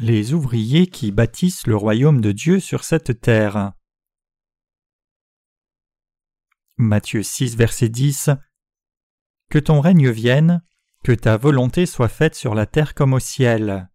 Les 0.00 0.32
ouvriers 0.32 0.86
qui 0.86 1.10
bâtissent 1.10 1.66
le 1.66 1.74
royaume 1.74 2.20
de 2.20 2.30
Dieu 2.30 2.60
sur 2.60 2.84
cette 2.84 3.20
terre. 3.20 3.72
Matthieu 6.76 7.24
6, 7.24 7.56
verset 7.56 7.88
10 7.88 8.30
Que 9.50 9.58
ton 9.58 9.80
règne 9.80 10.08
vienne, 10.10 10.62
que 11.02 11.10
ta 11.10 11.36
volonté 11.36 11.84
soit 11.84 12.08
faite 12.08 12.36
sur 12.36 12.54
la 12.54 12.64
terre 12.64 12.94
comme 12.94 13.12
au 13.12 13.18
ciel. 13.18 13.90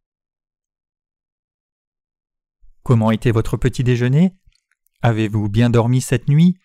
Comment 2.83 3.11
était 3.11 3.31
votre 3.31 3.55
petit 3.55 3.85
déjeuner? 3.85 4.35
Avez-vous 5.01 5.47
bien 5.47 5.69
dormi 5.69 6.01
cette 6.01 6.27
nuit? 6.27 6.59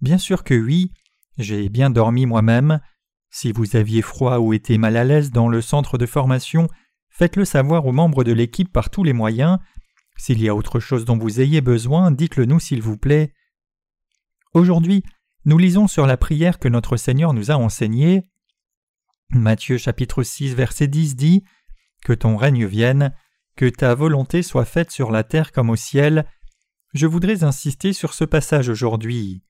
Bien 0.00 0.18
sûr 0.18 0.44
que 0.44 0.54
oui, 0.54 0.92
j'ai 1.38 1.68
bien 1.68 1.90
dormi 1.90 2.24
moi-même. 2.24 2.80
Si 3.30 3.50
vous 3.50 3.74
aviez 3.74 4.00
froid 4.00 4.38
ou 4.38 4.52
été 4.52 4.78
mal 4.78 4.96
à 4.96 5.02
l'aise 5.02 5.32
dans 5.32 5.48
le 5.48 5.60
centre 5.60 5.98
de 5.98 6.06
formation, 6.06 6.68
faites-le 7.16 7.44
savoir 7.44 7.86
aux 7.86 7.92
membres 7.92 8.24
de 8.24 8.32
l'équipe 8.32 8.70
par 8.70 8.90
tous 8.90 9.02
les 9.02 9.14
moyens. 9.14 9.58
S'il 10.18 10.40
y 10.40 10.48
a 10.48 10.54
autre 10.54 10.80
chose 10.80 11.04
dont 11.04 11.16
vous 11.16 11.40
ayez 11.40 11.60
besoin, 11.60 12.10
dites-le 12.10 12.44
nous 12.44 12.60
s'il 12.60 12.82
vous 12.82 12.98
plaît. 12.98 13.32
Aujourd'hui, 14.52 15.02
nous 15.44 15.58
lisons 15.58 15.86
sur 15.88 16.06
la 16.06 16.16
prière 16.16 16.58
que 16.58 16.68
notre 16.68 16.96
Seigneur 16.96 17.32
nous 17.32 17.50
a 17.50 17.54
enseignée. 17.54 18.28
Matthieu 19.30 19.78
chapitre 19.78 20.22
6 20.22 20.54
verset 20.54 20.88
10 20.88 21.16
dit 21.16 21.44
Que 22.02 22.12
ton 22.12 22.36
règne 22.36 22.66
vienne, 22.66 23.14
que 23.56 23.66
ta 23.66 23.94
volonté 23.94 24.42
soit 24.42 24.64
faite 24.64 24.90
sur 24.90 25.10
la 25.10 25.24
terre 25.24 25.52
comme 25.52 25.70
au 25.70 25.76
ciel. 25.76 26.26
Je 26.92 27.06
voudrais 27.06 27.44
insister 27.44 27.92
sur 27.92 28.12
ce 28.12 28.24
passage 28.24 28.68
aujourd'hui. 28.68 29.42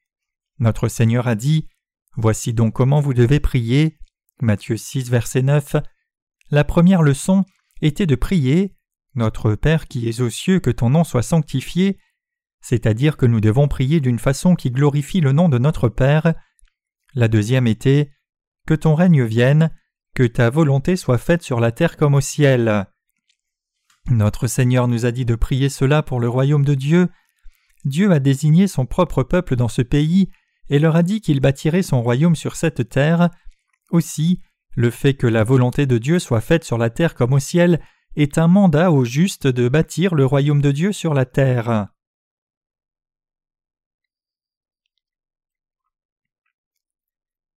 Notre 0.59 0.89
Seigneur 0.89 1.27
a 1.27 1.35
dit 1.35 1.69
Voici 2.17 2.53
donc 2.53 2.75
comment 2.75 3.01
vous 3.01 3.15
devez 3.15 3.41
prier. 3.41 3.99
Matthieu 4.41 4.77
6 4.77 5.11
verset 5.11 5.43
9. 5.43 5.77
La 6.51 6.63
première 6.63 7.03
leçon 7.03 7.45
était 7.83 8.07
de 8.07 8.15
prier 8.15 8.75
Notre 9.15 9.55
Père 9.55 9.87
qui 9.87 10.09
es 10.09 10.21
aux 10.21 10.31
cieux, 10.31 10.61
que 10.61 10.71
ton 10.71 10.91
nom 10.91 11.05
soit 11.05 11.23
sanctifié, 11.23 11.99
c'est-à-dire 12.61 13.17
que 13.17 13.27
nous 13.27 13.41
devons 13.41 13.69
prier 13.69 14.01
d'une 14.01 14.19
façon 14.19 14.55
qui 14.55 14.71
glorifie 14.71 15.21
le 15.21 15.33
nom 15.33 15.49
de 15.49 15.59
notre 15.59 15.89
Père. 15.89 16.35
La 17.15 17.29
deuxième 17.29 17.67
était 17.67 18.11
que 18.67 18.75
ton 18.75 18.95
règne 18.95 19.25
vienne, 19.25 19.71
que 20.15 20.25
ta 20.25 20.51
volonté 20.51 20.97
soit 20.97 21.19
faite 21.19 21.43
sur 21.43 21.61
la 21.61 21.73
terre 21.73 21.97
comme 21.97 22.15
au 22.15 22.21
ciel. 22.21 22.87
Notre 24.11 24.47
Seigneur 24.47 24.89
nous 24.89 25.07
a 25.07 25.13
dit 25.13 25.25
de 25.25 25.35
prier 25.35 25.69
cela 25.69 26.03
pour 26.03 26.21
le 26.21 26.29
royaume 26.29 26.65
de 26.65 26.75
Dieu. 26.75 27.09
Dieu 27.85 28.11
a 28.13 28.19
désigné 28.19 28.67
son 28.67 28.87
propre 28.87 29.23
peuple 29.23 29.57
dans 29.57 29.69
ce 29.69 29.83
pays 29.83 30.31
et 30.69 30.79
leur 30.79 30.97
a 30.97 31.03
dit 31.03 31.21
qu'il 31.21 31.41
bâtirait 31.41 31.83
son 31.83 32.03
royaume 32.03 32.37
sur 32.37 32.57
cette 32.57 32.89
terre. 32.89 33.31
Aussi, 33.91 34.41
le 34.77 34.91
fait 34.91 35.15
que 35.15 35.27
la 35.27 35.43
volonté 35.43 35.87
de 35.87 35.99
Dieu 35.99 36.19
soit 36.19 36.43
faite 36.43 36.63
sur 36.63 36.79
la 36.79 36.91
terre 36.91 37.15
comme 37.15 37.33
au 37.33 37.39
ciel 37.39 37.81
est 38.15 38.39
un 38.39 38.47
mandat 38.47 38.93
au 38.93 39.05
juste 39.05 39.47
de 39.47 39.69
bâtir 39.69 40.15
le 40.15 40.25
royaume 40.25 40.61
de 40.61 40.71
Dieu 40.71 40.93
sur 40.93 41.15
la 41.15 41.25
terre. 41.25 41.89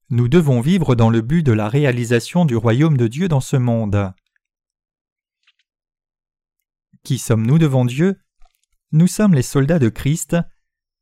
Nous 0.10 0.28
devons 0.28 0.60
vivre 0.60 0.96
dans 0.96 1.10
le 1.10 1.22
but 1.22 1.44
de 1.44 1.52
la 1.52 1.70
réalisation 1.70 2.46
du 2.46 2.56
royaume 2.56 2.98
de 2.98 3.08
Dieu 3.08 3.28
dans 3.28 3.42
ce 3.42 3.58
monde. 3.58 4.12
Qui 7.04 7.20
sommes-nous 7.20 7.60
devant 7.60 7.86
Dieu? 7.86 8.20
Nous 8.92 9.08
sommes 9.08 9.36
les 9.36 9.44
soldats 9.44 9.78
de 9.78 9.90
Christ. 9.90 10.36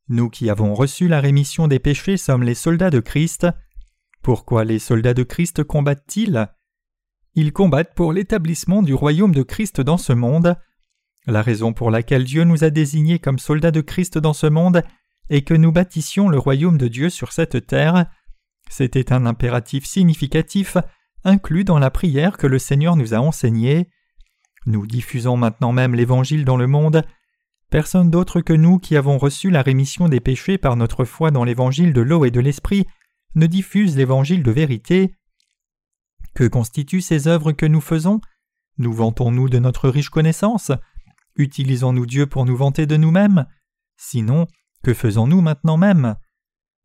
Nous 0.08 0.28
qui 0.28 0.50
avons 0.50 0.74
reçu 0.74 1.08
la 1.08 1.20
rémission 1.20 1.68
des 1.68 1.78
péchés 1.78 2.16
sommes 2.16 2.42
les 2.42 2.54
soldats 2.54 2.90
de 2.90 3.00
Christ. 3.00 3.46
Pourquoi 4.28 4.66
les 4.66 4.78
soldats 4.78 5.14
de 5.14 5.22
Christ 5.22 5.64
combattent-ils? 5.64 6.48
Ils 7.34 7.50
combattent 7.50 7.94
pour 7.94 8.12
l'établissement 8.12 8.82
du 8.82 8.92
royaume 8.92 9.34
de 9.34 9.42
Christ 9.42 9.80
dans 9.80 9.96
ce 9.96 10.12
monde. 10.12 10.54
La 11.26 11.40
raison 11.40 11.72
pour 11.72 11.90
laquelle 11.90 12.24
Dieu 12.24 12.44
nous 12.44 12.62
a 12.62 12.68
désignés 12.68 13.20
comme 13.20 13.38
soldats 13.38 13.70
de 13.70 13.80
Christ 13.80 14.18
dans 14.18 14.34
ce 14.34 14.46
monde 14.46 14.82
est 15.30 15.40
que 15.40 15.54
nous 15.54 15.72
bâtissions 15.72 16.28
le 16.28 16.38
royaume 16.38 16.76
de 16.76 16.88
Dieu 16.88 17.08
sur 17.08 17.32
cette 17.32 17.66
terre. 17.66 18.04
C'était 18.68 19.14
un 19.14 19.24
impératif 19.24 19.86
significatif 19.86 20.76
inclus 21.24 21.64
dans 21.64 21.78
la 21.78 21.90
prière 21.90 22.36
que 22.36 22.46
le 22.46 22.58
Seigneur 22.58 22.96
nous 22.96 23.14
a 23.14 23.20
enseignée. 23.20 23.88
Nous 24.66 24.86
diffusons 24.86 25.38
maintenant 25.38 25.72
même 25.72 25.94
l'Évangile 25.94 26.44
dans 26.44 26.58
le 26.58 26.66
monde. 26.66 27.02
Personne 27.70 28.10
d'autre 28.10 28.42
que 28.42 28.52
nous 28.52 28.78
qui 28.78 28.94
avons 28.98 29.16
reçu 29.16 29.48
la 29.48 29.62
rémission 29.62 30.06
des 30.06 30.20
péchés 30.20 30.58
par 30.58 30.76
notre 30.76 31.06
foi 31.06 31.30
dans 31.30 31.44
l'Évangile 31.44 31.94
de 31.94 32.02
l'eau 32.02 32.26
et 32.26 32.30
de 32.30 32.40
l'Esprit 32.40 32.86
ne 33.34 33.46
diffuse 33.46 33.96
l'Évangile 33.96 34.42
de 34.42 34.50
vérité. 34.50 35.14
Que 36.34 36.46
constituent 36.46 37.00
ces 37.00 37.28
œuvres 37.28 37.52
que 37.52 37.66
nous 37.66 37.80
faisons 37.80 38.20
Nous 38.78 38.92
vantons-nous 38.92 39.48
de 39.48 39.58
notre 39.58 39.88
riche 39.88 40.10
connaissance? 40.10 40.72
Utilisons-nous 41.36 42.06
Dieu 42.06 42.26
pour 42.26 42.44
nous 42.44 42.56
vanter 42.56 42.86
de 42.86 42.96
nous-mêmes? 42.96 43.46
Sinon, 43.96 44.46
que 44.82 44.94
faisons-nous 44.94 45.40
maintenant 45.40 45.76
même? 45.76 46.16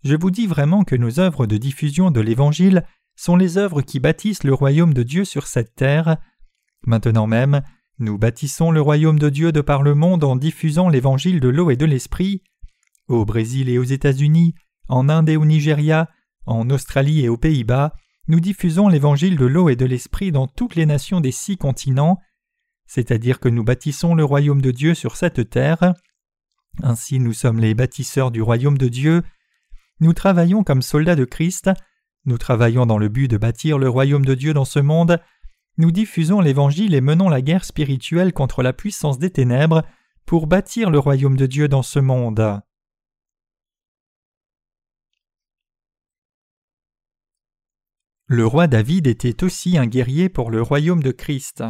Je 0.03 0.15
vous 0.15 0.31
dis 0.31 0.47
vraiment 0.47 0.83
que 0.83 0.95
nos 0.95 1.19
œuvres 1.19 1.45
de 1.45 1.57
diffusion 1.57 2.11
de 2.11 2.19
l'Évangile 2.19 2.85
sont 3.15 3.35
les 3.35 3.57
œuvres 3.57 3.81
qui 3.81 3.99
bâtissent 3.99 4.43
le 4.43 4.53
royaume 4.53 4.93
de 4.93 5.03
Dieu 5.03 5.23
sur 5.25 5.47
cette 5.47 5.75
terre. 5.75 6.17
Maintenant 6.85 7.27
même, 7.27 7.61
nous 7.99 8.17
bâtissons 8.17 8.71
le 8.71 8.81
royaume 8.81 9.19
de 9.19 9.29
Dieu 9.29 9.51
de 9.51 9.61
par 9.61 9.83
le 9.83 9.95
monde 9.95 10.23
en 10.23 10.35
diffusant 10.35 10.89
l'Évangile 10.89 11.39
de 11.39 11.47
l'eau 11.47 11.69
et 11.69 11.77
de 11.77 11.85
l'Esprit. 11.85 12.43
Au 13.07 13.25
Brésil 13.25 13.69
et 13.69 13.77
aux 13.77 13.83
États-Unis, 13.83 14.55
en 14.89 15.09
Inde 15.09 15.29
et 15.29 15.37
au 15.37 15.45
Nigeria, 15.45 16.09
en 16.45 16.69
Australie 16.69 17.23
et 17.23 17.29
aux 17.29 17.37
Pays-Bas, 17.37 17.93
nous 18.27 18.39
diffusons 18.39 18.87
l'Évangile 18.87 19.37
de 19.37 19.45
l'eau 19.45 19.69
et 19.69 19.75
de 19.75 19.85
l'Esprit 19.85 20.31
dans 20.31 20.47
toutes 20.47 20.75
les 20.75 20.85
nations 20.85 21.19
des 21.19 21.31
six 21.31 21.57
continents, 21.57 22.19
c'est-à-dire 22.85 23.39
que 23.39 23.49
nous 23.49 23.63
bâtissons 23.63 24.15
le 24.15 24.23
royaume 24.23 24.61
de 24.61 24.71
Dieu 24.71 24.93
sur 24.93 25.15
cette 25.15 25.49
terre. 25.49 25.93
Ainsi 26.81 27.19
nous 27.19 27.33
sommes 27.33 27.59
les 27.59 27.73
bâtisseurs 27.73 28.31
du 28.31 28.41
royaume 28.41 28.77
de 28.77 28.87
Dieu, 28.87 29.23
nous 29.99 30.13
travaillons 30.13 30.63
comme 30.63 30.81
soldats 30.81 31.15
de 31.15 31.25
Christ, 31.25 31.69
nous 32.25 32.37
travaillons 32.37 32.85
dans 32.85 32.97
le 32.97 33.09
but 33.09 33.27
de 33.27 33.37
bâtir 33.37 33.77
le 33.77 33.89
royaume 33.89 34.25
de 34.25 34.33
Dieu 34.33 34.53
dans 34.53 34.65
ce 34.65 34.79
monde, 34.79 35.19
nous 35.77 35.91
diffusons 35.91 36.39
l'Évangile 36.39 36.93
et 36.93 37.01
menons 37.01 37.29
la 37.29 37.41
guerre 37.41 37.65
spirituelle 37.65 38.31
contre 38.31 38.63
la 38.63 38.73
puissance 38.73 39.17
des 39.17 39.31
ténèbres 39.31 39.83
pour 40.25 40.47
bâtir 40.47 40.89
le 40.89 40.99
royaume 40.99 41.35
de 41.35 41.45
Dieu 41.45 41.67
dans 41.67 41.83
ce 41.83 41.99
monde. 41.99 42.61
Le 48.28 48.45
roi 48.45 48.67
David 48.67 49.07
était 49.07 49.44
aussi 49.44 49.78
un 49.78 49.85
guerrier 49.85 50.29
pour 50.29 50.50
le 50.50 50.61
royaume 50.61 51.03
de 51.03 51.11
Christ. 51.11 51.63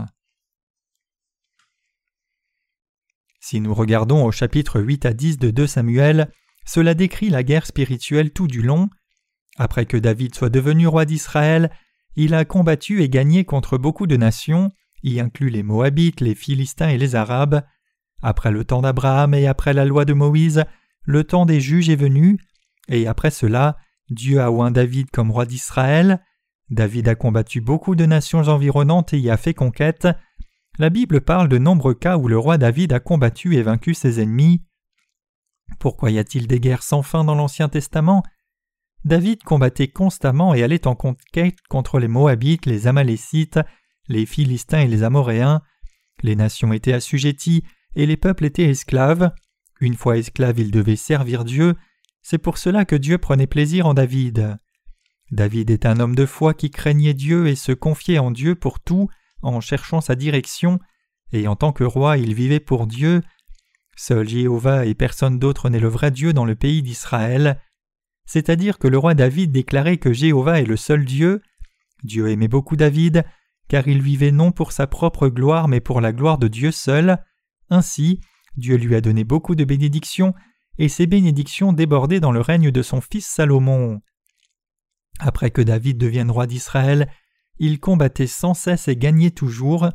Si 3.39 3.59
nous 3.59 3.73
regardons 3.73 4.23
au 4.23 4.31
chapitre 4.31 4.79
8 4.79 5.05
à 5.05 5.13
10 5.13 5.39
de 5.39 5.49
2 5.49 5.65
Samuel, 5.65 6.31
cela 6.65 6.93
décrit 6.93 7.29
la 7.29 7.43
guerre 7.43 7.65
spirituelle 7.65 8.31
tout 8.31 8.47
du 8.47 8.61
long. 8.61 8.89
Après 9.57 9.85
que 9.85 9.97
David 9.97 10.35
soit 10.35 10.51
devenu 10.51 10.87
roi 10.87 11.05
d'Israël, 11.05 11.71
il 12.15 12.35
a 12.35 12.45
combattu 12.45 13.01
et 13.01 13.09
gagné 13.09 13.45
contre 13.45 13.79
beaucoup 13.79 14.05
de 14.05 14.15
nations, 14.15 14.71
y 15.01 15.19
inclut 15.19 15.49
les 15.49 15.63
Moabites, 15.63 16.21
les 16.21 16.35
Philistins 16.35 16.89
et 16.89 16.99
les 16.99 17.15
Arabes. 17.15 17.63
Après 18.21 18.51
le 18.51 18.63
temps 18.63 18.81
d'Abraham 18.81 19.33
et 19.33 19.47
après 19.47 19.73
la 19.73 19.85
loi 19.85 20.05
de 20.05 20.13
Moïse, 20.13 20.63
le 21.01 21.23
temps 21.23 21.47
des 21.47 21.59
juges 21.59 21.89
est 21.89 21.95
venu, 21.95 22.37
et 22.87 23.07
après 23.07 23.31
cela, 23.31 23.75
Dieu 24.09 24.39
a 24.39 24.51
oint 24.51 24.71
David 24.71 25.09
comme 25.11 25.31
roi 25.31 25.45
d'Israël. 25.45 26.23
David 26.73 27.07
a 27.07 27.15
combattu 27.15 27.61
beaucoup 27.61 27.95
de 27.95 28.05
nations 28.05 28.47
environnantes 28.47 29.13
et 29.13 29.19
y 29.19 29.29
a 29.29 29.37
fait 29.37 29.53
conquête. 29.53 30.07
La 30.79 30.89
Bible 30.89 31.21
parle 31.21 31.47
de 31.47 31.59
nombreux 31.59 31.93
cas 31.93 32.17
où 32.17 32.27
le 32.27 32.37
roi 32.37 32.57
David 32.57 32.93
a 32.93 32.99
combattu 32.99 33.55
et 33.55 33.61
vaincu 33.61 33.93
ses 33.93 34.19
ennemis. 34.19 34.63
Pourquoi 35.79 36.09
y 36.09 36.17
a-t-il 36.17 36.47
des 36.47 36.59
guerres 36.59 36.83
sans 36.83 37.03
fin 37.03 37.23
dans 37.23 37.35
l'Ancien 37.35 37.69
Testament? 37.69 38.23
David 39.05 39.43
combattait 39.43 39.89
constamment 39.89 40.53
et 40.55 40.63
allait 40.63 40.87
en 40.87 40.95
conquête 40.95 41.57
contre 41.69 41.99
les 41.99 42.07
Moabites, 42.07 42.65
les 42.65 42.87
Amalécites, 42.87 43.59
les 44.07 44.25
Philistins 44.25 44.79
et 44.79 44.87
les 44.87 45.03
Amoréens. 45.03 45.61
Les 46.23 46.35
nations 46.35 46.73
étaient 46.73 46.93
assujetties 46.93 47.63
et 47.95 48.05
les 48.05 48.17
peuples 48.17 48.45
étaient 48.45 48.69
esclaves. 48.69 49.31
Une 49.79 49.95
fois 49.95 50.17
esclaves, 50.17 50.59
ils 50.59 50.71
devaient 50.71 50.95
servir 50.95 51.43
Dieu. 51.43 51.75
C'est 52.21 52.37
pour 52.37 52.57
cela 52.57 52.85
que 52.85 52.95
Dieu 52.95 53.17
prenait 53.17 53.47
plaisir 53.47 53.85
en 53.85 53.93
David. 53.93 54.57
David 55.33 55.71
est 55.71 55.85
un 55.85 55.99
homme 55.99 56.15
de 56.15 56.25
foi 56.25 56.53
qui 56.53 56.69
craignait 56.69 57.13
Dieu 57.13 57.47
et 57.47 57.55
se 57.55 57.71
confiait 57.71 58.19
en 58.19 58.31
Dieu 58.31 58.55
pour 58.55 58.79
tout 58.79 59.09
en 59.41 59.59
cherchant 59.59 59.99
sa 59.99 60.15
direction, 60.15 60.79
et 61.31 61.47
en 61.47 61.55
tant 61.55 61.73
que 61.73 61.83
roi 61.83 62.17
il 62.17 62.33
vivait 62.33 62.59
pour 62.59 62.87
Dieu, 62.87 63.21
Seul 63.95 64.27
Jéhovah 64.27 64.85
et 64.85 64.95
personne 64.95 65.37
d'autre 65.37 65.69
n'est 65.69 65.79
le 65.79 65.87
vrai 65.87 66.11
Dieu 66.11 66.33
dans 66.33 66.45
le 66.45 66.55
pays 66.55 66.81
d'Israël. 66.81 67.59
C'est-à-dire 68.25 68.79
que 68.79 68.87
le 68.87 68.97
roi 68.97 69.13
David 69.13 69.51
déclarait 69.51 69.97
que 69.97 70.13
Jéhovah 70.13 70.61
est 70.61 70.65
le 70.65 70.77
seul 70.77 71.05
Dieu. 71.05 71.41
Dieu 72.03 72.29
aimait 72.29 72.47
beaucoup 72.47 72.75
David, 72.75 73.23
car 73.67 73.87
il 73.87 74.01
vivait 74.01 74.31
non 74.31 74.51
pour 74.51 74.71
sa 74.71 74.87
propre 74.87 75.27
gloire 75.27 75.67
mais 75.67 75.79
pour 75.79 76.01
la 76.01 76.11
gloire 76.11 76.37
de 76.37 76.47
Dieu 76.47 76.71
seul. 76.71 77.23
Ainsi, 77.69 78.19
Dieu 78.55 78.77
lui 78.77 78.95
a 78.95 79.01
donné 79.01 79.23
beaucoup 79.23 79.55
de 79.55 79.63
bénédictions, 79.63 80.33
et 80.79 80.89
ces 80.89 81.05
bénédictions 81.05 81.73
débordaient 81.73 82.19
dans 82.19 82.31
le 82.31 82.41
règne 82.41 82.71
de 82.71 82.81
son 82.81 83.01
fils 83.01 83.27
Salomon. 83.27 84.01
Après 85.19 85.51
que 85.51 85.61
David 85.61 85.97
devienne 85.97 86.31
roi 86.31 86.47
d'Israël, 86.47 87.09
il 87.59 87.79
combattait 87.79 88.27
sans 88.27 88.53
cesse 88.53 88.87
et 88.87 88.95
gagnait 88.95 89.31
toujours. 89.31 89.89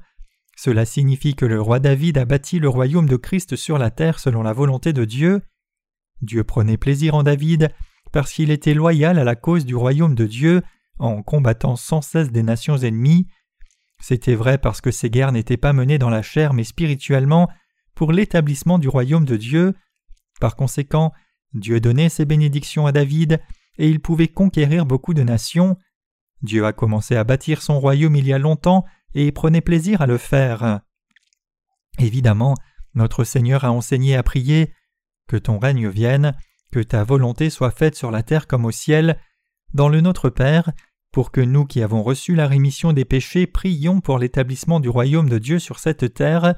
Cela 0.56 0.84
signifie 0.84 1.34
que 1.34 1.44
le 1.44 1.60
roi 1.60 1.80
David 1.80 2.18
a 2.18 2.24
bâti 2.24 2.58
le 2.58 2.68
royaume 2.68 3.08
de 3.08 3.16
Christ 3.16 3.56
sur 3.56 3.78
la 3.78 3.90
terre 3.90 4.18
selon 4.18 4.42
la 4.42 4.52
volonté 4.52 4.92
de 4.92 5.04
Dieu. 5.04 5.42
Dieu 6.20 6.44
prenait 6.44 6.76
plaisir 6.76 7.14
en 7.14 7.22
David 7.22 7.70
parce 8.12 8.32
qu'il 8.32 8.50
était 8.50 8.74
loyal 8.74 9.18
à 9.18 9.24
la 9.24 9.36
cause 9.36 9.64
du 9.64 9.74
royaume 9.76 10.14
de 10.14 10.26
Dieu 10.26 10.62
en 10.98 11.22
combattant 11.22 11.76
sans 11.76 12.00
cesse 12.00 12.32
des 12.32 12.42
nations 12.42 12.76
ennemies. 12.76 13.28
C'était 14.00 14.34
vrai 14.34 14.58
parce 14.58 14.80
que 14.80 14.90
ces 14.90 15.10
guerres 15.10 15.32
n'étaient 15.32 15.56
pas 15.56 15.72
menées 15.72 15.98
dans 15.98 16.10
la 16.10 16.22
chair 16.22 16.54
mais 16.54 16.64
spirituellement 16.64 17.48
pour 17.94 18.12
l'établissement 18.12 18.78
du 18.78 18.88
royaume 18.88 19.24
de 19.24 19.36
Dieu. 19.36 19.74
Par 20.40 20.56
conséquent, 20.56 21.12
Dieu 21.52 21.80
donnait 21.80 22.08
ses 22.08 22.24
bénédictions 22.24 22.86
à 22.86 22.92
David 22.92 23.40
et 23.78 23.88
il 23.88 24.00
pouvait 24.00 24.28
conquérir 24.28 24.86
beaucoup 24.86 25.14
de 25.14 25.22
nations. 25.22 25.76
Dieu 26.42 26.66
a 26.66 26.72
commencé 26.72 27.16
à 27.16 27.24
bâtir 27.24 27.62
son 27.62 27.80
royaume 27.80 28.16
il 28.16 28.26
y 28.26 28.32
a 28.32 28.38
longtemps 28.38 28.84
et 29.14 29.32
prenait 29.32 29.60
plaisir 29.60 30.02
à 30.02 30.06
le 30.06 30.18
faire. 30.18 30.80
Évidemment, 31.98 32.54
notre 32.94 33.24
Seigneur 33.24 33.64
a 33.64 33.72
enseigné 33.72 34.16
à 34.16 34.22
prier 34.22 34.72
Que 35.26 35.36
ton 35.36 35.58
règne 35.58 35.88
vienne, 35.88 36.36
que 36.70 36.80
ta 36.80 37.04
volonté 37.04 37.50
soit 37.50 37.70
faite 37.70 37.94
sur 37.94 38.10
la 38.10 38.22
terre 38.22 38.46
comme 38.46 38.64
au 38.64 38.70
ciel, 38.70 39.18
dans 39.74 39.88
le 39.88 40.00
Notre 40.00 40.30
Père, 40.30 40.72
pour 41.12 41.30
que 41.30 41.40
nous 41.40 41.64
qui 41.64 41.82
avons 41.82 42.02
reçu 42.02 42.34
la 42.34 42.46
rémission 42.46 42.92
des 42.92 43.04
péchés 43.04 43.46
prions 43.46 44.00
pour 44.00 44.18
l'établissement 44.18 44.80
du 44.80 44.88
royaume 44.88 45.28
de 45.28 45.38
Dieu 45.38 45.58
sur 45.58 45.78
cette 45.78 46.14
terre. 46.14 46.54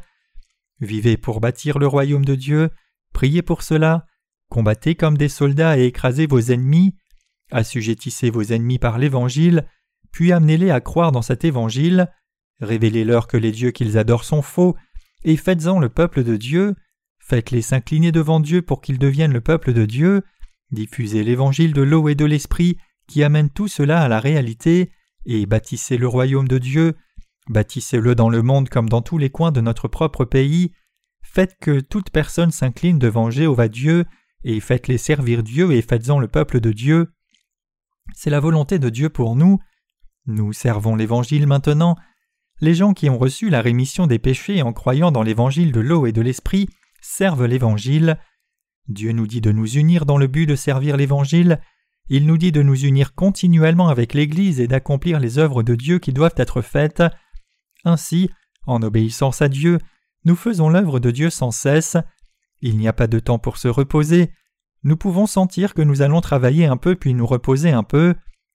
Vivez 0.81 1.17
pour 1.17 1.41
bâtir 1.41 1.79
le 1.79 1.87
royaume 1.87 2.25
de 2.25 2.35
Dieu, 2.35 2.71
priez 3.13 3.43
pour 3.43 3.63
cela, 3.63 4.07
combattez 4.49 4.95
comme 4.95 5.17
des 5.17 5.29
soldats 5.29 5.79
et 5.79 5.85
écrasez 5.85 6.27
vos 6.27 6.41
ennemis, 6.41 6.97
assujettissez 7.51 8.31
vos 8.31 8.43
ennemis 8.43 8.79
par 8.79 8.99
l'Évangile, 8.99 9.67
puis 10.13 10.33
amenez-les 10.33 10.71
à 10.71 10.81
croire 10.81 11.13
dans 11.13 11.23
cet 11.23 11.45
Évangile, 11.45 12.09
révélez-leur 12.61 13.27
que 13.27 13.37
les 13.37 13.53
dieux 13.53 13.71
qu'ils 13.71 13.99
adorent 13.99 14.25
sont 14.25 14.43
faux, 14.43 14.77
et 15.25 15.37
faites-en 15.37 15.79
le 15.79 15.89
peuple 15.89 16.25
de 16.25 16.37
Dieu, 16.37 16.75
faites-les 17.19 17.63
s'incliner 17.63 18.13
devant 18.13 18.41
Dieu 18.41 18.63
pour 18.63 18.81
qu'ils 18.81 18.99
deviennent 18.99 19.33
le 19.33 19.41
peuple 19.41 19.73
de 19.73 19.87
Dieu, 19.87 20.23
diffusez 20.71 21.23
l'Évangile 21.23 21.73
de 21.73 21.83
l'eau 21.83 22.09
et 22.09 22.15
de 22.15 22.25
l'Esprit 22.25 22.77
qui 23.07 23.23
amène 23.23 23.51
tout 23.51 23.69
cela 23.69 24.03
à 24.03 24.09
la 24.09 24.21
réalité, 24.21 24.93
et 25.27 25.47
bâtissez 25.47 25.97
le 25.97 26.09
royaume 26.09 26.49
de 26.49 26.59
Dieu, 26.59 26.95
bâtissez-le 27.49 28.15
dans 28.15 28.31
le 28.31 28.43
monde 28.43 28.69
comme 28.69 28.89
dans 28.89 29.03
tous 29.03 29.19
les 29.19 29.31
coins 29.31 29.53
de 29.53 29.61
notre 29.61 29.89
propre 29.89 30.25
pays, 30.25 30.73
faites 31.23 31.57
que 31.61 31.81
toute 31.81 32.11
personne 32.11 32.51
s'incline 32.51 32.99
devant 32.99 33.31
Jéhovah 33.31 33.69
Dieu, 33.69 34.07
et 34.45 34.61
faites-les 34.61 34.99
servir 34.99 35.43
Dieu 35.43 35.73
et 35.73 35.83
faites-en 35.83 36.19
le 36.19 36.29
peuple 36.29 36.61
de 36.61 36.73
Dieu. 36.73 37.09
C'est 38.15 38.31
la 38.31 38.41
volonté 38.41 38.79
de 38.79 38.89
Dieu 38.89 39.09
pour 39.09 39.37
nous. 39.37 39.59
Nous 40.27 40.53
servons 40.53 40.97
l'Évangile 40.97 41.47
maintenant. 41.47 41.97
Les 42.61 42.75
gens 42.75 42.93
qui 42.93 43.09
ont 43.09 43.19
reçu 43.19 43.49
la 43.49 43.63
rémission 43.63 44.07
des 44.07 44.19
péchés 44.19 44.63
en 44.63 44.73
croyant 44.73 45.11
dans 45.11 45.23
l'Évangile 45.23 45.73
de 45.73 45.81
l'eau 45.81 46.07
et 46.07 46.13
de 46.13 46.21
l'Esprit 46.21 46.69
servent 47.01 47.47
l'Évangile. 47.47 48.19
Dieu 48.89 49.13
nous 49.13 49.27
dit 49.27 49.41
de 49.41 49.53
nous 49.53 49.67
unir 49.67 50.05
dans 50.05 50.19
le 50.19 50.27
but 50.27 50.47
de 50.47 50.57
servir 50.57 50.97
l'Évangile. 50.97 51.61
Il 52.09 52.27
nous 52.27 52.37
dit 52.37 52.53
de 52.53 52.63
nous 52.63 52.79
unir 52.85 53.15
continuellement 53.15 53.89
avec 53.89 54.15
l'Église 54.15 54.61
et 54.61 54.67
d'accomplir 54.67 55.21
les 55.21 55.39
œuvres 55.39 55.63
de 55.63 55.75
Dieu 55.75 55.99
qui 55.99 56.13
doivent 56.13 56.35
être 56.37 56.61
faites. 56.61 57.03
Ainsi, 57.85 58.31
en 58.67 58.83
obéissance 58.83 59.41
à 59.43 59.49
Dieu, 59.49 59.79
nous 60.25 60.37
faisons 60.37 60.69
l'œuvre 60.69 61.01
de 61.01 61.11
Dieu 61.11 61.31
sans 61.31 61.53
cesse. 61.53 61.97
Il 62.61 62.77
n'y 62.77 62.89
a 62.89 62.93
pas 62.93 63.07
de 63.07 63.21
temps 63.21 63.39
pour 63.39 63.57
se 63.57 63.69
reposer. 63.69 64.33
Nous 64.83 64.97
pouvons 64.97 65.27
sentir 65.27 65.75
que 65.75 65.83
nous 65.83 66.03
allons 66.03 66.21
travailler 66.21 66.67
un 66.67 66.77
peu 66.77 66.97
puis 66.97 67.15
nous 67.15 67.27
reposer 67.27 67.71
un 67.71 67.83
peu. 67.83 68.15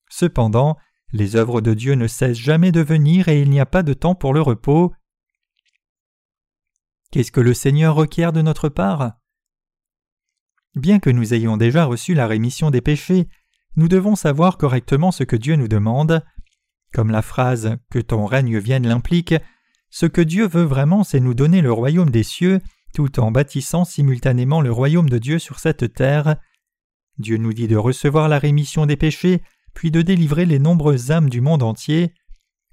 Cependant, 0.10 0.78
les 1.12 1.36
œuvres 1.36 1.62
de 1.62 1.74
Dieu 1.74 1.94
ne 1.94 2.08
cessent 2.08 2.38
jamais 2.38 2.72
de 2.72 2.82
venir 2.82 3.28
et 3.28 3.42
il 3.42 3.50
n'y 3.50 3.60
a 3.60 3.66
pas 3.66 3.84
de 3.84 3.94
temps 3.94 4.16
pour 4.16 4.34
le 4.34 4.42
repos. 4.42 4.94
Qu'est-ce 7.12 7.32
que 7.32 7.42
le 7.42 7.54
Seigneur 7.54 7.96
requiert 7.96 8.34
de 8.34 8.42
notre 8.42 8.70
part? 8.70 9.14
Bien 10.76 11.00
que 11.00 11.10
nous 11.10 11.34
ayons 11.34 11.56
déjà 11.58 11.86
reçu 11.86 12.14
la 12.14 12.28
rémission 12.28 12.70
des 12.70 12.82
péchés, 12.82 13.30
nous 13.78 13.88
devons 13.88 14.16
savoir 14.16 14.58
correctement 14.58 15.12
ce 15.12 15.24
que 15.24 15.36
Dieu 15.36 15.56
nous 15.56 15.68
demande. 15.68 16.24
Comme 16.94 17.12
la 17.12 17.22
phrase 17.22 17.78
Que 17.90 18.00
ton 18.00 18.26
règne 18.26 18.58
vienne 18.58 18.88
l'implique, 18.88 19.36
ce 19.90 20.06
que 20.06 20.22
Dieu 20.22 20.48
veut 20.48 20.64
vraiment, 20.64 21.04
c'est 21.04 21.20
nous 21.20 21.34
donner 21.34 21.62
le 21.62 21.72
royaume 21.72 22.10
des 22.10 22.24
cieux, 22.24 22.60
tout 22.96 23.20
en 23.20 23.30
bâtissant 23.30 23.84
simultanément 23.84 24.62
le 24.62 24.72
royaume 24.72 25.10
de 25.10 25.18
Dieu 25.18 25.38
sur 25.38 25.60
cette 25.60 25.94
terre. 25.94 26.38
Dieu 27.18 27.36
nous 27.36 27.52
dit 27.52 27.68
de 27.68 27.76
recevoir 27.76 28.30
la 28.30 28.40
rémission 28.40 28.86
des 28.86 28.96
péchés, 28.96 29.44
puis 29.74 29.92
de 29.92 30.02
délivrer 30.02 30.46
les 30.46 30.60
nombreuses 30.60 31.12
âmes 31.12 31.30
du 31.30 31.42
monde 31.42 31.62
entier. 31.62 32.14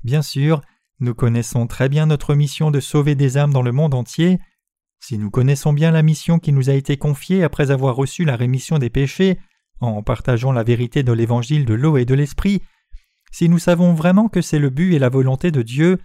Bien 0.05 0.23
sûr, 0.23 0.61
nous 1.01 1.13
connaissons 1.13 1.67
très 1.67 1.89
bien 1.89 2.07
notre 2.07 2.37
mission 2.37 2.71
de 2.71 2.79
sauver 2.79 3.17
des 3.17 3.37
âmes 3.37 3.53
dans 3.53 3.63
le 3.63 3.73
monde 3.73 3.95
entier. 3.95 4.39
Si 5.01 5.19
nous 5.19 5.29
connaissons 5.29 5.73
bien 5.73 5.91
la 5.91 6.05
mission 6.05 6.39
qui 6.39 6.53
nous 6.53 6.71
a 6.71 6.75
été 6.75 6.97
confiée 6.97 7.43
après 7.43 7.73
avoir 7.73 7.97
reçu 7.97 8.25
la 8.25 8.37
rémission 8.37 8.79
des 8.79 8.91
péchés, 8.91 9.41
en 9.81 10.05
partageant 10.05 10.53
la 10.53 10.63
vérité 10.63 11.03
de 11.03 11.13
l'évangile 11.13 11.65
de 11.65 11.75
l'eau 11.75 11.97
et 11.97 12.05
de 12.05 12.15
l'esprit, 12.15 12.63
si 13.33 13.49
nous 13.49 13.59
savons 13.59 13.93
vraiment 13.93 14.29
que 14.29 14.41
c'est 14.41 14.61
le 14.61 14.71
but 14.71 14.95
et 14.95 15.01
la 15.01 15.09
volonté 15.09 15.51
de 15.51 15.63
Dieu, 15.63 15.99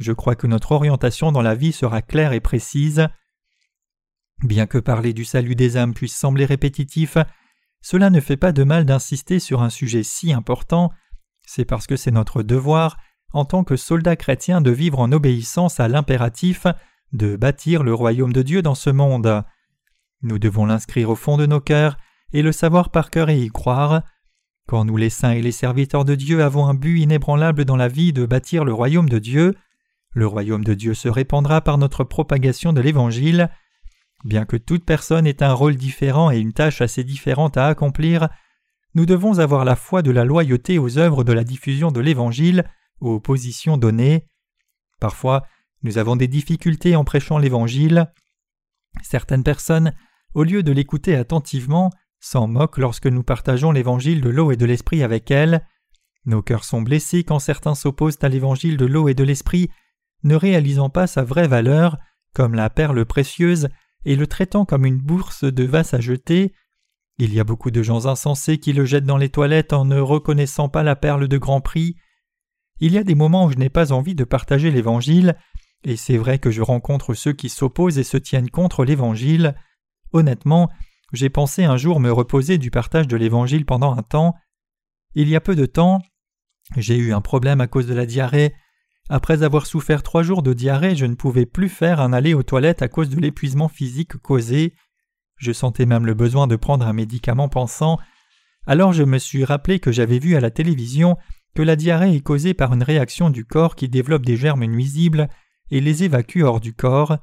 je 0.00 0.10
crois 0.10 0.34
que 0.34 0.48
notre 0.48 0.72
orientation 0.72 1.30
dans 1.30 1.42
la 1.42 1.54
vie 1.54 1.70
sera 1.70 2.02
claire 2.02 2.32
et 2.32 2.40
précise. 2.40 3.06
Bien 4.42 4.66
que 4.66 4.78
parler 4.78 5.12
du 5.12 5.24
salut 5.24 5.54
des 5.54 5.76
âmes 5.76 5.94
puisse 5.94 6.16
sembler 6.16 6.46
répétitif, 6.46 7.18
cela 7.82 8.10
ne 8.10 8.20
fait 8.20 8.36
pas 8.36 8.52
de 8.52 8.64
mal 8.64 8.84
d'insister 8.84 9.38
sur 9.38 9.62
un 9.62 9.70
sujet 9.70 10.02
si 10.02 10.32
important, 10.32 10.90
c'est 11.46 11.64
parce 11.64 11.86
que 11.86 11.96
c'est 11.96 12.10
notre 12.10 12.42
devoir, 12.42 12.96
en 13.32 13.44
tant 13.44 13.64
que 13.64 13.76
soldats 13.76 14.16
chrétiens, 14.16 14.60
de 14.60 14.70
vivre 14.70 14.98
en 14.98 15.12
obéissance 15.12 15.80
à 15.80 15.88
l'impératif 15.88 16.66
de 17.12 17.36
bâtir 17.36 17.82
le 17.82 17.92
royaume 17.92 18.32
de 18.32 18.42
Dieu 18.42 18.62
dans 18.62 18.74
ce 18.74 18.90
monde. 18.90 19.42
Nous 20.22 20.38
devons 20.38 20.66
l'inscrire 20.66 21.10
au 21.10 21.16
fond 21.16 21.36
de 21.36 21.46
nos 21.46 21.60
cœurs 21.60 21.96
et 22.32 22.42
le 22.42 22.52
savoir 22.52 22.90
par 22.90 23.10
cœur 23.10 23.30
et 23.30 23.40
y 23.40 23.48
croire. 23.48 24.02
Quand 24.68 24.84
nous 24.84 24.96
les 24.96 25.10
saints 25.10 25.32
et 25.32 25.42
les 25.42 25.52
serviteurs 25.52 26.04
de 26.04 26.14
Dieu 26.14 26.42
avons 26.42 26.66
un 26.66 26.74
but 26.74 27.00
inébranlable 27.00 27.64
dans 27.64 27.76
la 27.76 27.88
vie 27.88 28.12
de 28.12 28.26
bâtir 28.26 28.64
le 28.64 28.72
royaume 28.72 29.08
de 29.08 29.18
Dieu, 29.18 29.56
le 30.12 30.26
royaume 30.26 30.64
de 30.64 30.74
Dieu 30.74 30.94
se 30.94 31.08
répandra 31.08 31.60
par 31.60 31.78
notre 31.78 32.04
propagation 32.04 32.72
de 32.72 32.80
l'Évangile. 32.80 33.50
Bien 34.24 34.44
que 34.44 34.56
toute 34.56 34.84
personne 34.84 35.26
ait 35.26 35.42
un 35.42 35.52
rôle 35.52 35.76
différent 35.76 36.30
et 36.30 36.38
une 36.38 36.52
tâche 36.52 36.80
assez 36.80 37.04
différente 37.04 37.56
à 37.56 37.66
accomplir, 37.66 38.28
nous 38.94 39.06
devons 39.06 39.38
avoir 39.38 39.64
la 39.64 39.76
foi 39.76 40.02
de 40.02 40.10
la 40.10 40.24
loyauté 40.24 40.78
aux 40.78 40.98
œuvres 40.98 41.24
de 41.24 41.32
la 41.32 41.44
diffusion 41.44 41.90
de 41.90 42.00
l'Évangile, 42.00 42.64
aux 43.00 43.20
positions 43.20 43.76
données. 43.76 44.26
Parfois, 44.98 45.46
nous 45.82 45.96
avons 45.96 46.16
des 46.16 46.28
difficultés 46.28 46.96
en 46.96 47.04
prêchant 47.04 47.38
l'Évangile. 47.38 48.12
Certaines 49.02 49.44
personnes, 49.44 49.94
au 50.34 50.42
lieu 50.42 50.62
de 50.62 50.72
l'écouter 50.72 51.14
attentivement, 51.14 51.90
s'en 52.18 52.46
moquent 52.46 52.78
lorsque 52.78 53.06
nous 53.06 53.22
partageons 53.22 53.72
l'Évangile 53.72 54.20
de 54.20 54.28
l'eau 54.28 54.50
et 54.50 54.56
de 54.56 54.66
l'Esprit 54.66 55.02
avec 55.02 55.30
elles. 55.30 55.66
Nos 56.26 56.42
cœurs 56.42 56.64
sont 56.64 56.82
blessés 56.82 57.24
quand 57.24 57.38
certains 57.38 57.74
s'opposent 57.74 58.18
à 58.20 58.28
l'Évangile 58.28 58.76
de 58.76 58.84
l'eau 58.84 59.08
et 59.08 59.14
de 59.14 59.24
l'Esprit, 59.24 59.70
ne 60.22 60.34
réalisant 60.34 60.90
pas 60.90 61.06
sa 61.06 61.24
vraie 61.24 61.48
valeur, 61.48 61.96
comme 62.34 62.54
la 62.54 62.68
perle 62.68 63.06
précieuse, 63.06 63.68
et 64.04 64.16
le 64.16 64.26
traitant 64.26 64.64
comme 64.64 64.86
une 64.86 64.98
bourse 64.98 65.44
de 65.44 65.64
vases 65.64 65.94
à 65.94 66.00
jeter. 66.00 66.52
Il 67.18 67.34
y 67.34 67.40
a 67.40 67.44
beaucoup 67.44 67.70
de 67.70 67.82
gens 67.82 68.06
insensés 68.06 68.58
qui 68.58 68.72
le 68.72 68.84
jettent 68.84 69.04
dans 69.04 69.18
les 69.18 69.28
toilettes 69.28 69.72
en 69.72 69.84
ne 69.84 70.00
reconnaissant 70.00 70.68
pas 70.68 70.82
la 70.82 70.96
perle 70.96 71.28
de 71.28 71.38
grand 71.38 71.60
prix. 71.60 71.96
Il 72.80 72.92
y 72.92 72.98
a 72.98 73.04
des 73.04 73.14
moments 73.14 73.44
où 73.44 73.50
je 73.50 73.58
n'ai 73.58 73.68
pas 73.68 73.92
envie 73.92 74.14
de 74.14 74.24
partager 74.24 74.70
l'Évangile, 74.70 75.36
et 75.84 75.96
c'est 75.96 76.16
vrai 76.16 76.38
que 76.38 76.50
je 76.50 76.62
rencontre 76.62 77.12
ceux 77.14 77.32
qui 77.32 77.50
s'opposent 77.50 77.98
et 77.98 78.04
se 78.04 78.16
tiennent 78.16 78.50
contre 78.50 78.84
l'Évangile. 78.84 79.54
Honnêtement, 80.12 80.70
j'ai 81.12 81.28
pensé 81.28 81.64
un 81.64 81.76
jour 81.76 82.00
me 82.00 82.10
reposer 82.10 82.56
du 82.56 82.70
partage 82.70 83.06
de 83.06 83.16
l'Évangile 83.16 83.66
pendant 83.66 83.96
un 83.96 84.02
temps. 84.02 84.34
Il 85.14 85.28
y 85.28 85.36
a 85.36 85.40
peu 85.40 85.54
de 85.54 85.66
temps, 85.66 86.00
j'ai 86.76 86.96
eu 86.96 87.12
un 87.12 87.20
problème 87.20 87.60
à 87.60 87.66
cause 87.66 87.86
de 87.86 87.94
la 87.94 88.06
diarrhée. 88.06 88.54
Après 89.12 89.42
avoir 89.42 89.66
souffert 89.66 90.04
trois 90.04 90.22
jours 90.22 90.40
de 90.40 90.52
diarrhée, 90.52 90.94
je 90.94 91.04
ne 91.04 91.16
pouvais 91.16 91.44
plus 91.44 91.68
faire 91.68 92.00
un 92.00 92.12
aller 92.12 92.32
aux 92.32 92.44
toilettes 92.44 92.80
à 92.80 92.86
cause 92.86 93.08
de 93.08 93.20
l'épuisement 93.20 93.66
physique 93.66 94.16
causé. 94.18 94.72
Je 95.36 95.50
sentais 95.50 95.84
même 95.84 96.06
le 96.06 96.14
besoin 96.14 96.46
de 96.46 96.54
prendre 96.54 96.86
un 96.86 96.92
médicament 96.92 97.48
pensant. 97.48 97.98
Alors 98.68 98.92
je 98.92 99.02
me 99.02 99.18
suis 99.18 99.44
rappelé 99.44 99.80
que 99.80 99.90
j'avais 99.90 100.20
vu 100.20 100.36
à 100.36 100.40
la 100.40 100.52
télévision 100.52 101.16
que 101.56 101.62
la 101.62 101.74
diarrhée 101.74 102.14
est 102.14 102.20
causée 102.20 102.54
par 102.54 102.72
une 102.72 102.84
réaction 102.84 103.30
du 103.30 103.44
corps 103.44 103.74
qui 103.74 103.88
développe 103.88 104.24
des 104.24 104.36
germes 104.36 104.64
nuisibles 104.64 105.28
et 105.72 105.80
les 105.80 106.04
évacue 106.04 106.42
hors 106.42 106.60
du 106.60 106.72
corps. 106.72 107.18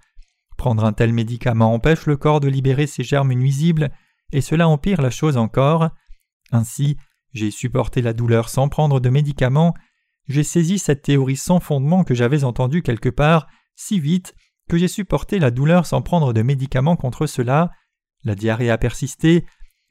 Prendre 0.58 0.84
un 0.84 0.92
tel 0.92 1.14
médicament 1.14 1.74
empêche 1.74 2.06
le 2.06 2.18
corps 2.18 2.42
de 2.42 2.50
libérer 2.50 2.88
ces 2.88 3.06
germes 3.06 3.32
nuisibles, 3.32 3.92
et 4.34 4.42
cela 4.42 4.68
empire 4.68 5.02
la 5.02 5.10
chose 5.10 5.38
encore. 5.38 5.92
Ainsi, 6.52 6.98
j'ai 7.34 7.50
supporté 7.50 8.02
la 8.02 8.12
douleur 8.12 8.50
sans 8.50 8.68
prendre 8.68 9.00
de 9.00 9.10
médicaments, 9.10 9.74
j'ai 10.28 10.44
saisi 10.44 10.78
cette 10.78 11.04
théorie 11.04 11.38
sans 11.38 11.60
fondement 11.60 12.04
que 12.04 12.14
j'avais 12.14 12.44
entendue 12.44 12.82
quelque 12.82 13.10
part, 13.10 13.48
si 13.76 14.00
vite, 14.00 14.36
que 14.68 14.78
j'ai 14.78 14.88
supporté 14.88 15.40
la 15.40 15.52
douleur 15.52 15.86
sans 15.86 16.02
prendre 16.02 16.34
de 16.34 16.42
médicaments 16.42 16.98
contre 16.98 17.28
cela. 17.28 17.72
La 18.24 18.36
diarrhée 18.36 18.70
a 18.70 18.78
persisté. 18.78 19.46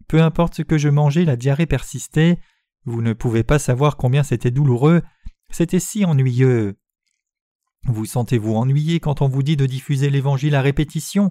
Peu 0.08 0.22
importe 0.22 0.54
ce 0.54 0.62
que 0.62 0.76
je 0.76 0.88
mangeais, 0.88 1.24
la 1.24 1.36
diarrhée 1.36 1.66
persistait. 1.66 2.38
Vous 2.84 3.00
ne 3.00 3.14
pouvez 3.14 3.42
pas 3.42 3.58
savoir 3.58 3.96
combien 3.96 4.22
c'était 4.22 4.50
douloureux. 4.50 5.02
C'était 5.50 5.80
si 5.80 6.04
ennuyeux. 6.04 6.76
Vous 7.84 8.04
sentez-vous 8.04 8.54
ennuyé 8.54 9.00
quand 9.00 9.22
on 9.22 9.28
vous 9.28 9.42
dit 9.42 9.56
de 9.56 9.66
diffuser 9.66 10.10
l'Évangile 10.10 10.54
à 10.54 10.60
répétition? 10.60 11.30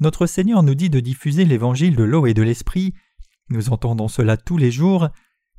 Notre 0.00 0.26
Seigneur 0.26 0.62
nous 0.62 0.74
dit 0.74 0.90
de 0.90 1.00
diffuser 1.00 1.44
l'Évangile 1.44 1.94
de 1.94 2.02
l'eau 2.02 2.26
et 2.26 2.34
de 2.34 2.42
l'Esprit. 2.42 2.94
Nous 3.50 3.70
entendons 3.70 4.08
cela 4.08 4.36
tous 4.36 4.56
les 4.56 4.70
jours. 4.70 5.10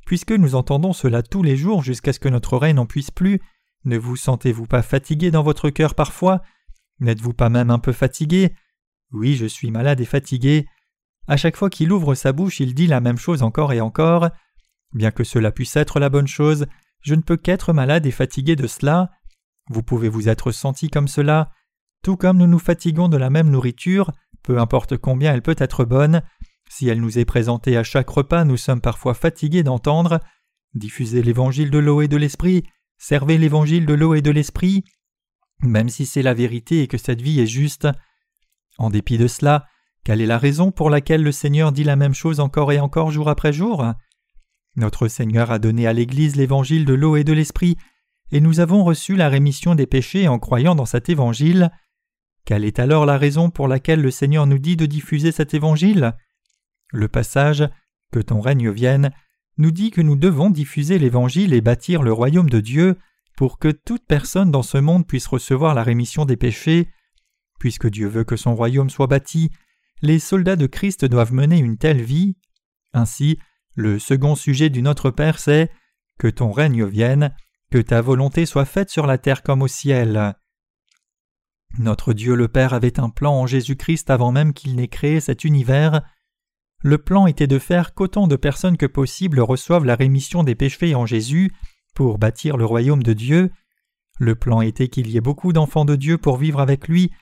Puisque 0.06 0.32
nous 0.32 0.54
entendons 0.54 0.92
cela 0.92 1.22
tous 1.22 1.42
les 1.42 1.56
jours 1.56 1.82
jusqu'à 1.82 2.12
ce 2.12 2.18
que 2.20 2.28
notre 2.28 2.54
oreille 2.54 2.74
n'en 2.74 2.86
puisse 2.86 3.10
plus, 3.10 3.40
ne 3.84 3.96
vous 3.96 4.16
sentez-vous 4.16 4.66
pas 4.66 4.82
fatigué 4.82 5.30
dans 5.30 5.42
votre 5.42 5.70
cœur 5.70 5.94
parfois? 5.94 6.42
N'êtes-vous 7.00 7.32
pas 7.32 7.48
même 7.48 7.70
un 7.70 7.78
peu 7.78 7.92
fatigué? 7.92 8.54
Oui, 9.12 9.34
je 9.34 9.46
suis 9.46 9.70
malade 9.70 10.00
et 10.00 10.04
fatigué. 10.04 10.66
À 11.28 11.36
chaque 11.36 11.56
fois 11.56 11.70
qu'il 11.70 11.92
ouvre 11.92 12.14
sa 12.14 12.32
bouche, 12.32 12.60
il 12.60 12.74
dit 12.74 12.86
la 12.86 13.00
même 13.00 13.18
chose 13.18 13.42
encore 13.42 13.72
et 13.72 13.80
encore. 13.80 14.28
Bien 14.92 15.10
que 15.10 15.24
cela 15.24 15.50
puisse 15.50 15.76
être 15.76 16.00
la 16.00 16.10
bonne 16.10 16.26
chose, 16.26 16.66
je 17.00 17.14
ne 17.14 17.22
peux 17.22 17.36
qu'être 17.36 17.72
malade 17.72 18.06
et 18.06 18.10
fatigué 18.10 18.56
de 18.56 18.66
cela. 18.66 19.10
Vous 19.68 19.82
pouvez 19.82 20.08
vous 20.08 20.28
être 20.28 20.52
senti 20.52 20.88
comme 20.88 21.08
cela, 21.08 21.50
tout 22.02 22.16
comme 22.16 22.38
nous 22.38 22.46
nous 22.46 22.58
fatiguons 22.58 23.08
de 23.08 23.16
la 23.16 23.30
même 23.30 23.50
nourriture, 23.50 24.12
peu 24.42 24.58
importe 24.58 24.96
combien 24.96 25.32
elle 25.32 25.42
peut 25.42 25.56
être 25.58 25.84
bonne, 25.84 26.22
si 26.72 26.88
elle 26.88 27.02
nous 27.02 27.18
est 27.18 27.26
présentée 27.26 27.76
à 27.76 27.84
chaque 27.84 28.08
repas, 28.08 28.44
nous 28.46 28.56
sommes 28.56 28.80
parfois 28.80 29.12
fatigués 29.12 29.62
d'entendre 29.62 30.20
diffuser 30.72 31.22
l'évangile 31.22 31.70
de 31.70 31.76
l'eau 31.76 32.00
et 32.00 32.08
de 32.08 32.16
l'esprit, 32.16 32.64
servez 32.96 33.36
l'évangile 33.36 33.84
de 33.84 33.92
l'eau 33.92 34.14
et 34.14 34.22
de 34.22 34.30
l'esprit, 34.30 34.82
même 35.60 35.90
si 35.90 36.06
c'est 36.06 36.22
la 36.22 36.32
vérité 36.32 36.80
et 36.80 36.86
que 36.86 36.96
cette 36.96 37.20
vie 37.20 37.40
est 37.40 37.46
juste. 37.46 37.88
En 38.78 38.88
dépit 38.88 39.18
de 39.18 39.26
cela, 39.26 39.66
quelle 40.02 40.22
est 40.22 40.26
la 40.26 40.38
raison 40.38 40.72
pour 40.72 40.88
laquelle 40.88 41.22
le 41.22 41.30
Seigneur 41.30 41.72
dit 41.72 41.84
la 41.84 41.94
même 41.94 42.14
chose 42.14 42.40
encore 42.40 42.72
et 42.72 42.80
encore 42.80 43.10
jour 43.10 43.28
après 43.28 43.52
jour? 43.52 43.84
Notre 44.74 45.08
Seigneur 45.08 45.50
a 45.50 45.58
donné 45.58 45.86
à 45.86 45.92
l'Église 45.92 46.36
l'évangile 46.36 46.86
de 46.86 46.94
l'eau 46.94 47.16
et 47.16 47.24
de 47.24 47.34
l'esprit, 47.34 47.76
et 48.30 48.40
nous 48.40 48.60
avons 48.60 48.82
reçu 48.82 49.14
la 49.14 49.28
rémission 49.28 49.74
des 49.74 49.86
péchés 49.86 50.26
en 50.26 50.38
croyant 50.38 50.74
dans 50.74 50.86
cet 50.86 51.10
évangile. 51.10 51.70
Quelle 52.46 52.64
est 52.64 52.78
alors 52.78 53.04
la 53.04 53.18
raison 53.18 53.50
pour 53.50 53.68
laquelle 53.68 54.00
le 54.00 54.10
Seigneur 54.10 54.46
nous 54.46 54.58
dit 54.58 54.78
de 54.78 54.86
diffuser 54.86 55.32
cet 55.32 55.52
évangile? 55.52 56.14
Le 56.92 57.08
passage 57.08 57.68
Que 58.12 58.20
ton 58.20 58.40
règne 58.40 58.70
vienne 58.70 59.10
nous 59.58 59.70
dit 59.70 59.90
que 59.90 60.00
nous 60.00 60.16
devons 60.16 60.50
diffuser 60.50 60.98
l'Évangile 60.98 61.52
et 61.52 61.60
bâtir 61.60 62.02
le 62.02 62.12
royaume 62.12 62.48
de 62.48 62.60
Dieu 62.60 62.98
pour 63.36 63.58
que 63.58 63.68
toute 63.68 64.06
personne 64.06 64.50
dans 64.50 64.62
ce 64.62 64.78
monde 64.78 65.06
puisse 65.06 65.26
recevoir 65.26 65.74
la 65.74 65.82
rémission 65.82 66.24
des 66.24 66.36
péchés. 66.36 66.88
Puisque 67.58 67.88
Dieu 67.88 68.08
veut 68.08 68.24
que 68.24 68.36
son 68.36 68.54
royaume 68.54 68.90
soit 68.90 69.06
bâti, 69.06 69.50
les 70.00 70.18
soldats 70.18 70.56
de 70.56 70.66
Christ 70.66 71.04
doivent 71.04 71.32
mener 71.32 71.58
une 71.58 71.78
telle 71.78 72.02
vie. 72.02 72.36
Ainsi, 72.92 73.38
le 73.74 73.98
second 73.98 74.34
sujet 74.34 74.68
du 74.68 74.82
Notre 74.82 75.10
Père 75.10 75.38
c'est 75.38 75.70
Que 76.18 76.28
ton 76.28 76.52
règne 76.52 76.84
vienne, 76.84 77.34
que 77.70 77.78
ta 77.78 78.02
volonté 78.02 78.44
soit 78.46 78.66
faite 78.66 78.90
sur 78.90 79.06
la 79.06 79.16
terre 79.16 79.42
comme 79.42 79.62
au 79.62 79.68
ciel. 79.68 80.34
Notre 81.78 82.12
Dieu 82.12 82.34
le 82.34 82.48
Père 82.48 82.74
avait 82.74 83.00
un 83.00 83.08
plan 83.08 83.32
en 83.32 83.46
Jésus-Christ 83.46 84.10
avant 84.10 84.30
même 84.30 84.52
qu'il 84.52 84.76
n'ait 84.76 84.88
créé 84.88 85.20
cet 85.20 85.44
univers. 85.44 86.02
Le 86.82 86.98
plan 86.98 87.26
était 87.26 87.46
de 87.46 87.58
faire 87.58 87.94
qu'autant 87.94 88.26
de 88.26 88.36
personnes 88.36 88.76
que 88.76 88.86
possible 88.86 89.40
reçoivent 89.40 89.84
la 89.84 89.94
rémission 89.94 90.42
des 90.42 90.56
péchés 90.56 90.94
en 90.94 91.06
Jésus 91.06 91.52
pour 91.94 92.18
bâtir 92.18 92.56
le 92.56 92.64
royaume 92.64 93.02
de 93.02 93.12
Dieu. 93.12 93.50
Le 94.18 94.34
plan 94.34 94.60
était 94.60 94.88
qu'il 94.88 95.08
y 95.08 95.16
ait 95.16 95.20
beaucoup 95.20 95.52
d'enfants 95.52 95.84
de 95.84 95.96
Dieu 95.96 96.18
pour 96.18 96.38
vivre 96.38 96.60
avec 96.60 96.88
lui. 96.88 97.12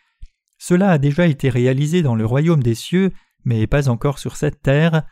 Cela 0.58 0.90
a 0.90 0.98
déjà 0.98 1.26
été 1.26 1.50
réalisé 1.50 2.02
dans 2.02 2.14
le 2.14 2.24
royaume 2.24 2.62
des 2.62 2.74
cieux, 2.74 3.12
mais 3.44 3.66
pas 3.66 3.88
encore 3.88 4.18
sur 4.18 4.36
cette 4.36 4.62
terre. 4.62 5.02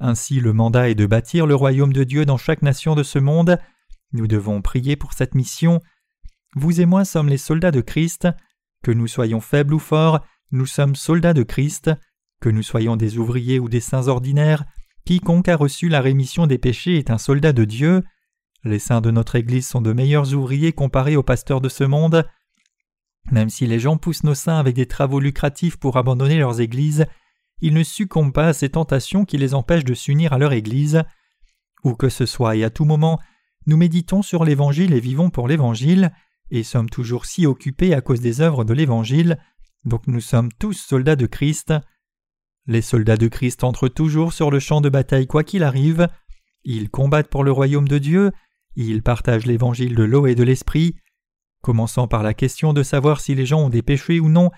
Ainsi 0.00 0.40
le 0.40 0.52
mandat 0.52 0.90
est 0.90 0.94
de 0.94 1.06
bâtir 1.06 1.46
le 1.46 1.54
royaume 1.54 1.92
de 1.92 2.04
Dieu 2.04 2.24
dans 2.24 2.38
chaque 2.38 2.62
nation 2.62 2.94
de 2.94 3.02
ce 3.02 3.18
monde. 3.18 3.58
Nous 4.12 4.26
devons 4.26 4.62
prier 4.62 4.96
pour 4.96 5.12
cette 5.12 5.34
mission. 5.34 5.80
Vous 6.54 6.80
et 6.80 6.86
moi 6.86 7.04
sommes 7.04 7.28
les 7.28 7.38
soldats 7.38 7.70
de 7.70 7.80
Christ. 7.80 8.28
Que 8.82 8.90
nous 8.90 9.06
soyons 9.06 9.40
faibles 9.40 9.74
ou 9.74 9.78
forts, 9.78 10.24
nous 10.50 10.66
sommes 10.66 10.96
soldats 10.96 11.34
de 11.34 11.44
Christ. 11.44 11.90
Que 12.42 12.48
nous 12.50 12.64
soyons 12.64 12.96
des 12.96 13.18
ouvriers 13.18 13.60
ou 13.60 13.68
des 13.68 13.78
saints 13.78 14.08
ordinaires, 14.08 14.64
quiconque 15.04 15.48
a 15.48 15.54
reçu 15.54 15.88
la 15.88 16.00
rémission 16.00 16.48
des 16.48 16.58
péchés 16.58 16.98
est 16.98 17.12
un 17.12 17.16
soldat 17.16 17.52
de 17.52 17.64
Dieu. 17.64 18.02
Les 18.64 18.80
saints 18.80 19.00
de 19.00 19.12
notre 19.12 19.36
Église 19.36 19.68
sont 19.68 19.80
de 19.80 19.92
meilleurs 19.92 20.34
ouvriers 20.34 20.72
comparés 20.72 21.14
aux 21.14 21.22
pasteurs 21.22 21.60
de 21.60 21.68
ce 21.68 21.84
monde. 21.84 22.26
Même 23.30 23.48
si 23.48 23.68
les 23.68 23.78
gens 23.78 23.96
poussent 23.96 24.24
nos 24.24 24.34
saints 24.34 24.58
avec 24.58 24.74
des 24.74 24.86
travaux 24.86 25.20
lucratifs 25.20 25.76
pour 25.76 25.96
abandonner 25.96 26.36
leurs 26.36 26.60
églises, 26.60 27.06
ils 27.60 27.74
ne 27.74 27.84
succombent 27.84 28.32
pas 28.32 28.48
à 28.48 28.52
ces 28.52 28.70
tentations 28.70 29.24
qui 29.24 29.38
les 29.38 29.54
empêchent 29.54 29.84
de 29.84 29.94
s'unir 29.94 30.32
à 30.32 30.38
leur 30.38 30.52
Église. 30.52 31.04
Où 31.84 31.94
que 31.94 32.08
ce 32.08 32.26
soit 32.26 32.56
et 32.56 32.64
à 32.64 32.70
tout 32.70 32.84
moment, 32.84 33.20
nous 33.66 33.76
méditons 33.76 34.20
sur 34.20 34.44
l'Évangile 34.44 34.94
et 34.94 35.00
vivons 35.00 35.30
pour 35.30 35.46
l'Évangile, 35.46 36.10
et 36.50 36.64
sommes 36.64 36.90
toujours 36.90 37.24
si 37.24 37.46
occupés 37.46 37.94
à 37.94 38.00
cause 38.00 38.20
des 38.20 38.40
œuvres 38.40 38.64
de 38.64 38.74
l'Évangile, 38.74 39.38
donc 39.84 40.08
nous 40.08 40.20
sommes 40.20 40.50
tous 40.58 40.72
soldats 40.72 41.14
de 41.14 41.26
Christ. 41.26 41.72
Les 42.66 42.82
soldats 42.82 43.16
de 43.16 43.28
Christ 43.28 43.64
entrent 43.64 43.88
toujours 43.88 44.32
sur 44.32 44.50
le 44.50 44.60
champ 44.60 44.80
de 44.80 44.88
bataille 44.88 45.26
quoi 45.26 45.42
qu'il 45.42 45.64
arrive, 45.64 46.08
ils 46.64 46.90
combattent 46.90 47.28
pour 47.28 47.42
le 47.42 47.50
royaume 47.50 47.88
de 47.88 47.98
Dieu, 47.98 48.30
ils 48.76 49.02
partagent 49.02 49.46
l'évangile 49.46 49.94
de 49.94 50.04
l'eau 50.04 50.26
et 50.26 50.34
de 50.34 50.44
l'esprit. 50.44 50.96
Commençant 51.60 52.06
par 52.06 52.22
la 52.22 52.34
question 52.34 52.72
de 52.72 52.82
savoir 52.82 53.20
si 53.20 53.34
les 53.34 53.46
gens 53.46 53.62
ont 53.62 53.68
des 53.68 53.82
péchés 53.82 54.20
ou 54.20 54.28
non, 54.28 54.50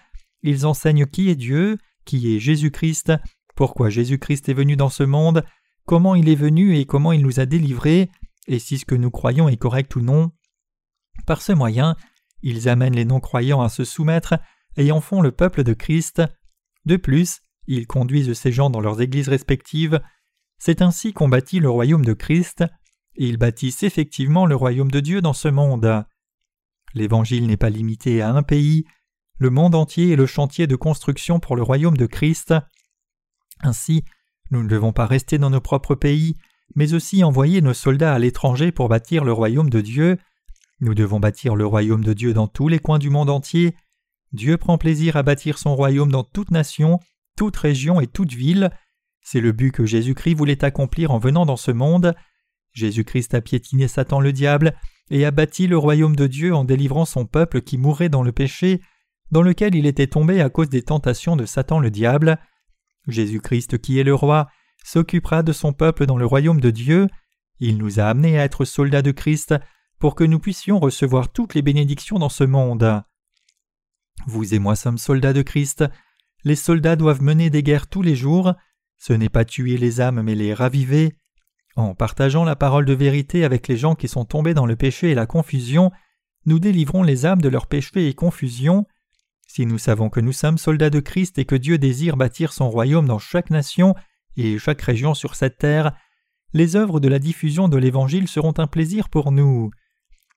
ils 0.43 0.67
enseignent 0.67 1.07
qui 1.07 1.31
est 1.31 1.35
Dieu, 1.35 1.79
qui 2.05 2.35
est 2.35 2.39
Jésus-Christ, 2.39 3.13
pourquoi 3.57 3.89
Jésus-Christ 3.89 4.49
est 4.49 4.55
venu 4.55 4.77
dans 4.77 4.91
ce 4.91 5.03
monde, 5.03 5.45
comment 5.87 6.15
il 6.15 6.29
est 6.29 6.35
venu 6.35 6.77
et 6.77 6.85
comment 6.85 7.13
il 7.13 7.23
nous 7.23 7.41
a 7.41 7.47
délivrés, 7.47 8.11
et 8.47 8.59
si 8.59 8.79
ce 8.79 8.85
que 8.85 8.95
nous 8.95 9.11
croyons 9.11 9.49
est 9.49 9.57
correct 9.57 9.97
ou 9.97 10.01
non. 10.01 10.31
Par 11.27 11.41
ce 11.41 11.53
moyen, 11.53 11.97
ils 12.43 12.69
amènent 12.69 12.97
les 12.97 13.07
non-croyants 13.07 13.63
à 13.63 13.71
se 13.71 13.85
soumettre 13.85 14.35
et 14.77 14.93
en 14.93 15.01
font 15.01 15.23
le 15.23 15.33
peuple 15.33 15.63
de 15.63 15.73
Christ. 15.73 16.23
De 16.85 16.97
plus, 16.97 17.41
ils 17.67 17.87
conduisent 17.87 18.35
ces 18.35 18.53
gens 18.53 18.71
dans 18.71 18.81
leurs 18.81 19.01
églises 19.01 19.29
respectives. 19.29 20.01
C'est 20.59 20.83
ainsi 20.83 21.13
qu'on 21.13 21.29
bâtit 21.29 21.61
le 21.61 21.71
royaume 21.71 22.05
de 22.05 22.13
Christ. 22.13 22.65
ils 23.17 23.37
bâtissent 23.37 23.83
effectivement 23.83 24.47
le 24.47 24.57
royaume 24.57 24.91
de 24.91 25.01
Dieu 25.01 25.21
dans 25.21 25.33
ce 25.33 25.49
monde. 25.49 26.05
L'Évangile 26.95 27.47
n'est 27.47 27.57
pas 27.57 27.71
limité 27.71 28.23
à 28.23 28.31
un 28.31 28.43
pays. 28.43 28.85
Le 29.39 29.51
monde 29.51 29.75
entier 29.75 30.13
est 30.13 30.17
le 30.17 30.27
chantier 30.27 30.67
de 30.67 30.77
construction 30.77 31.41
pour 31.41 31.57
le 31.57 31.63
royaume 31.63 31.97
de 31.97 32.07
Christ. 32.07 32.55
Ainsi, 33.61 34.05
nous 34.51 34.63
ne 34.63 34.69
devons 34.69 34.93
pas 34.93 35.07
rester 35.07 35.39
dans 35.39 35.51
nos 35.51 35.61
propres 35.61 35.95
pays, 35.95 36.37
mais 36.77 36.95
aussi 36.95 37.25
envoyer 37.25 37.61
nos 37.61 37.75
soldats 37.75 38.15
à 38.15 38.19
l'étranger 38.19 38.73
pour 38.73 38.89
bâtir 38.89 39.25
le 39.25 39.33
royaume 39.33 39.71
de 39.71 39.81
Dieu. 39.81 40.19
Nous 40.81 40.95
devons 40.95 41.21
bâtir 41.21 41.57
le 41.57 41.67
royaume 41.67 42.05
de 42.05 42.13
Dieu 42.13 42.33
dans 42.33 42.47
tous 42.47 42.69
les 42.69 42.79
coins 42.79 42.99
du 42.99 43.11
monde 43.11 43.31
entier. 43.31 43.75
Dieu 44.33 44.57
prend 44.57 44.79
plaisir 44.79 45.17
à 45.17 45.23
bâtir 45.23 45.59
son 45.59 45.75
royaume 45.77 46.11
dans 46.11 46.25
toute 46.25 46.51
nation, 46.51 46.99
toute 47.37 47.57
région 47.57 48.01
et 48.01 48.07
toute 48.07 48.33
ville. 48.33 48.71
C'est 49.23 49.41
le 49.41 49.53
but 49.53 49.73
que 49.73 49.87
Jésus-Christ 49.87 50.35
voulait 50.35 50.65
accomplir 50.65 51.11
en 51.11 51.19
venant 51.19 51.47
dans 51.47 51.57
ce 51.57 51.71
monde. 51.71 52.15
Jésus-Christ 52.73 53.35
a 53.35 53.41
piétiné 53.41 53.89
Satan 53.89 54.21
le 54.21 54.33
diable 54.33 54.75
et 55.11 55.25
a 55.25 55.31
bâti 55.31 55.67
le 55.67 55.79
royaume 55.79 56.17
de 56.17 56.27
Dieu 56.27 56.55
en 56.55 56.65
délivrant 56.65 57.05
son 57.05 57.27
peuple 57.27 57.61
qui 57.61 57.79
mourait 57.79 58.09
dans 58.09 58.23
le 58.23 58.33
péché, 58.33 58.81
dans 59.31 59.43
lequel 59.43 59.75
il 59.75 59.87
était 59.87 60.07
tombé 60.07 60.41
à 60.41 60.51
cause 60.51 60.69
des 60.69 60.83
tentations 60.83 61.37
de 61.37 61.47
Satan 61.47 61.79
le 61.79 61.91
diable. 61.91 62.39
Jésus-Christ 63.09 63.79
qui 63.79 63.99
est 63.99 64.05
le 64.05 64.15
roi 64.15 64.49
s'occupera 64.85 65.43
de 65.43 65.53
son 65.53 65.73
peuple 65.73 66.07
dans 66.07 66.17
le 66.17 66.27
royaume 66.27 66.61
de 66.61 66.71
Dieu. 66.71 67.09
Il 67.61 67.79
nous 67.79 68.01
a 68.01 68.05
amenés 68.05 68.39
à 68.39 68.45
être 68.45 68.65
soldats 68.65 69.03
de 69.03 69.11
Christ 69.11 69.55
pour 69.99 70.15
que 70.15 70.25
nous 70.25 70.39
puissions 70.39 70.79
recevoir 70.79 71.33
toutes 71.33 71.55
les 71.55 71.63
bénédictions 71.63 72.19
dans 72.19 72.29
ce 72.29 72.45
monde. 72.45 73.03
Vous 74.27 74.55
et 74.55 74.59
moi 74.59 74.77
sommes 74.77 74.99
soldats 74.99 75.33
de 75.33 75.43
Christ, 75.43 75.85
les 76.45 76.57
soldats 76.57 76.97
doivent 76.97 77.23
mener 77.23 77.51
des 77.51 77.63
guerres 77.63 77.89
tous 77.89 78.03
les 78.03 78.15
jours, 78.15 78.55
ce 78.99 79.13
n'est 79.13 79.29
pas 79.29 79.45
tuer 79.45 79.77
les 79.77 80.01
âmes 80.01 80.23
mais 80.23 80.35
les 80.35 80.55
raviver. 80.55 81.17
En 81.77 81.95
partageant 81.95 82.45
la 82.45 82.57
parole 82.57 82.85
de 82.85 82.93
vérité 82.93 83.45
avec 83.45 83.67
les 83.67 83.77
gens 83.77 83.95
qui 83.95 84.09
sont 84.09 84.25
tombés 84.25 84.55
dans 84.55 84.67
le 84.67 84.77
péché 84.77 85.11
et 85.11 85.15
la 85.15 85.27
confusion, 85.27 85.91
nous 86.47 86.59
délivrons 86.59 87.03
les 87.03 87.27
âmes 87.27 87.41
de 87.41 87.49
leur 87.49 87.67
péché 87.67 88.09
et 88.09 88.15
confusion. 88.15 88.87
Si 89.47 89.67
nous 89.67 89.79
savons 89.79 90.11
que 90.11 90.21
nous 90.21 90.33
sommes 90.33 90.59
soldats 90.59 90.91
de 90.91 91.01
Christ 91.01 91.39
et 91.39 91.45
que 91.45 91.55
Dieu 91.55 91.79
désire 91.79 92.17
bâtir 92.17 92.53
son 92.53 92.71
royaume 92.71 93.07
dans 93.07 93.19
chaque 93.19 93.51
nation 93.51 93.95
et 94.37 94.59
chaque 94.59 94.83
région 94.83 95.15
sur 95.15 95.35
cette 95.35 95.59
terre, 95.59 95.93
les 96.53 96.77
œuvres 96.77 97.01
de 97.01 97.09
la 97.09 97.19
diffusion 97.19 97.69
de 97.69 97.77
l'Évangile 97.77 98.29
seront 98.29 98.55
un 98.59 98.67
plaisir 98.67 99.09
pour 99.09 99.33
nous. 99.33 99.71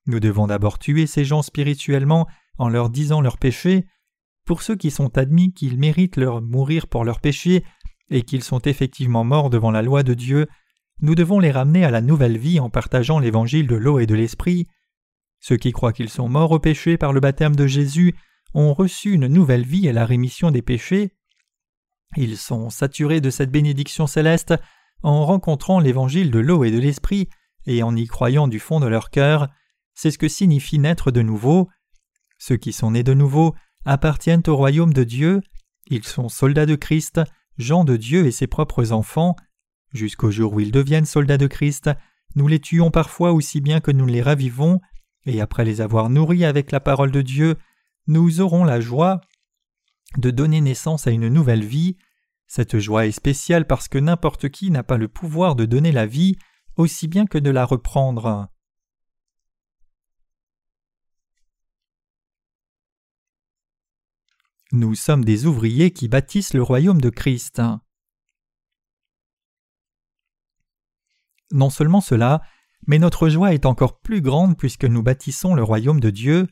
Nous 0.08 0.20
devons 0.20 0.48
d'abord 0.48 0.80
tuer 0.80 1.06
ces 1.06 1.26
gens 1.26 1.42
spirituellement 1.42 2.28
en 2.58 2.70
leur 2.70 2.90
disant 2.90 3.22
leurs 3.22 3.38
péchés, 3.38 3.86
pour 4.48 4.62
ceux 4.62 4.77
qui 4.77 4.89
sont 4.89 5.18
admis 5.18 5.54
qu'ils 5.54 5.77
méritent 5.77 6.16
leur 6.16 6.42
mourir 6.42 6.88
pour 6.88 7.04
leurs 7.04 7.20
péchés 7.20 7.66
et 8.10 8.24
qu'ils 8.24 8.44
sont 8.44 8.62
effectivement 8.62 9.25
morts 9.25 9.50
devant 9.50 9.72
la 9.72 9.82
loi 9.82 10.04
de 10.04 10.13
Dieu, 10.13 10.48
nous 11.01 11.16
devons 11.16 11.39
les 11.39 11.51
ramener 11.51 11.84
à 11.84 11.92
la 11.92 12.01
nouvelle 12.01 12.38
vie 12.38 12.60
en 12.60 12.70
partageant 12.70 13.20
l'évangile 13.20 13.68
de 13.68 13.75
l'eau 13.75 14.00
et 14.00 14.08
de 14.08 14.16
l'esprit. 14.16 14.68
Ceux 15.42 15.58
qui 15.58 15.74
croient 15.74 15.92
qu'ils 15.92 16.10
sont 16.10 16.30
morts 16.30 16.51
au 16.51 16.60
péché 16.60 16.98
par 16.98 17.12
le 17.12 17.20
baptême 17.20 17.58
de 17.58 17.68
Jésus 17.68 18.16
ont 18.54 18.74
reçu 18.74 19.12
une 19.12 19.27
nouvelle 19.27 19.66
vie 19.66 19.86
et 19.86 19.94
la 19.94 20.06
rémission 20.06 20.50
des 20.50 20.62
péchés. 20.62 21.12
Ils 22.16 22.38
sont 22.38 22.70
saturés 22.70 23.20
de 23.20 23.30
cette 23.30 23.51
bénédiction 23.51 24.08
céleste 24.08 24.56
en 25.04 25.25
rencontrant 25.25 25.82
l'évangile 25.82 26.32
de 26.32 26.39
l'eau 26.39 26.63
et 26.63 26.72
de 26.72 26.80
l'esprit 26.80 27.27
et 27.66 27.84
en 27.84 27.94
y 27.98 28.08
croyant 28.08 28.48
du 28.48 28.60
fond 28.60 28.80
de 28.80 28.88
leur 28.88 29.10
cœur. 29.10 29.50
C'est 29.94 30.10
ce 30.10 30.18
que 30.18 30.30
signifie 30.30 30.80
naître 30.80 31.12
de 31.12 31.22
nouveau. 31.22 31.68
Ceux 32.39 32.56
qui 32.56 32.72
sont 32.72 32.92
nés 32.92 33.04
de 33.04 33.13
nouveau 33.13 33.54
appartiennent 33.86 34.44
au 34.48 34.56
royaume 34.56 34.94
de 34.94 35.04
Dieu, 35.04 35.42
ils 35.90 36.04
sont 36.04 36.30
soldats 36.30 36.66
de 36.66 36.76
Christ, 36.76 37.22
gens 37.58 37.84
de 37.84 37.98
Dieu 37.98 38.26
et 38.26 38.32
ses 38.32 38.48
propres 38.48 38.92
enfants. 38.92 39.36
Jusqu'au 39.94 40.32
jour 40.32 40.54
où 40.54 40.60
ils 40.60 40.72
deviennent 40.72 41.06
soldats 41.06 41.38
de 41.38 41.48
Christ, 41.48 41.90
nous 42.36 42.48
les 42.48 42.60
tuons 42.60 42.92
parfois 42.92 43.32
aussi 43.32 43.62
bien 43.62 43.80
que 43.80 43.92
nous 43.92 44.06
les 44.06 44.22
ravivons, 44.22 44.82
et 45.26 45.42
après 45.42 45.66
les 45.66 45.82
avoir 45.82 46.10
nourris 46.10 46.46
avec 46.46 46.72
la 46.72 46.80
parole 46.80 47.12
de 47.12 47.22
Dieu, 47.22 47.56
nous 48.08 48.42
aurons 48.42 48.64
la 48.64 48.80
joie 48.80 49.22
de 50.18 50.32
donner 50.32 50.62
naissance 50.62 51.08
à 51.08 51.12
une 51.12 51.28
nouvelle 51.28 51.66
vie. 51.66 51.98
Cette 52.48 52.80
joie 52.80 53.06
est 53.06 53.12
spéciale 53.12 53.66
parce 53.66 53.88
que 53.88 53.98
n'importe 53.98 54.50
qui 54.50 54.72
n'a 54.72 54.84
pas 54.84 54.98
le 54.98 55.08
pouvoir 55.08 55.56
de 55.56 55.66
donner 55.66 55.92
la 55.92 56.06
vie 56.06 56.38
aussi 56.78 57.08
bien 57.08 57.26
que 57.26 57.38
de 57.38 57.50
la 57.50 57.66
reprendre. 57.66 58.48
Nous 64.74 64.96
sommes 64.96 65.24
des 65.24 65.46
ouvriers 65.46 65.92
qui 65.92 66.10
bâtissent 66.10 66.54
le 66.54 66.62
royaume 66.62 67.00
de 67.00 67.10
Christ. 67.10 67.62
Non 71.52 71.70
seulement 71.70 72.02
cela, 72.02 72.42
mais 72.86 73.00
notre 73.00 73.30
joie 73.30 73.54
est 73.54 73.66
encore 73.66 74.02
plus 74.02 74.22
grande 74.22 74.58
puisque 74.58 74.84
nous 74.84 75.02
bâtissons 75.02 75.56
le 75.56 75.64
royaume 75.64 76.02
de 76.02 76.10
Dieu. 76.10 76.48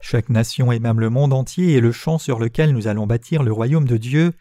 Chaque 0.00 0.30
nation 0.30 0.72
et 0.72 0.80
même 0.80 0.98
le 0.98 1.10
monde 1.10 1.32
entier 1.32 1.76
est 1.76 1.80
le 1.80 1.92
champ 1.92 2.18
sur 2.18 2.40
lequel 2.40 2.72
nous 2.72 2.88
allons 2.88 3.06
bâtir 3.06 3.44
le 3.44 3.52
royaume 3.52 3.86
de 3.86 3.98
Dieu. 3.98 4.32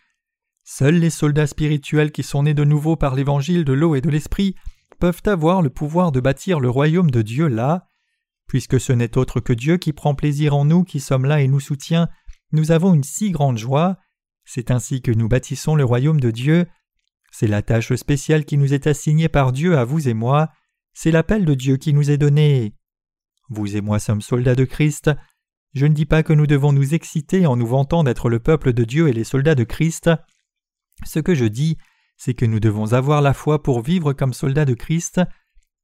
Seuls 0.63 0.95
les 0.95 1.11
soldats 1.11 1.45
spirituels 1.45 2.11
qui 2.11 2.23
sont 2.23 2.43
nés 2.43 2.55
de 2.55 2.63
nouveau 2.63 2.95
par 2.95 3.13
l'évangile 3.13 3.63
de 3.63 3.73
l'eau 3.73 3.93
et 3.93 4.01
de 4.01 4.09
l'esprit 4.09 4.55
peuvent 4.99 5.21
avoir 5.25 5.61
le 5.61 5.69
pouvoir 5.69 6.11
de 6.11 6.19
bâtir 6.19 6.59
le 6.59 6.69
royaume 6.69 7.11
de 7.11 7.21
Dieu 7.21 7.47
là. 7.47 7.89
Puisque 8.47 8.79
ce 8.79 8.91
n'est 8.91 9.19
autre 9.19 9.39
que 9.39 9.53
Dieu 9.53 9.77
qui 9.77 9.93
prend 9.93 10.15
plaisir 10.15 10.55
en 10.55 10.65
nous 10.65 10.83
qui 10.83 10.99
sommes 10.99 11.25
là 11.25 11.41
et 11.41 11.47
nous 11.47 11.59
soutient, 11.59 12.09
nous 12.53 12.71
avons 12.71 12.93
une 12.93 13.03
si 13.03 13.31
grande 13.31 13.57
joie. 13.57 13.97
C'est 14.45 14.71
ainsi 14.71 15.01
que 15.01 15.11
nous 15.11 15.27
bâtissons 15.27 15.75
le 15.75 15.83
royaume 15.83 16.19
de 16.19 16.31
Dieu. 16.31 16.67
C'est 17.31 17.47
la 17.47 17.63
tâche 17.63 17.93
spéciale 17.95 18.45
qui 18.45 18.57
nous 18.57 18.73
est 18.73 18.87
assignée 18.87 19.27
par 19.27 19.51
Dieu 19.51 19.77
à 19.77 19.83
vous 19.83 20.07
et 20.07 20.13
moi. 20.13 20.49
C'est 20.93 21.11
l'appel 21.11 21.45
de 21.45 21.55
Dieu 21.55 21.77
qui 21.77 21.93
nous 21.93 22.11
est 22.11 22.17
donné. 22.17 22.75
Vous 23.49 23.75
et 23.75 23.81
moi 23.81 23.99
sommes 23.99 24.21
soldats 24.21 24.55
de 24.55 24.65
Christ. 24.65 25.09
Je 25.73 25.87
ne 25.87 25.93
dis 25.93 26.05
pas 26.05 26.21
que 26.21 26.33
nous 26.33 26.45
devons 26.45 26.71
nous 26.71 26.93
exciter 26.93 27.47
en 27.47 27.55
nous 27.55 27.65
vantant 27.65 28.03
d'être 28.03 28.29
le 28.29 28.39
peuple 28.39 28.73
de 28.73 28.83
Dieu 28.83 29.07
et 29.07 29.13
les 29.13 29.23
soldats 29.23 29.55
de 29.55 29.63
Christ. 29.63 30.11
Ce 31.03 31.19
que 31.19 31.33
je 31.33 31.45
dis, 31.45 31.77
c'est 32.17 32.35
que 32.35 32.45
nous 32.45 32.59
devons 32.59 32.93
avoir 32.93 33.21
la 33.23 33.33
foi 33.33 33.63
pour 33.63 33.81
vivre 33.81 34.13
comme 34.13 34.33
soldats 34.33 34.65
de 34.65 34.75
Christ. 34.75 35.21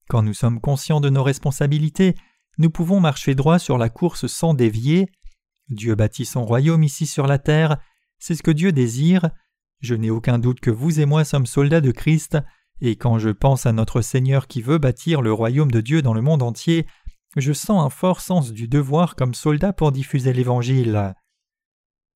Quand 0.08 0.22
nous 0.22 0.36
sommes 0.36 0.62
conscients 0.62 1.02
de 1.02 1.10
nos 1.10 1.24
responsabilités, 1.24 2.16
nous 2.60 2.70
pouvons 2.70 3.00
marcher 3.00 3.34
droit 3.34 3.58
sur 3.58 3.80
la 3.80 3.90
course 3.90 4.28
sans 4.28 4.54
dévier. 4.54 5.10
Dieu 5.70 5.96
bâtit 5.96 6.26
son 6.26 6.46
royaume 6.46 6.84
ici 6.84 7.06
sur 7.06 7.28
la 7.28 7.38
terre, 7.38 7.78
c'est 8.18 8.36
ce 8.36 8.44
que 8.44 8.52
Dieu 8.52 8.72
désire. 8.72 9.30
Je 9.80 9.96
n'ai 9.96 10.10
aucun 10.10 10.40
doute 10.40 10.60
que 10.60 10.72
vous 10.72 11.00
et 11.00 11.06
moi 11.06 11.24
sommes 11.24 11.46
soldats 11.46 11.82
de 11.82 11.92
Christ, 11.92 12.38
et 12.82 12.96
quand 12.96 13.20
je 13.20 13.30
pense 13.30 13.66
à 13.66 13.72
notre 13.72 14.02
Seigneur 14.02 14.48
qui 14.48 14.62
veut 14.62 14.78
bâtir 14.78 15.22
le 15.22 15.32
royaume 15.32 15.72
de 15.72 15.82
Dieu 15.82 16.02
dans 16.02 16.14
le 16.14 16.22
monde 16.22 16.44
entier, 16.44 16.88
je 17.36 17.54
sens 17.54 17.84
un 17.84 17.90
fort 17.90 18.22
sens 18.22 18.52
du 18.52 18.68
devoir 18.68 19.16
comme 19.16 19.34
soldat 19.34 19.74
pour 19.74 19.92
diffuser 19.92 20.34
l'Évangile. 20.34 21.14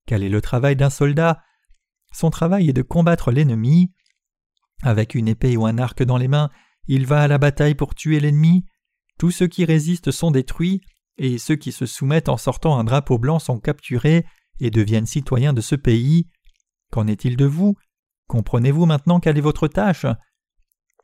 Quel 0.06 0.24
est 0.24 0.30
le 0.30 0.42
travail 0.42 0.76
d'un 0.76 0.89
soldat? 0.89 1.42
Son 2.12 2.30
travail 2.30 2.70
est 2.70 2.74
de 2.74 2.82
combattre 2.82 3.32
l'ennemi. 3.32 3.92
Avec 4.82 5.16
une 5.16 5.28
épée 5.28 5.56
ou 5.56 5.66
un 5.66 5.78
arc 5.78 6.04
dans 6.04 6.18
les 6.18 6.28
mains, 6.28 6.50
il 6.88 7.06
va 7.06 7.22
à 7.22 7.28
la 7.28 7.38
bataille 7.38 7.76
pour 7.76 7.96
tuer 7.96 8.20
l'ennemi. 8.20 8.66
Tous 9.18 9.32
ceux 9.32 9.48
qui 9.48 9.63
résistent 9.63 10.12
sont 10.12 10.32
détruits, 10.32 10.82
et 11.17 11.38
ceux 11.38 11.56
qui 11.56 11.71
se 11.71 11.86
soumettent 11.86 12.30
en 12.30 12.38
sortant 12.38 12.78
un 12.78 12.84
drapeau 12.84 13.17
blanc 13.17 13.39
sont 13.39 13.60
capturés 13.60 14.26
et 14.60 14.71
deviennent 14.71 15.06
citoyens 15.06 15.54
de 15.54 15.62
ce 15.62 15.76
pays. 15.76 16.28
Qu'en 16.91 17.08
est-il 17.08 17.38
de 17.38 17.45
vous? 17.45 17.76
Comprenez-vous 18.28 18.86
maintenant 18.86 19.19
quelle 19.19 19.38
est 19.38 19.41
votre 19.41 19.67
tâche? 19.67 20.06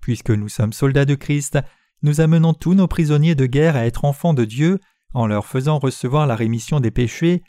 Puisque 0.01 0.31
nous 0.31 0.49
sommes 0.49 0.73
soldats 0.73 1.05
de 1.05 1.15
Christ, 1.15 1.59
nous 2.01 2.21
amenons 2.21 2.53
tous 2.53 2.73
nos 2.73 2.87
prisonniers 2.87 3.35
de 3.35 3.45
guerre 3.45 3.75
à 3.75 3.85
être 3.85 4.05
enfants 4.05 4.33
de 4.33 4.45
Dieu 4.45 4.79
en 5.13 5.27
leur 5.27 5.45
faisant 5.45 5.79
recevoir 5.79 6.27
la 6.27 6.35
rémission 6.35 6.79
des 6.79 6.91
péchés. 6.91 7.43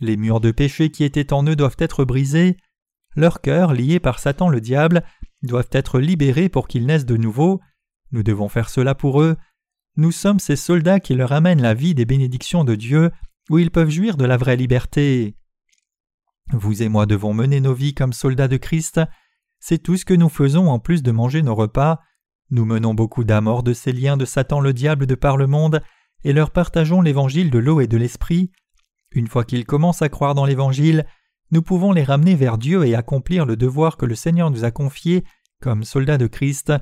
Les 0.00 0.16
murs 0.16 0.40
de 0.40 0.50
péché 0.50 0.90
qui 0.90 1.04
étaient 1.04 1.32
en 1.32 1.46
eux 1.46 1.56
doivent 1.56 1.76
être 1.78 2.04
brisés. 2.04 2.56
Leurs 3.16 3.40
cœurs, 3.40 3.72
liés 3.72 4.00
par 4.00 4.18
Satan 4.18 4.48
le 4.48 4.60
diable, 4.60 5.02
doivent 5.42 5.70
être 5.72 5.98
libérés 5.98 6.48
pour 6.48 6.68
qu'ils 6.68 6.86
naissent 6.86 7.06
de 7.06 7.16
nouveau. 7.16 7.60
Nous 8.12 8.22
devons 8.22 8.48
faire 8.48 8.68
cela 8.68 8.94
pour 8.94 9.20
eux. 9.20 9.36
Nous 9.96 10.12
sommes 10.12 10.38
ces 10.38 10.56
soldats 10.56 11.00
qui 11.00 11.14
leur 11.14 11.32
amènent 11.32 11.62
la 11.62 11.74
vie 11.74 11.94
des 11.94 12.04
bénédictions 12.04 12.64
de 12.64 12.74
Dieu, 12.74 13.10
où 13.48 13.58
ils 13.58 13.70
peuvent 13.70 13.90
jouir 13.90 14.16
de 14.16 14.24
la 14.24 14.36
vraie 14.36 14.56
liberté. 14.56 15.34
Vous 16.52 16.82
et 16.82 16.88
moi 16.88 17.06
devons 17.06 17.34
mener 17.34 17.60
nos 17.60 17.74
vies 17.74 17.94
comme 17.94 18.12
soldats 18.12 18.48
de 18.48 18.56
Christ. 18.56 19.00
C'est 19.58 19.82
tout 19.82 19.96
ce 19.96 20.04
que 20.04 20.14
nous 20.14 20.28
faisons 20.28 20.68
en 20.68 20.78
plus 20.78 21.02
de 21.02 21.10
manger 21.10 21.42
nos 21.42 21.54
repas. 21.54 22.00
Nous 22.50 22.64
menons 22.64 22.94
beaucoup 22.94 23.24
d'âmes 23.24 23.46
hors 23.46 23.62
de 23.62 23.72
ces 23.72 23.92
liens 23.92 24.16
de 24.16 24.24
Satan 24.24 24.60
le 24.60 24.72
diable 24.72 25.06
de 25.06 25.14
par 25.14 25.36
le 25.36 25.46
monde 25.46 25.82
et 26.24 26.32
leur 26.32 26.50
partageons 26.50 27.00
l'évangile 27.00 27.50
de 27.50 27.58
l'eau 27.58 27.80
et 27.80 27.86
de 27.86 27.96
l'esprit. 27.96 28.50
Une 29.12 29.26
fois 29.26 29.44
qu'ils 29.44 29.66
commencent 29.66 30.02
à 30.02 30.08
croire 30.08 30.34
dans 30.34 30.44
l'évangile, 30.44 31.06
nous 31.50 31.62
pouvons 31.62 31.92
les 31.92 32.04
ramener 32.04 32.34
vers 32.36 32.58
Dieu 32.58 32.84
et 32.84 32.94
accomplir 32.94 33.46
le 33.46 33.56
devoir 33.56 33.96
que 33.96 34.06
le 34.06 34.14
Seigneur 34.14 34.50
nous 34.50 34.64
a 34.64 34.70
confié 34.70 35.24
comme 35.60 35.84
soldats 35.84 36.18
de 36.18 36.26
Christ. 36.26 36.72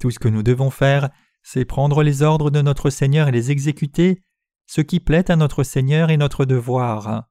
Tout 0.00 0.10
ce 0.10 0.18
que 0.18 0.28
nous 0.28 0.42
devons 0.42 0.70
faire, 0.70 1.10
c'est 1.50 1.64
prendre 1.64 2.02
les 2.02 2.20
ordres 2.20 2.50
de 2.50 2.60
notre 2.60 2.90
Seigneur 2.90 3.26
et 3.28 3.32
les 3.32 3.50
exécuter, 3.50 4.22
ce 4.66 4.82
qui 4.82 5.00
plaît 5.00 5.30
à 5.30 5.36
notre 5.36 5.62
Seigneur 5.62 6.10
est 6.10 6.18
notre 6.18 6.44
devoir. 6.44 7.26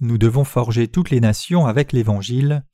Nous 0.00 0.16
devons 0.16 0.44
forger 0.44 0.88
toutes 0.88 1.10
les 1.10 1.20
nations 1.20 1.66
avec 1.66 1.92
l'Évangile. 1.92 2.64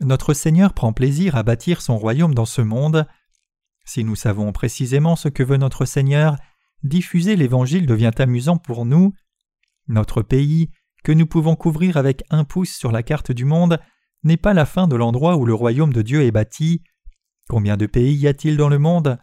Notre 0.00 0.34
Seigneur 0.34 0.74
prend 0.74 0.92
plaisir 0.92 1.36
à 1.36 1.44
bâtir 1.44 1.80
son 1.80 1.96
royaume 1.96 2.34
dans 2.34 2.44
ce 2.44 2.60
monde. 2.60 3.06
Si 3.84 4.02
nous 4.02 4.16
savons 4.16 4.50
précisément 4.50 5.14
ce 5.14 5.28
que 5.28 5.44
veut 5.44 5.58
notre 5.58 5.84
Seigneur, 5.84 6.38
diffuser 6.82 7.36
l'Évangile 7.36 7.86
devient 7.86 8.10
amusant 8.18 8.56
pour 8.56 8.84
nous. 8.84 9.14
Notre 9.92 10.22
pays, 10.22 10.70
que 11.04 11.12
nous 11.12 11.26
pouvons 11.26 11.54
couvrir 11.54 11.98
avec 11.98 12.24
un 12.30 12.44
pouce 12.44 12.70
sur 12.70 12.92
la 12.92 13.02
carte 13.02 13.30
du 13.30 13.44
monde, 13.44 13.78
n'est 14.24 14.38
pas 14.38 14.54
la 14.54 14.64
fin 14.64 14.88
de 14.88 14.96
l'endroit 14.96 15.36
où 15.36 15.44
le 15.44 15.52
royaume 15.52 15.92
de 15.92 16.00
Dieu 16.00 16.22
est 16.22 16.30
bâti. 16.30 16.82
Combien 17.50 17.76
de 17.76 17.84
pays 17.84 18.14
y 18.14 18.26
a-t-il 18.26 18.56
dans 18.56 18.70
le 18.70 18.78
monde? 18.78 19.18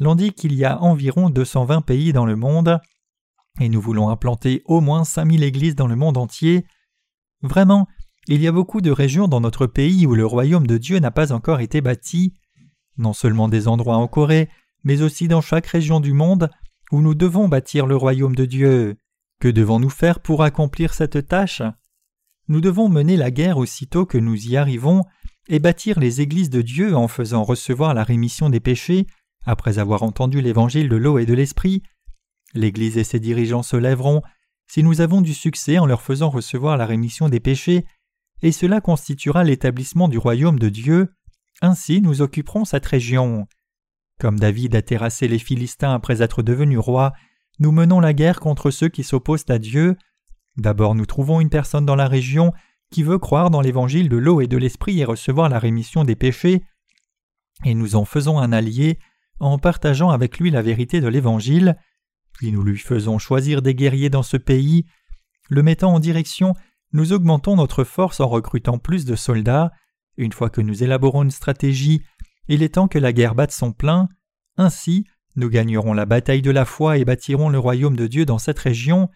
L'on 0.00 0.14
dit 0.14 0.32
qu'il 0.32 0.54
y 0.54 0.64
a 0.64 0.80
environ 0.80 1.28
220 1.28 1.82
pays 1.82 2.14
dans 2.14 2.24
le 2.24 2.36
monde, 2.36 2.80
et 3.60 3.68
nous 3.68 3.82
voulons 3.82 4.08
implanter 4.08 4.62
au 4.64 4.80
moins 4.80 5.04
5000 5.04 5.42
églises 5.42 5.74
dans 5.74 5.88
le 5.88 5.96
monde 5.96 6.16
entier. 6.16 6.64
Vraiment, 7.42 7.86
il 8.28 8.40
y 8.40 8.48
a 8.48 8.52
beaucoup 8.52 8.80
de 8.80 8.90
régions 8.90 9.28
dans 9.28 9.42
notre 9.42 9.66
pays 9.66 10.06
où 10.06 10.14
le 10.14 10.24
royaume 10.24 10.66
de 10.66 10.78
Dieu 10.78 11.00
n'a 11.00 11.10
pas 11.10 11.32
encore 11.32 11.60
été 11.60 11.82
bâti, 11.82 12.32
non 12.96 13.12
seulement 13.12 13.48
des 13.48 13.68
endroits 13.68 13.98
en 13.98 14.08
Corée, 14.08 14.48
mais 14.84 15.02
aussi 15.02 15.28
dans 15.28 15.42
chaque 15.42 15.66
région 15.66 16.00
du 16.00 16.14
monde 16.14 16.48
où 16.92 17.02
nous 17.02 17.14
devons 17.14 17.46
bâtir 17.46 17.86
le 17.86 17.96
royaume 17.96 18.34
de 18.34 18.46
Dieu. 18.46 18.96
Que 19.40 19.48
devons-nous 19.48 19.90
faire 19.90 20.20
pour 20.20 20.42
accomplir 20.42 20.94
cette 20.94 21.28
tâche? 21.28 21.62
Nous 22.48 22.60
devons 22.60 22.88
mener 22.88 23.16
la 23.16 23.30
guerre 23.30 23.58
aussitôt 23.58 24.04
que 24.04 24.18
nous 24.18 24.48
y 24.48 24.56
arrivons 24.56 25.04
et 25.48 25.60
bâtir 25.60 26.00
les 26.00 26.20
églises 26.20 26.50
de 26.50 26.62
Dieu 26.62 26.96
en 26.96 27.08
faisant 27.08 27.44
recevoir 27.44 27.94
la 27.94 28.04
rémission 28.04 28.50
des 28.50 28.60
péchés 28.60 29.06
après 29.46 29.78
avoir 29.78 30.02
entendu 30.02 30.40
l'évangile 30.40 30.88
de 30.88 30.96
l'eau 30.96 31.18
et 31.18 31.26
de 31.26 31.34
l'esprit. 31.34 31.82
L'Église 32.54 32.98
et 32.98 33.04
ses 33.04 33.20
dirigeants 33.20 33.62
se 33.62 33.76
lèveront 33.76 34.22
si 34.70 34.82
nous 34.82 35.00
avons 35.00 35.22
du 35.22 35.32
succès 35.32 35.78
en 35.78 35.86
leur 35.86 36.02
faisant 36.02 36.28
recevoir 36.28 36.76
la 36.76 36.84
rémission 36.84 37.28
des 37.28 37.40
péchés, 37.40 37.86
et 38.42 38.52
cela 38.52 38.80
constituera 38.80 39.42
l'établissement 39.44 40.08
du 40.08 40.18
royaume 40.18 40.58
de 40.58 40.68
Dieu. 40.68 41.14
Ainsi 41.62 42.02
nous 42.02 42.20
occuperons 42.20 42.64
cette 42.64 42.84
région. 42.84 43.46
Comme 44.20 44.38
David 44.38 44.74
a 44.74 44.82
terrassé 44.82 45.28
les 45.28 45.38
Philistins 45.38 45.94
après 45.94 46.22
être 46.22 46.42
devenu 46.42 46.76
roi, 46.76 47.12
nous 47.58 47.72
menons 47.72 48.00
la 48.00 48.14
guerre 48.14 48.40
contre 48.40 48.70
ceux 48.70 48.88
qui 48.88 49.04
s'opposent 49.04 49.44
à 49.48 49.58
Dieu. 49.58 49.96
D'abord 50.56 50.94
nous 50.94 51.06
trouvons 51.06 51.40
une 51.40 51.50
personne 51.50 51.86
dans 51.86 51.96
la 51.96 52.08
région 52.08 52.52
qui 52.90 53.02
veut 53.02 53.18
croire 53.18 53.50
dans 53.50 53.60
l'évangile 53.60 54.08
de 54.08 54.16
l'eau 54.16 54.40
et 54.40 54.46
de 54.46 54.56
l'esprit 54.56 54.98
et 55.00 55.04
recevoir 55.04 55.48
la 55.48 55.58
rémission 55.58 56.04
des 56.04 56.16
péchés, 56.16 56.62
et 57.64 57.74
nous 57.74 57.96
en 57.96 58.04
faisons 58.04 58.38
un 58.38 58.52
allié 58.52 58.98
en 59.40 59.58
partageant 59.58 60.10
avec 60.10 60.38
lui 60.38 60.50
la 60.50 60.62
vérité 60.62 61.00
de 61.00 61.08
l'évangile, 61.08 61.76
puis 62.32 62.50
nous 62.52 62.62
lui 62.62 62.78
faisons 62.78 63.18
choisir 63.18 63.62
des 63.62 63.74
guerriers 63.74 64.10
dans 64.10 64.22
ce 64.22 64.36
pays, 64.36 64.86
le 65.48 65.62
mettant 65.62 65.92
en 65.92 66.00
direction, 66.00 66.54
nous 66.92 67.12
augmentons 67.12 67.56
notre 67.56 67.84
force 67.84 68.20
en 68.20 68.28
recrutant 68.28 68.78
plus 68.78 69.04
de 69.04 69.16
soldats, 69.16 69.70
une 70.16 70.32
fois 70.32 70.50
que 70.50 70.60
nous 70.60 70.82
élaborons 70.82 71.24
une 71.24 71.30
stratégie, 71.30 72.02
il 72.48 72.62
est 72.62 72.74
temps 72.74 72.88
que 72.88 72.98
la 72.98 73.12
guerre 73.12 73.34
batte 73.34 73.52
son 73.52 73.72
plein, 73.72 74.08
ainsi 74.56 75.04
nous 75.38 75.48
gagnerons 75.48 75.92
la 75.92 76.04
bataille 76.04 76.42
de 76.42 76.50
la 76.50 76.64
foi 76.64 76.98
et 76.98 77.04
bâtirons 77.04 77.48
le 77.48 77.60
royaume 77.60 77.94
de 77.94 78.08
Dieu 78.08 78.26
dans 78.26 78.38
cette 78.38 78.58
région. 78.58 79.08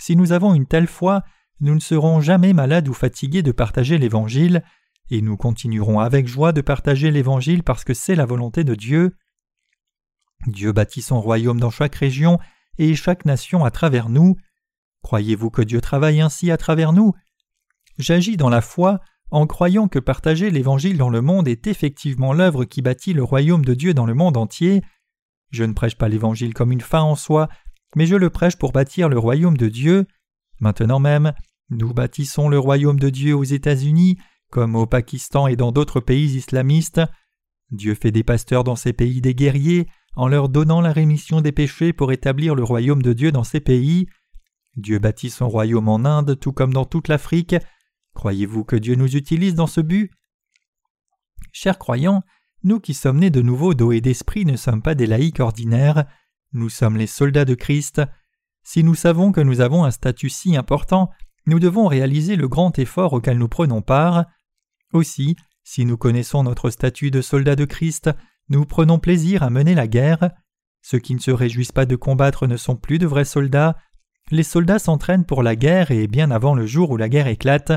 Si 0.00 0.16
nous 0.16 0.32
avons 0.32 0.52
une 0.52 0.66
telle 0.66 0.88
foi, 0.88 1.22
nous 1.60 1.74
ne 1.74 1.80
serons 1.80 2.20
jamais 2.20 2.52
malades 2.52 2.88
ou 2.88 2.92
fatigués 2.92 3.44
de 3.44 3.52
partager 3.52 3.96
l'Évangile, 3.96 4.64
et 5.10 5.22
nous 5.22 5.36
continuerons 5.36 6.00
avec 6.00 6.26
joie 6.26 6.52
de 6.52 6.60
partager 6.60 7.12
l'Évangile 7.12 7.62
parce 7.62 7.84
que 7.84 7.94
c'est 7.94 8.16
la 8.16 8.26
volonté 8.26 8.64
de 8.64 8.74
Dieu. 8.74 9.16
Dieu 10.48 10.72
bâtit 10.72 11.02
son 11.02 11.20
royaume 11.20 11.60
dans 11.60 11.70
chaque 11.70 11.94
région 11.94 12.40
et 12.78 12.96
chaque 12.96 13.24
nation 13.24 13.64
à 13.64 13.70
travers 13.70 14.08
nous. 14.08 14.36
Croyez-vous 15.02 15.50
que 15.50 15.62
Dieu 15.62 15.80
travaille 15.80 16.20
ainsi 16.20 16.50
à 16.50 16.56
travers 16.56 16.92
nous? 16.92 17.12
J'agis 17.96 18.36
dans 18.36 18.50
la 18.50 18.60
foi 18.60 18.98
en 19.30 19.46
croyant 19.46 19.86
que 19.86 20.00
partager 20.00 20.50
l'Évangile 20.50 20.98
dans 20.98 21.10
le 21.10 21.20
monde 21.20 21.46
est 21.46 21.68
effectivement 21.68 22.32
l'œuvre 22.32 22.64
qui 22.64 22.82
bâtit 22.82 23.12
le 23.12 23.22
royaume 23.22 23.64
de 23.64 23.74
Dieu 23.74 23.94
dans 23.94 24.06
le 24.06 24.14
monde 24.14 24.36
entier. 24.36 24.82
Je 25.50 25.64
ne 25.64 25.72
prêche 25.72 25.96
pas 25.96 26.08
l'Évangile 26.08 26.54
comme 26.54 26.72
une 26.72 26.80
fin 26.80 27.02
en 27.02 27.16
soi, 27.16 27.48
mais 27.96 28.06
je 28.06 28.16
le 28.16 28.30
prêche 28.30 28.56
pour 28.56 28.72
bâtir 28.72 29.08
le 29.08 29.18
royaume 29.18 29.56
de 29.56 29.68
Dieu. 29.68 30.06
Maintenant 30.60 31.00
même, 31.00 31.32
nous 31.70 31.92
bâtissons 31.92 32.48
le 32.48 32.58
royaume 32.58 32.98
de 32.98 33.10
Dieu 33.10 33.34
aux 33.34 33.44
États-Unis, 33.44 34.18
comme 34.50 34.76
au 34.76 34.86
Pakistan 34.86 35.46
et 35.46 35.56
dans 35.56 35.72
d'autres 35.72 36.00
pays 36.00 36.36
islamistes. 36.36 37.00
Dieu 37.70 37.94
fait 37.94 38.10
des 38.10 38.24
pasteurs 38.24 38.64
dans 38.64 38.76
ces 38.76 38.92
pays 38.92 39.20
des 39.20 39.34
guerriers, 39.34 39.88
en 40.16 40.28
leur 40.28 40.48
donnant 40.48 40.80
la 40.80 40.92
rémission 40.92 41.40
des 41.40 41.52
péchés 41.52 41.92
pour 41.92 42.12
établir 42.12 42.54
le 42.54 42.64
royaume 42.64 43.02
de 43.02 43.12
Dieu 43.12 43.30
dans 43.30 43.44
ces 43.44 43.60
pays. 43.60 44.06
Dieu 44.76 44.98
bâtit 44.98 45.30
son 45.30 45.48
royaume 45.48 45.88
en 45.88 46.04
Inde 46.04 46.38
tout 46.38 46.52
comme 46.52 46.72
dans 46.72 46.84
toute 46.84 47.08
l'Afrique. 47.08 47.56
Croyez-vous 48.14 48.64
que 48.64 48.76
Dieu 48.76 48.96
nous 48.96 49.16
utilise 49.16 49.54
dans 49.54 49.68
ce 49.68 49.80
but? 49.80 50.10
Chers 51.52 51.78
croyants, 51.78 52.22
nous 52.62 52.80
qui 52.80 52.94
sommes 52.94 53.18
nés 53.18 53.30
de 53.30 53.42
nouveau 53.42 53.74
d'eau 53.74 53.92
et 53.92 54.00
d'esprit 54.00 54.44
ne 54.44 54.56
sommes 54.56 54.82
pas 54.82 54.94
des 54.94 55.06
laïcs 55.06 55.40
ordinaires, 55.40 56.04
nous 56.52 56.68
sommes 56.68 56.96
les 56.96 57.06
soldats 57.06 57.44
de 57.44 57.54
Christ. 57.54 58.02
Si 58.62 58.84
nous 58.84 58.94
savons 58.94 59.32
que 59.32 59.40
nous 59.40 59.60
avons 59.60 59.84
un 59.84 59.90
statut 59.90 60.28
si 60.28 60.56
important, 60.56 61.10
nous 61.46 61.58
devons 61.58 61.86
réaliser 61.86 62.36
le 62.36 62.48
grand 62.48 62.78
effort 62.78 63.12
auquel 63.12 63.38
nous 63.38 63.48
prenons 63.48 63.82
part. 63.82 64.26
Aussi, 64.92 65.36
si 65.64 65.84
nous 65.84 65.96
connaissons 65.96 66.42
notre 66.42 66.70
statut 66.70 67.10
de 67.10 67.22
soldats 67.22 67.56
de 67.56 67.64
Christ, 67.64 68.10
nous 68.48 68.66
prenons 68.66 68.98
plaisir 68.98 69.42
à 69.42 69.50
mener 69.50 69.74
la 69.74 69.86
guerre. 69.86 70.30
Ceux 70.82 70.98
qui 70.98 71.14
ne 71.14 71.20
se 71.20 71.30
réjouissent 71.30 71.72
pas 71.72 71.86
de 71.86 71.96
combattre 71.96 72.46
ne 72.46 72.56
sont 72.56 72.76
plus 72.76 72.98
de 72.98 73.06
vrais 73.06 73.24
soldats. 73.24 73.76
Les 74.30 74.42
soldats 74.42 74.78
s'entraînent 74.78 75.24
pour 75.24 75.42
la 75.42 75.56
guerre 75.56 75.90
et 75.90 76.08
bien 76.08 76.30
avant 76.30 76.54
le 76.54 76.66
jour 76.66 76.90
où 76.90 76.96
la 76.96 77.08
guerre 77.08 77.28
éclate. 77.28 77.72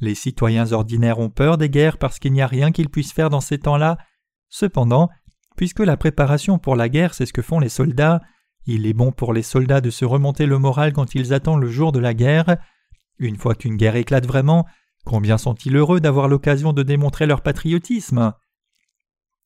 Les 0.00 0.14
citoyens 0.14 0.72
ordinaires 0.72 1.18
ont 1.18 1.30
peur 1.30 1.58
des 1.58 1.68
guerres 1.68 1.98
parce 1.98 2.18
qu'il 2.18 2.32
n'y 2.32 2.42
a 2.42 2.46
rien 2.46 2.72
qu'ils 2.72 2.88
puissent 2.88 3.12
faire 3.12 3.30
dans 3.30 3.40
ces 3.40 3.58
temps-là. 3.58 3.98
Cependant, 4.48 5.08
puisque 5.56 5.80
la 5.80 5.96
préparation 5.96 6.58
pour 6.58 6.76
la 6.76 6.88
guerre 6.88 7.14
c'est 7.14 7.26
ce 7.26 7.32
que 7.32 7.42
font 7.42 7.60
les 7.60 7.68
soldats, 7.68 8.20
il 8.66 8.86
est 8.86 8.92
bon 8.92 9.12
pour 9.12 9.32
les 9.32 9.42
soldats 9.42 9.80
de 9.80 9.90
se 9.90 10.04
remonter 10.04 10.46
le 10.46 10.58
moral 10.58 10.92
quand 10.92 11.14
ils 11.14 11.32
attendent 11.32 11.62
le 11.62 11.70
jour 11.70 11.90
de 11.92 11.98
la 11.98 12.14
guerre. 12.14 12.58
Une 13.18 13.36
fois 13.36 13.54
qu'une 13.54 13.76
guerre 13.76 13.96
éclate 13.96 14.26
vraiment, 14.26 14.66
combien 15.04 15.38
sont-ils 15.38 15.74
heureux 15.74 16.00
d'avoir 16.00 16.28
l'occasion 16.28 16.72
de 16.72 16.82
démontrer 16.82 17.26
leur 17.26 17.40
patriotisme? 17.40 18.34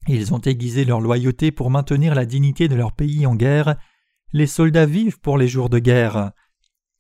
Ils 0.09 0.35
ont 0.35 0.41
aiguisé 0.41 0.85
leur 0.85 1.01
loyauté 1.01 1.53
pour 1.53 1.71
maintenir 1.71 2.15
la 2.15 2.27
dignité 2.27 2.67
de 2.67 2.75
leur 2.75 2.93
pays 2.93 3.25
en 3.27 3.37
guerre. 3.37 3.77
Les 4.33 4.49
soldats 4.49 4.87
vivent 4.87 5.21
pour 5.21 5.39
les 5.39 5.47
jours 5.47 5.69
de 5.69 5.79
guerre. 5.79 6.33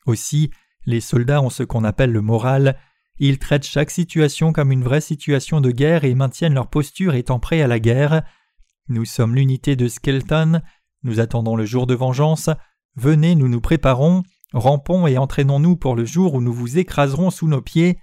Aussi, 0.06 0.50
les 0.86 1.00
soldats 1.00 1.42
ont 1.42 1.50
ce 1.50 1.64
qu'on 1.64 1.82
appelle 1.82 2.12
le 2.12 2.20
moral. 2.20 2.78
Ils 3.24 3.38
traitent 3.38 3.68
chaque 3.68 3.92
situation 3.92 4.52
comme 4.52 4.72
une 4.72 4.82
vraie 4.82 5.00
situation 5.00 5.60
de 5.60 5.70
guerre 5.70 6.02
et 6.02 6.12
maintiennent 6.16 6.54
leur 6.54 6.68
posture 6.68 7.14
étant 7.14 7.38
prêts 7.38 7.62
à 7.62 7.68
la 7.68 7.78
guerre. 7.78 8.24
Nous 8.88 9.04
sommes 9.04 9.36
l'unité 9.36 9.76
de 9.76 9.86
Skelton. 9.86 10.60
Nous 11.04 11.20
attendons 11.20 11.54
le 11.54 11.64
jour 11.64 11.86
de 11.86 11.94
vengeance. 11.94 12.50
Venez, 12.96 13.36
nous 13.36 13.46
nous 13.46 13.60
préparons. 13.60 14.24
Rampons 14.52 15.06
et 15.06 15.18
entraînons-nous 15.18 15.76
pour 15.76 15.94
le 15.94 16.04
jour 16.04 16.34
où 16.34 16.40
nous 16.40 16.52
vous 16.52 16.78
écraserons 16.78 17.30
sous 17.30 17.46
nos 17.46 17.62
pieds. 17.62 18.00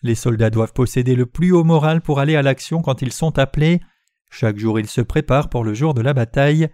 Les 0.00 0.14
soldats 0.14 0.48
doivent 0.48 0.72
posséder 0.72 1.16
le 1.16 1.26
plus 1.26 1.52
haut 1.52 1.62
moral 1.62 2.00
pour 2.00 2.18
aller 2.18 2.34
à 2.34 2.40
l'action 2.40 2.80
quand 2.80 3.02
ils 3.02 3.12
sont 3.12 3.38
appelés. 3.38 3.82
Chaque 4.30 4.56
jour 4.56 4.80
ils 4.80 4.88
se 4.88 5.02
préparent 5.02 5.50
pour 5.50 5.64
le 5.64 5.74
jour 5.74 5.92
de 5.92 6.00
la 6.00 6.14
bataille. 6.14 6.70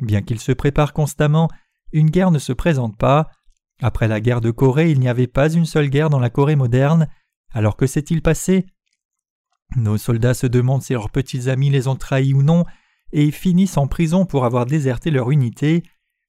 Bien 0.00 0.20
qu'ils 0.20 0.40
se 0.40 0.50
préparent 0.50 0.92
constamment, 0.92 1.48
une 1.92 2.10
guerre 2.10 2.32
ne 2.32 2.40
se 2.40 2.52
présente 2.52 2.98
pas. 2.98 3.30
Après 3.82 4.08
la 4.08 4.20
guerre 4.20 4.40
de 4.40 4.50
Corée, 4.50 4.90
il 4.90 5.00
n'y 5.00 5.08
avait 5.08 5.26
pas 5.26 5.52
une 5.52 5.66
seule 5.66 5.88
guerre 5.88 6.10
dans 6.10 6.20
la 6.20 6.30
Corée 6.30 6.56
moderne. 6.56 7.08
Alors 7.52 7.76
que 7.76 7.86
s'est-il 7.86 8.22
passé? 8.22 8.66
Nos 9.76 9.98
soldats 9.98 10.34
se 10.34 10.46
demandent 10.46 10.82
si 10.82 10.92
leurs 10.92 11.10
petits 11.10 11.48
amis 11.48 11.70
les 11.70 11.88
ont 11.88 11.96
trahis 11.96 12.34
ou 12.34 12.42
non, 12.42 12.64
et 13.12 13.30
finissent 13.30 13.76
en 13.76 13.86
prison 13.86 14.26
pour 14.26 14.44
avoir 14.44 14.66
déserté 14.66 15.10
leur 15.10 15.30
unité. 15.30 15.82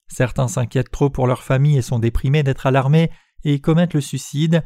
Certains 0.08 0.48
s'inquiètent 0.48 0.92
trop 0.92 1.10
pour 1.10 1.28
leur 1.28 1.44
famille 1.44 1.78
et 1.78 1.82
sont 1.82 2.00
déprimés 2.00 2.44
d'être 2.44 2.68
à 2.68 2.72
l'armée 2.72 3.12
et 3.44 3.60
commettent 3.60 3.96
le 3.96 4.02
suicide. 4.02 4.64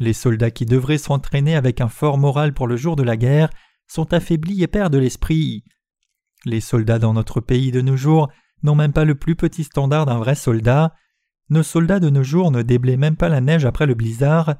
Les 0.00 0.12
soldats 0.12 0.50
qui 0.50 0.66
devraient 0.66 0.98
s'entraîner 0.98 1.54
avec 1.54 1.80
un 1.80 1.88
fort 1.88 2.18
moral 2.18 2.52
pour 2.52 2.66
le 2.66 2.76
jour 2.76 2.96
de 2.96 3.02
la 3.02 3.16
guerre 3.16 3.50
sont 3.86 4.12
affaiblis 4.12 4.62
et 4.62 4.66
perdent 4.66 4.96
l'esprit. 4.96 5.64
Les 6.44 6.60
soldats 6.60 6.98
dans 6.98 7.12
notre 7.12 7.40
pays 7.40 7.70
de 7.70 7.80
nos 7.80 7.96
jours 7.96 8.28
n'ont 8.62 8.74
même 8.74 8.92
pas 8.92 9.04
le 9.04 9.14
plus 9.14 9.36
petit 9.36 9.64
standard 9.64 10.06
d'un 10.06 10.18
vrai 10.18 10.34
soldat. 10.34 10.94
Nos 11.52 11.62
soldats 11.62 12.00
de 12.00 12.08
nos 12.08 12.22
jours 12.22 12.50
ne 12.50 12.62
déblaient 12.62 12.96
même 12.96 13.16
pas 13.16 13.28
la 13.28 13.42
neige 13.42 13.66
après 13.66 13.84
le 13.84 13.92
blizzard. 13.92 14.54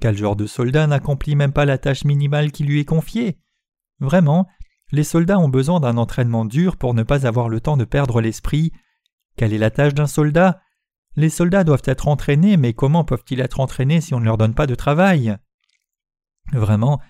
Quel 0.00 0.16
genre 0.16 0.36
de 0.36 0.46
soldat 0.46 0.86
n'accomplit 0.86 1.34
même 1.34 1.52
pas 1.52 1.64
la 1.64 1.78
tâche 1.78 2.04
minimale 2.04 2.52
qui 2.52 2.62
lui 2.62 2.78
est 2.78 2.84
confiée? 2.84 3.40
Vraiment, 3.98 4.46
les 4.92 5.02
soldats 5.02 5.40
ont 5.40 5.48
besoin 5.48 5.80
d'un 5.80 5.96
entraînement 5.96 6.44
dur 6.44 6.76
pour 6.76 6.94
ne 6.94 7.02
pas 7.02 7.26
avoir 7.26 7.48
le 7.48 7.60
temps 7.60 7.76
de 7.76 7.84
perdre 7.84 8.20
l'esprit. 8.20 8.70
Quelle 9.36 9.52
est 9.52 9.58
la 9.58 9.72
tâche 9.72 9.94
d'un 9.94 10.06
soldat? 10.06 10.60
Les 11.16 11.28
soldats 11.28 11.64
doivent 11.64 11.82
être 11.86 12.06
entraînés, 12.06 12.56
mais 12.56 12.72
comment 12.72 13.02
peuvent-ils 13.02 13.40
être 13.40 13.58
entraînés 13.58 14.00
si 14.00 14.14
on 14.14 14.20
ne 14.20 14.24
leur 14.24 14.38
donne 14.38 14.54
pas 14.54 14.68
de 14.68 14.76
travail? 14.76 15.36
Vraiment, 16.52 17.00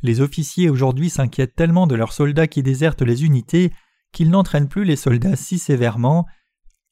les 0.00 0.22
officiers 0.22 0.70
aujourd'hui 0.70 1.10
s'inquiètent 1.10 1.54
tellement 1.54 1.86
de 1.86 1.94
leurs 1.94 2.14
soldats 2.14 2.46
qui 2.46 2.62
désertent 2.62 3.02
les 3.02 3.26
unités 3.26 3.70
qu'ils 4.12 4.30
n'entraînent 4.30 4.70
plus 4.70 4.84
les 4.84 4.96
soldats 4.96 5.36
si 5.36 5.58
sévèrement. 5.58 6.26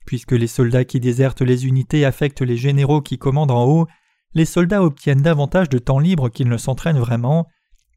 Puisque 0.07 0.33
les 0.33 0.47
soldats 0.47 0.85
qui 0.85 1.01
désertent 1.01 1.43
les 1.43 1.67
unités 1.67 2.05
affectent 2.05 2.41
les 2.41 2.57
généraux 2.57 3.03
qui 3.03 3.19
commandent 3.19 3.51
en 3.51 3.65
haut, 3.65 3.87
les 4.35 4.45
soldats 4.45 4.83
obtiennent 4.83 5.23
davantage 5.23 5.69
de 5.69 5.79
temps 5.79 5.99
libre 5.99 6.29
qu'ils 6.29 6.49
ne 6.49 6.57
s'entraînent 6.57 6.99
vraiment. 6.99 7.47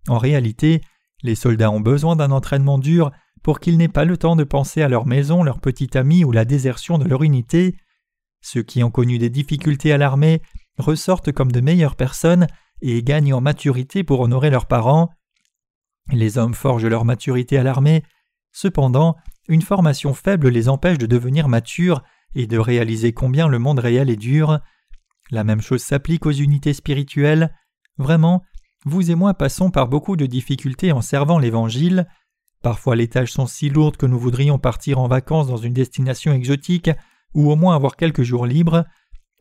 En 0.07 0.17
réalité, 0.17 0.81
les 1.21 1.35
soldats 1.35 1.71
ont 1.71 1.81
besoin 1.81 2.15
d'un 2.15 2.31
entraînement 2.31 2.79
dur 2.79 3.11
pour 3.43 3.59
qu'ils 3.59 3.77
n'aient 3.77 3.87
pas 3.87 4.05
le 4.05 4.17
temps 4.17 4.35
de 4.35 4.43
penser 4.43 4.81
à 4.81 4.89
leur 4.89 5.05
maison, 5.05 5.43
leur 5.43 5.59
petit 5.59 5.97
ami 5.97 6.23
ou 6.23 6.31
la 6.31 6.45
désertion 6.45 6.97
de 6.97 7.07
leur 7.07 7.23
unité. 7.23 7.75
Ceux 8.41 8.63
qui 8.63 8.83
ont 8.83 8.91
connu 8.91 9.17
des 9.17 9.29
difficultés 9.29 9.93
à 9.93 9.97
l'armée 9.97 10.41
ressortent 10.77 11.31
comme 11.31 11.51
de 11.51 11.61
meilleures 11.61 11.95
personnes 11.95 12.47
et 12.81 13.03
gagnent 13.03 13.33
en 13.33 13.41
maturité 13.41 14.03
pour 14.03 14.21
honorer 14.21 14.49
leurs 14.49 14.67
parents. 14.67 15.09
Les 16.11 16.37
hommes 16.37 16.53
forgent 16.53 16.85
leur 16.85 17.05
maturité 17.05 17.57
à 17.57 17.63
l'armée, 17.63 18.03
cependant, 18.51 19.15
une 19.47 19.61
formation 19.61 20.13
faible 20.13 20.49
les 20.49 20.69
empêche 20.69 20.97
de 20.97 21.05
devenir 21.05 21.47
matures 21.47 22.03
et 22.35 22.47
de 22.47 22.57
réaliser 22.57 23.13
combien 23.13 23.47
le 23.47 23.59
monde 23.59 23.79
réel 23.79 24.09
est 24.09 24.15
dur. 24.15 24.59
La 25.31 25.43
même 25.43 25.61
chose 25.61 25.81
s'applique 25.81 26.25
aux 26.25 26.31
unités 26.31 26.73
spirituelles. 26.73 27.53
Vraiment, 27.97 28.43
vous 28.85 29.11
et 29.11 29.15
moi 29.15 29.33
passons 29.33 29.71
par 29.71 29.87
beaucoup 29.87 30.15
de 30.15 30.25
difficultés 30.25 30.91
en 30.91 31.01
servant 31.01 31.39
l'Évangile. 31.39 32.07
Parfois 32.61 32.95
les 32.95 33.07
tâches 33.07 33.31
sont 33.31 33.47
si 33.47 33.69
lourdes 33.69 33.97
que 33.97 34.05
nous 34.05 34.19
voudrions 34.19 34.59
partir 34.59 34.99
en 34.99 35.07
vacances 35.07 35.47
dans 35.47 35.57
une 35.57 35.73
destination 35.73 36.33
exotique 36.33 36.89
ou 37.33 37.51
au 37.51 37.55
moins 37.55 37.75
avoir 37.75 37.95
quelques 37.95 38.23
jours 38.23 38.45
libres. 38.45 38.85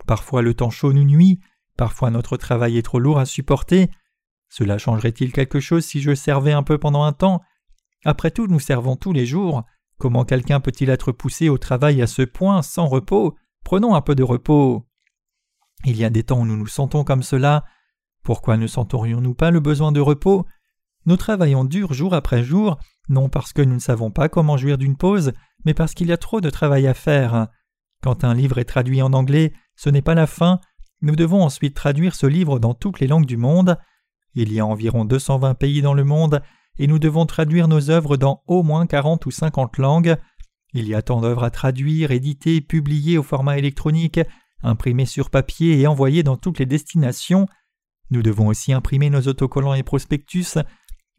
Parfois 0.07 0.43
le 0.43 0.55
temps 0.55 0.71
chaud 0.71 0.93
nous 0.93 1.05
nuit, 1.05 1.41
parfois 1.77 2.11
notre 2.11 2.37
travail 2.37 2.79
est 2.79 2.83
trop 2.83 2.99
lourd 2.99 3.19
à 3.19 3.27
supporter. 3.27 3.91
Cela 4.49 4.79
changerait-il 4.79 5.33
quelque 5.33 5.61
chose 5.61 5.85
si 5.85 6.01
je 6.01 6.15
servais 6.15 6.53
un 6.53 6.63
peu 6.63 6.79
pendant 6.79 7.03
un 7.03 7.13
temps? 7.13 7.43
Après 8.05 8.31
tout, 8.31 8.47
nous 8.47 8.61
servons 8.61 8.97
tous 8.97 9.13
les 9.13 9.27
jours. 9.27 9.65
Comment 9.99 10.25
quelqu'un 10.25 10.61
peut-il 10.61 10.91
être 10.91 11.13
poussé 11.13 11.49
au 11.49 11.59
travail 11.59 12.01
à 12.03 12.07
ce 12.07 12.23
point 12.23 12.63
sans 12.63 12.87
repos? 12.87 13.37
Prenons 13.65 13.95
un 13.95 14.01
peu 14.01 14.15
de 14.15 14.23
repos. 14.23 14.87
Il 15.85 15.97
y 15.97 16.05
a 16.05 16.11
des 16.11 16.23
temps 16.23 16.41
où 16.41 16.47
nous 16.47 16.57
nous 16.57 16.67
sentons 16.67 17.05
comme 17.05 17.23
cela. 17.23 17.65
Pourquoi 18.23 18.57
ne 18.57 18.67
sentorions-nous 18.67 19.35
pas 19.35 19.51
le 19.51 19.61
besoin 19.61 19.93
de 19.93 20.01
repos? 20.01 20.47
Nous 21.07 21.17
travaillons 21.17 21.65
dur 21.65 21.93
jour 21.93 22.15
après 22.15 22.43
jour 22.43 22.79
non 23.09 23.29
parce 23.29 23.53
que 23.53 23.63
nous 23.63 23.75
ne 23.75 23.81
savons 23.81 24.11
pas 24.11 24.29
comment 24.29 24.57
jouir 24.57 24.79
d'une 24.79 24.97
pause, 24.97 25.33
mais 25.65 25.75
parce 25.75 25.95
qu'il 25.95 26.09
y 26.09 26.13
a 26.13 26.19
trop 26.19 26.41
de 26.41 26.51
travail 26.51 26.87
à 26.87 26.95
faire. 26.95 27.49
Quand 28.03 28.25
un 28.25 28.35
livre 28.35 28.59
est 28.59 28.65
traduit 28.65 29.03
en 29.03 29.13
anglais, 29.13 29.53
ce 29.77 29.91
n'est 29.91 30.03
pas 30.03 30.15
la 30.15 30.27
fin, 30.27 30.61
nous 31.01 31.17
devons 31.17 31.43
ensuite 31.43 31.75
traduire 31.75 32.15
ce 32.15 32.27
livre 32.27 32.59
dans 32.59 32.75
toutes 32.75 33.01
les 33.01 33.07
langues 33.07 33.27
du 33.27 33.37
monde. 33.37 33.79
Il 34.35 34.53
y 34.53 34.61
a 34.61 34.67
environ 34.67 35.05
220 35.05 35.55
pays 35.55 35.83
dans 35.83 35.95
le 35.95 36.05
monde, 36.05 36.43
et 36.79 36.87
nous 36.87 36.99
devons 36.99 37.27
traduire 37.27 37.69
nos 37.69 37.91
œuvres 37.91 38.17
dans 38.17 38.43
au 38.47 38.63
moins 38.63 38.87
40 38.87 39.27
ou 39.27 39.31
50 39.31 39.79
langues. 39.79 40.17
Il 40.75 40.87
y 40.87 40.95
a 40.95 41.03
tant 41.03 41.21
d'œuvres 41.21 41.45
à 41.45 41.51
traduire, 41.51 42.11
éditer, 42.11 42.61
publier 42.61 43.19
au 43.19 43.23
format 43.23 43.59
électronique, 43.59 44.21
imprimer 44.63 45.07
sur 45.07 45.31
papier 45.31 45.81
et 45.81 45.87
envoyer 45.87 46.23
dans 46.23 46.37
toutes 46.37 46.59
les 46.59 46.67
destinations. 46.67 47.47
Nous 48.11 48.23
devons 48.23 48.49
aussi 48.49 48.73
imprimer 48.73 49.11
nos 49.11 49.23
autocollants 49.23 49.75
et 49.75 49.83
prospectus. 49.83 50.59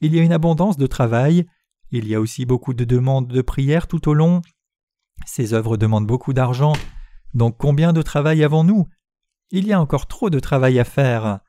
Il 0.01 0.15
y 0.15 0.19
a 0.19 0.23
une 0.23 0.33
abondance 0.33 0.77
de 0.77 0.87
travail. 0.87 1.45
Il 1.91 2.07
y 2.07 2.15
a 2.15 2.21
aussi 2.21 2.45
beaucoup 2.45 2.73
de 2.73 2.85
demandes 2.85 3.27
de 3.27 3.41
prière 3.41 3.87
tout 3.87 4.07
au 4.07 4.13
long. 4.13 4.41
Ces 5.25 5.53
œuvres 5.53 5.77
demandent 5.77 6.07
beaucoup 6.07 6.33
d'argent. 6.33 6.73
Donc 7.33 7.57
combien 7.57 7.93
de 7.93 8.01
travail 8.01 8.43
avons-nous? 8.43 8.87
Il 9.51 9.67
y 9.67 9.73
a 9.73 9.81
encore 9.81 10.07
trop 10.07 10.29
de 10.29 10.39
travail 10.39 10.79
à 10.79 10.83
faire. 10.83 11.39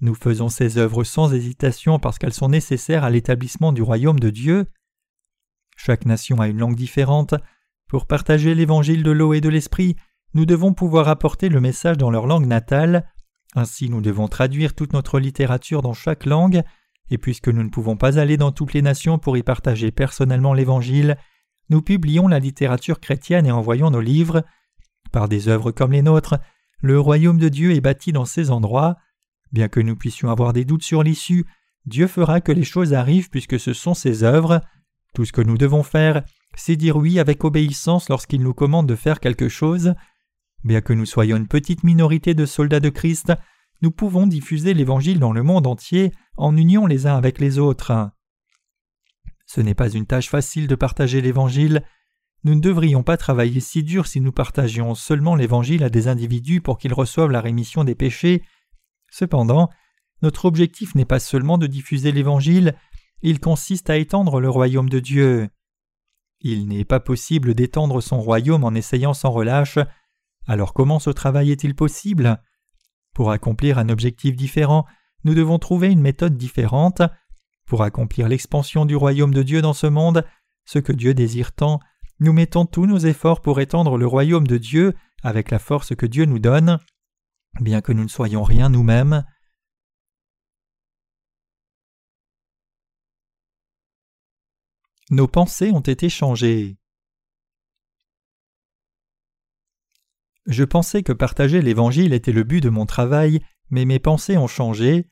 Nous 0.00 0.14
faisons 0.14 0.48
ces 0.48 0.78
œuvres 0.78 1.04
sans 1.04 1.32
hésitation 1.32 1.98
parce 1.98 2.18
qu'elles 2.18 2.34
sont 2.34 2.48
nécessaires 2.48 3.04
à 3.04 3.10
l'établissement 3.10 3.72
du 3.72 3.82
royaume 3.82 4.20
de 4.20 4.30
Dieu. 4.30 4.66
Chaque 5.76 6.04
nation 6.06 6.40
a 6.40 6.48
une 6.48 6.58
langue 6.58 6.76
différente. 6.76 7.34
Pour 7.88 8.06
partager 8.06 8.54
l'évangile 8.54 9.02
de 9.02 9.10
l'eau 9.10 9.32
et 9.32 9.40
de 9.40 9.48
l'esprit, 9.48 9.96
nous 10.34 10.44
devons 10.44 10.74
pouvoir 10.74 11.08
apporter 11.08 11.48
le 11.48 11.60
message 11.60 11.96
dans 11.96 12.10
leur 12.10 12.26
langue 12.26 12.46
natale. 12.46 13.08
Ainsi 13.54 13.88
nous 13.88 14.00
devons 14.02 14.28
traduire 14.28 14.74
toute 14.74 14.92
notre 14.92 15.18
littérature 15.18 15.80
dans 15.80 15.94
chaque 15.94 16.26
langue, 16.26 16.62
et 17.10 17.16
puisque 17.16 17.48
nous 17.48 17.62
ne 17.62 17.70
pouvons 17.70 17.96
pas 17.96 18.18
aller 18.18 18.36
dans 18.36 18.52
toutes 18.52 18.74
les 18.74 18.82
nations 18.82 19.18
pour 19.18 19.36
y 19.36 19.42
partager 19.42 19.90
personnellement 19.92 20.52
l'Évangile, 20.52 21.16
nous 21.70 21.82
publions 21.82 22.28
la 22.28 22.38
littérature 22.38 23.00
chrétienne 23.00 23.46
et 23.46 23.52
envoyons 23.52 23.90
nos 23.90 24.00
livres. 24.00 24.44
Par 25.12 25.28
des 25.28 25.48
œuvres 25.48 25.70
comme 25.70 25.92
les 25.92 26.02
nôtres, 26.02 26.36
le 26.80 27.00
royaume 27.00 27.38
de 27.38 27.48
Dieu 27.48 27.72
est 27.72 27.80
bâti 27.80 28.12
dans 28.12 28.24
ces 28.24 28.50
endroits. 28.50 28.96
Bien 29.56 29.68
que 29.68 29.80
nous 29.80 29.96
puissions 29.96 30.28
avoir 30.28 30.52
des 30.52 30.66
doutes 30.66 30.82
sur 30.82 31.02
l'issue, 31.02 31.46
Dieu 31.86 32.08
fera 32.08 32.42
que 32.42 32.52
les 32.52 32.62
choses 32.62 32.92
arrivent 32.92 33.30
puisque 33.30 33.58
ce 33.58 33.72
sont 33.72 33.94
ses 33.94 34.22
œuvres. 34.22 34.60
Tout 35.14 35.24
ce 35.24 35.32
que 35.32 35.40
nous 35.40 35.56
devons 35.56 35.82
faire, 35.82 36.24
c'est 36.54 36.76
dire 36.76 36.98
oui 36.98 37.18
avec 37.18 37.42
obéissance 37.42 38.10
lorsqu'il 38.10 38.42
nous 38.42 38.52
commande 38.52 38.86
de 38.86 38.94
faire 38.94 39.18
quelque 39.18 39.48
chose. 39.48 39.94
Bien 40.62 40.82
que 40.82 40.92
nous 40.92 41.06
soyons 41.06 41.38
une 41.38 41.48
petite 41.48 41.84
minorité 41.84 42.34
de 42.34 42.44
soldats 42.44 42.80
de 42.80 42.90
Christ, 42.90 43.32
nous 43.80 43.90
pouvons 43.90 44.26
diffuser 44.26 44.74
l'Évangile 44.74 45.20
dans 45.20 45.32
le 45.32 45.42
monde 45.42 45.66
entier 45.66 46.12
en 46.36 46.54
union 46.54 46.84
les 46.84 47.06
uns 47.06 47.16
avec 47.16 47.38
les 47.38 47.58
autres. 47.58 48.10
Ce 49.46 49.62
n'est 49.62 49.74
pas 49.74 49.88
une 49.88 50.04
tâche 50.04 50.28
facile 50.28 50.66
de 50.66 50.74
partager 50.74 51.22
l'Évangile. 51.22 51.82
Nous 52.44 52.56
ne 52.56 52.60
devrions 52.60 53.02
pas 53.02 53.16
travailler 53.16 53.60
si 53.60 53.82
dur 53.82 54.06
si 54.06 54.20
nous 54.20 54.32
partagions 54.32 54.94
seulement 54.94 55.34
l'Évangile 55.34 55.82
à 55.82 55.88
des 55.88 56.08
individus 56.08 56.60
pour 56.60 56.76
qu'ils 56.76 56.92
reçoivent 56.92 57.30
la 57.30 57.40
rémission 57.40 57.84
des 57.84 57.94
péchés. 57.94 58.42
Cependant, 59.18 59.70
notre 60.20 60.44
objectif 60.44 60.94
n'est 60.94 61.06
pas 61.06 61.20
seulement 61.20 61.56
de 61.56 61.66
diffuser 61.66 62.12
l'Évangile, 62.12 62.76
il 63.22 63.40
consiste 63.40 63.88
à 63.88 63.96
étendre 63.96 64.40
le 64.40 64.50
royaume 64.50 64.90
de 64.90 65.00
Dieu. 65.00 65.48
Il 66.40 66.68
n'est 66.68 66.84
pas 66.84 67.00
possible 67.00 67.54
d'étendre 67.54 68.02
son 68.02 68.20
royaume 68.20 68.62
en 68.62 68.74
essayant 68.74 69.14
sans 69.14 69.30
relâche. 69.30 69.78
Alors 70.46 70.74
comment 70.74 70.98
ce 70.98 71.08
travail 71.08 71.50
est-il 71.50 71.74
possible? 71.74 72.42
Pour 73.14 73.30
accomplir 73.30 73.78
un 73.78 73.88
objectif 73.88 74.36
différent, 74.36 74.84
nous 75.24 75.32
devons 75.32 75.58
trouver 75.58 75.90
une 75.90 76.02
méthode 76.02 76.36
différente. 76.36 77.00
Pour 77.66 77.84
accomplir 77.84 78.28
l'expansion 78.28 78.84
du 78.84 78.96
royaume 78.96 79.32
de 79.32 79.42
Dieu 79.42 79.62
dans 79.62 79.72
ce 79.72 79.86
monde, 79.86 80.26
ce 80.66 80.78
que 80.78 80.92
Dieu 80.92 81.14
désire 81.14 81.52
tant, 81.52 81.80
nous 82.20 82.34
mettons 82.34 82.66
tous 82.66 82.84
nos 82.84 82.98
efforts 82.98 83.40
pour 83.40 83.60
étendre 83.60 83.96
le 83.96 84.06
royaume 84.06 84.46
de 84.46 84.58
Dieu 84.58 84.92
avec 85.22 85.50
la 85.50 85.58
force 85.58 85.96
que 85.96 86.04
Dieu 86.04 86.26
nous 86.26 86.38
donne, 86.38 86.80
bien 87.60 87.80
que 87.80 87.92
nous 87.92 88.04
ne 88.04 88.08
soyons 88.08 88.42
rien 88.42 88.68
nous-mêmes. 88.68 89.24
Nos 95.10 95.28
pensées 95.28 95.70
ont 95.70 95.80
été 95.80 96.08
changées. 96.08 96.76
Je 100.46 100.64
pensais 100.64 101.02
que 101.02 101.12
partager 101.12 101.62
l'Évangile 101.62 102.12
était 102.12 102.32
le 102.32 102.44
but 102.44 102.60
de 102.60 102.68
mon 102.68 102.86
travail, 102.86 103.40
mais 103.70 103.84
mes 103.84 103.98
pensées 103.98 104.36
ont 104.36 104.46
changé. 104.46 105.08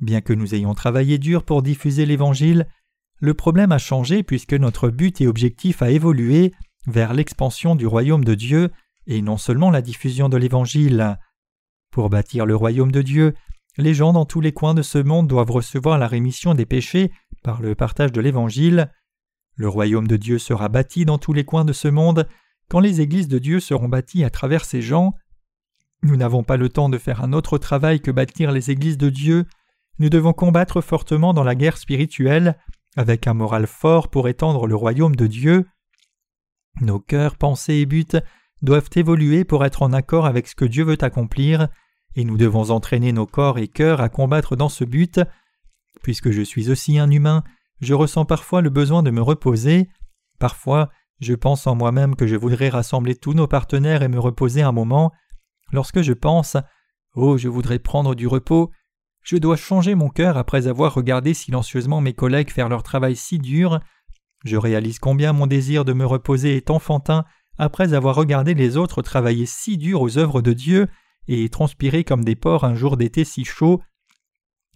Bien 0.00 0.20
que 0.20 0.32
nous 0.32 0.54
ayons 0.54 0.74
travaillé 0.74 1.18
dur 1.18 1.44
pour 1.44 1.62
diffuser 1.62 2.06
l'Évangile, 2.06 2.68
le 3.18 3.34
problème 3.34 3.72
a 3.72 3.78
changé 3.78 4.22
puisque 4.22 4.52
notre 4.52 4.90
but 4.90 5.20
et 5.20 5.26
objectif 5.26 5.82
a 5.82 5.90
évolué 5.90 6.52
vers 6.86 7.14
l'expansion 7.14 7.74
du 7.74 7.86
royaume 7.86 8.24
de 8.24 8.34
Dieu 8.34 8.70
et 9.06 9.22
non 9.22 9.38
seulement 9.38 9.70
la 9.70 9.82
diffusion 9.82 10.28
de 10.28 10.36
l'Évangile. 10.36 11.18
Pour 11.96 12.10
bâtir 12.10 12.44
le 12.44 12.54
royaume 12.54 12.92
de 12.92 13.00
Dieu, 13.00 13.32
les 13.78 13.94
gens 13.94 14.12
dans 14.12 14.26
tous 14.26 14.42
les 14.42 14.52
coins 14.52 14.74
de 14.74 14.82
ce 14.82 14.98
monde 14.98 15.28
doivent 15.28 15.50
recevoir 15.50 15.96
la 15.96 16.06
rémission 16.06 16.52
des 16.52 16.66
péchés 16.66 17.10
par 17.42 17.62
le 17.62 17.74
partage 17.74 18.12
de 18.12 18.20
l'Évangile. 18.20 18.92
Le 19.54 19.70
royaume 19.70 20.06
de 20.06 20.18
Dieu 20.18 20.38
sera 20.38 20.68
bâti 20.68 21.06
dans 21.06 21.16
tous 21.16 21.32
les 21.32 21.46
coins 21.46 21.64
de 21.64 21.72
ce 21.72 21.88
monde 21.88 22.28
quand 22.68 22.80
les 22.80 23.00
églises 23.00 23.28
de 23.28 23.38
Dieu 23.38 23.60
seront 23.60 23.88
bâties 23.88 24.24
à 24.24 24.28
travers 24.28 24.66
ces 24.66 24.82
gens. 24.82 25.14
Nous 26.02 26.18
n'avons 26.18 26.42
pas 26.42 26.58
le 26.58 26.68
temps 26.68 26.90
de 26.90 26.98
faire 26.98 27.24
un 27.24 27.32
autre 27.32 27.56
travail 27.56 28.02
que 28.02 28.10
bâtir 28.10 28.52
les 28.52 28.70
églises 28.70 28.98
de 28.98 29.08
Dieu. 29.08 29.46
Nous 29.98 30.10
devons 30.10 30.34
combattre 30.34 30.82
fortement 30.82 31.32
dans 31.32 31.44
la 31.44 31.54
guerre 31.54 31.78
spirituelle 31.78 32.58
avec 32.98 33.26
un 33.26 33.32
moral 33.32 33.66
fort 33.66 34.10
pour 34.10 34.28
étendre 34.28 34.66
le 34.66 34.76
royaume 34.76 35.16
de 35.16 35.26
Dieu. 35.26 35.66
Nos 36.82 37.00
cœurs, 37.00 37.36
pensées 37.36 37.76
et 37.76 37.86
buts 37.86 38.04
doivent 38.60 38.90
évoluer 38.96 39.44
pour 39.44 39.64
être 39.64 39.80
en 39.80 39.94
accord 39.94 40.26
avec 40.26 40.46
ce 40.46 40.54
que 40.54 40.66
Dieu 40.66 40.84
veut 40.84 40.98
accomplir, 41.00 41.68
et 42.16 42.24
nous 42.24 42.38
devons 42.38 42.70
entraîner 42.70 43.12
nos 43.12 43.26
corps 43.26 43.58
et 43.58 43.68
cœurs 43.68 44.00
à 44.00 44.08
combattre 44.08 44.56
dans 44.56 44.70
ce 44.70 44.84
but. 44.84 45.20
Puisque 46.02 46.30
je 46.30 46.42
suis 46.42 46.70
aussi 46.70 46.98
un 46.98 47.10
humain, 47.10 47.44
je 47.80 47.94
ressens 47.94 48.24
parfois 48.24 48.62
le 48.62 48.70
besoin 48.70 49.02
de 49.02 49.10
me 49.10 49.20
reposer. 49.20 49.88
Parfois, 50.38 50.90
je 51.20 51.34
pense 51.34 51.66
en 51.66 51.74
moi-même 51.74 52.16
que 52.16 52.26
je 52.26 52.36
voudrais 52.36 52.70
rassembler 52.70 53.14
tous 53.14 53.34
nos 53.34 53.46
partenaires 53.46 54.02
et 54.02 54.08
me 54.08 54.18
reposer 54.18 54.62
un 54.62 54.72
moment. 54.72 55.12
Lorsque 55.72 56.00
je 56.00 56.12
pense 56.12 56.56
Oh, 57.14 57.36
je 57.38 57.48
voudrais 57.48 57.78
prendre 57.78 58.14
du 58.14 58.26
repos, 58.26 58.70
je 59.22 59.36
dois 59.36 59.56
changer 59.56 59.94
mon 59.94 60.08
cœur 60.08 60.36
après 60.36 60.68
avoir 60.68 60.94
regardé 60.94 61.34
silencieusement 61.34 62.00
mes 62.00 62.12
collègues 62.12 62.50
faire 62.50 62.68
leur 62.68 62.82
travail 62.82 63.16
si 63.16 63.38
dur. 63.38 63.80
Je 64.44 64.56
réalise 64.56 64.98
combien 64.98 65.32
mon 65.32 65.46
désir 65.46 65.84
de 65.84 65.92
me 65.92 66.06
reposer 66.06 66.56
est 66.56 66.70
enfantin 66.70 67.24
après 67.58 67.94
avoir 67.94 68.14
regardé 68.14 68.54
les 68.54 68.76
autres 68.76 69.02
travailler 69.02 69.46
si 69.46 69.78
dur 69.78 70.02
aux 70.02 70.18
œuvres 70.18 70.42
de 70.42 70.52
Dieu 70.52 70.88
et 71.28 71.48
transpirer 71.48 72.04
comme 72.04 72.24
des 72.24 72.36
porcs 72.36 72.64
un 72.64 72.74
jour 72.74 72.96
d'été 72.96 73.24
si 73.24 73.44
chaud. 73.44 73.82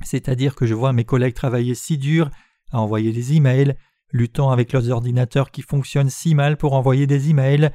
C'est-à-dire 0.02 0.54
que 0.54 0.66
je 0.66 0.74
vois 0.74 0.92
mes 0.92 1.04
collègues 1.04 1.34
travailler 1.34 1.74
si 1.74 1.98
dur 1.98 2.30
à 2.72 2.80
envoyer 2.80 3.12
des 3.12 3.34
emails, 3.34 3.74
luttant 4.12 4.50
avec 4.50 4.72
leurs 4.72 4.90
ordinateurs 4.90 5.50
qui 5.50 5.62
fonctionnent 5.62 6.10
si 6.10 6.34
mal 6.34 6.56
pour 6.56 6.72
envoyer 6.72 7.06
des 7.06 7.30
emails, 7.30 7.70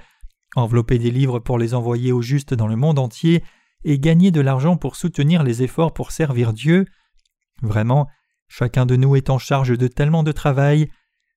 envelopper 0.56 0.98
des 0.98 1.12
livres 1.12 1.40
pour 1.40 1.58
les 1.58 1.74
envoyer 1.74 2.12
au 2.12 2.22
juste 2.22 2.54
dans 2.54 2.68
le 2.68 2.76
monde 2.76 3.00
entier, 3.00 3.44
et 3.84 4.00
gagner 4.00 4.32
de 4.32 4.42
l'argent 4.42 4.78
pour 4.78 4.96
soutenir 4.96 5.44
les 5.44 5.62
efforts 5.62 5.94
pour 5.94 6.12
servir 6.12 6.54
Dieu. 6.54 6.86
Vraiment, 7.62 8.08
chacun 8.48 8.86
de 8.86 8.96
nous 8.96 9.16
est 9.16 9.30
en 9.30 9.38
charge 9.38 9.78
de 9.78 9.88
tellement 9.88 10.24
de 10.24 10.32
travail. 10.32 10.90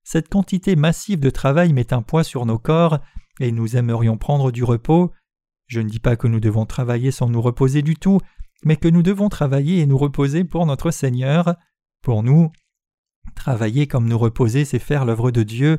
Cette 0.02 0.28
quantité 0.28 0.74
massive 0.74 1.20
de 1.20 1.30
travail 1.30 1.72
met 1.72 1.92
un 1.92 2.00
poids 2.00 2.24
sur 2.24 2.46
nos 2.46 2.58
corps, 2.58 2.98
et 3.40 3.52
nous 3.52 3.76
aimerions 3.76 4.16
prendre 4.16 4.50
du 4.50 4.64
repos. 4.64 5.12
Je 5.68 5.80
ne 5.80 5.88
dis 5.88 6.00
pas 6.00 6.16
que 6.16 6.26
nous 6.26 6.40
devons 6.40 6.66
travailler 6.66 7.10
sans 7.10 7.28
nous 7.28 7.42
reposer 7.42 7.82
du 7.82 7.94
tout, 7.94 8.20
mais 8.64 8.76
que 8.76 8.88
nous 8.88 9.02
devons 9.02 9.28
travailler 9.28 9.78
et 9.78 9.86
nous 9.86 9.98
reposer 9.98 10.44
pour 10.44 10.66
notre 10.66 10.90
Seigneur. 10.90 11.54
Pour 12.02 12.22
nous, 12.22 12.50
travailler 13.34 13.86
comme 13.86 14.08
nous 14.08 14.18
reposer, 14.18 14.64
c'est 14.64 14.78
faire 14.78 15.04
l'œuvre 15.04 15.30
de 15.30 15.42
Dieu. 15.42 15.78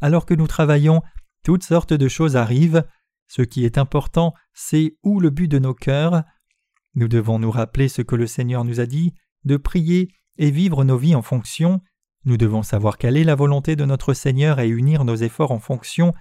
Alors 0.00 0.26
que 0.26 0.34
nous 0.34 0.48
travaillons, 0.48 1.02
toutes 1.44 1.62
sortes 1.62 1.92
de 1.92 2.08
choses 2.08 2.36
arrivent. 2.36 2.84
Ce 3.28 3.42
qui 3.42 3.64
est 3.64 3.78
important, 3.78 4.34
c'est 4.52 4.96
où 5.02 5.20
le 5.20 5.30
but 5.30 5.48
de 5.48 5.58
nos 5.58 5.74
cœurs. 5.74 6.24
Nous 6.94 7.08
devons 7.08 7.38
nous 7.38 7.50
rappeler 7.50 7.88
ce 7.88 8.02
que 8.02 8.16
le 8.16 8.26
Seigneur 8.26 8.64
nous 8.64 8.80
a 8.80 8.86
dit, 8.86 9.14
de 9.44 9.56
prier 9.56 10.12
et 10.36 10.50
vivre 10.50 10.84
nos 10.84 10.98
vies 10.98 11.14
en 11.14 11.22
fonction. 11.22 11.80
Nous 12.24 12.36
devons 12.36 12.62
savoir 12.62 12.98
quelle 12.98 13.16
est 13.16 13.24
la 13.24 13.34
volonté 13.34 13.76
de 13.76 13.84
notre 13.84 14.14
Seigneur 14.14 14.60
et 14.60 14.68
unir 14.68 15.04
nos 15.04 15.16
efforts 15.16 15.52
en 15.52 15.60
fonction, 15.60 16.12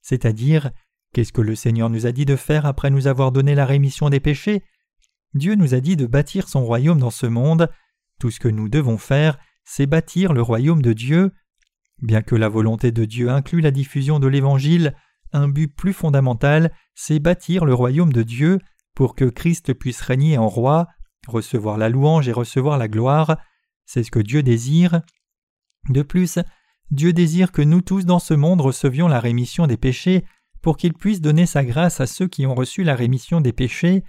c'est-à-dire 0.00 0.70
qu'est-ce 1.12 1.32
que 1.32 1.40
le 1.40 1.54
Seigneur 1.54 1.90
nous 1.90 2.06
a 2.06 2.12
dit 2.12 2.24
de 2.24 2.36
faire 2.36 2.66
après 2.66 2.90
nous 2.90 3.06
avoir 3.06 3.32
donné 3.32 3.54
la 3.54 3.66
rémission 3.66 4.10
des 4.10 4.20
péchés? 4.20 4.62
Dieu 5.34 5.54
nous 5.54 5.74
a 5.74 5.80
dit 5.80 5.96
de 5.96 6.06
bâtir 6.06 6.48
son 6.48 6.64
royaume 6.64 6.98
dans 6.98 7.10
ce 7.10 7.26
monde. 7.26 7.70
Tout 8.18 8.30
ce 8.30 8.40
que 8.40 8.48
nous 8.48 8.68
devons 8.68 8.98
faire, 8.98 9.38
c'est 9.64 9.86
bâtir 9.86 10.32
le 10.32 10.42
royaume 10.42 10.82
de 10.82 10.92
Dieu. 10.92 11.32
Bien 12.02 12.22
que 12.22 12.34
la 12.34 12.48
volonté 12.48 12.92
de 12.92 13.04
Dieu 13.04 13.30
inclue 13.30 13.60
la 13.60 13.70
diffusion 13.70 14.18
de 14.18 14.26
l'Évangile, 14.26 14.94
un 15.32 15.48
but 15.48 15.68
plus 15.68 15.92
fondamental, 15.92 16.72
c'est 16.94 17.20
bâtir 17.20 17.64
le 17.64 17.74
royaume 17.74 18.12
de 18.12 18.22
Dieu 18.22 18.58
pour 18.94 19.14
que 19.14 19.24
Christ 19.24 19.72
puisse 19.74 20.00
régner 20.00 20.38
en 20.38 20.48
roi, 20.48 20.88
recevoir 21.28 21.78
la 21.78 21.88
louange 21.88 22.28
et 22.28 22.32
recevoir 22.32 22.78
la 22.78 22.88
gloire. 22.88 23.36
C'est 23.86 24.02
ce 24.02 24.10
que 24.10 24.18
Dieu 24.18 24.42
désire. 24.42 25.02
De 25.88 26.02
plus, 26.02 26.38
Dieu 26.90 27.12
désire 27.12 27.52
que 27.52 27.62
nous 27.62 27.80
tous 27.82 28.04
dans 28.04 28.18
ce 28.18 28.34
monde 28.34 28.60
recevions 28.60 29.08
la 29.08 29.20
rémission 29.20 29.66
des 29.66 29.76
péchés 29.76 30.24
pour 30.62 30.76
qu'il 30.76 30.94
puisse 30.94 31.20
donner 31.20 31.46
sa 31.46 31.64
grâce 31.64 32.00
à 32.00 32.06
ceux 32.06 32.28
qui 32.28 32.46
ont 32.46 32.54
reçu 32.54 32.82
la 32.82 32.94
rémission 32.94 33.40
des 33.40 33.52
péchés. 33.52 34.04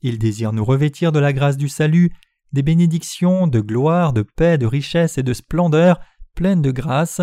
Il 0.00 0.18
désire 0.18 0.52
nous 0.52 0.64
revêtir 0.64 1.12
de 1.12 1.18
la 1.18 1.32
grâce 1.32 1.56
du 1.56 1.68
salut, 1.68 2.10
des 2.52 2.62
bénédictions, 2.62 3.46
de 3.46 3.60
gloire, 3.60 4.12
de 4.12 4.22
paix, 4.22 4.58
de 4.58 4.66
richesse 4.66 5.18
et 5.18 5.22
de 5.22 5.32
splendeur 5.32 6.00
pleines 6.34 6.62
de 6.62 6.70
grâce. 6.70 7.20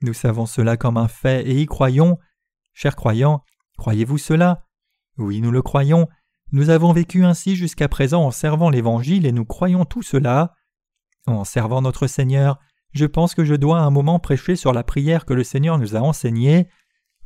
Nous 0.00 0.14
savons 0.14 0.46
cela 0.46 0.76
comme 0.76 0.96
un 0.96 1.08
fait 1.08 1.46
et 1.46 1.60
y 1.60 1.66
croyons. 1.66 2.18
Chers 2.72 2.96
croyants, 2.96 3.44
croyez-vous 3.76 4.18
cela? 4.18 4.64
Oui, 5.18 5.40
nous 5.40 5.50
le 5.50 5.60
croyons. 5.60 6.08
Nous 6.50 6.70
avons 6.70 6.92
vécu 6.92 7.24
ainsi 7.24 7.56
jusqu'à 7.56 7.88
présent 7.88 8.24
en 8.24 8.30
servant 8.30 8.70
l'Évangile 8.70 9.26
et 9.26 9.32
nous 9.32 9.44
croyons 9.44 9.84
tout 9.84 10.02
cela. 10.02 10.54
En 11.26 11.44
servant 11.44 11.82
notre 11.82 12.06
Seigneur, 12.06 12.58
je 12.92 13.04
pense 13.04 13.34
que 13.34 13.44
je 13.44 13.54
dois 13.54 13.80
un 13.80 13.90
moment 13.90 14.18
prêcher 14.18 14.56
sur 14.56 14.72
la 14.72 14.82
prière 14.82 15.26
que 15.26 15.34
le 15.34 15.44
Seigneur 15.44 15.76
nous 15.76 15.94
a 15.94 16.00
enseignée. 16.00 16.68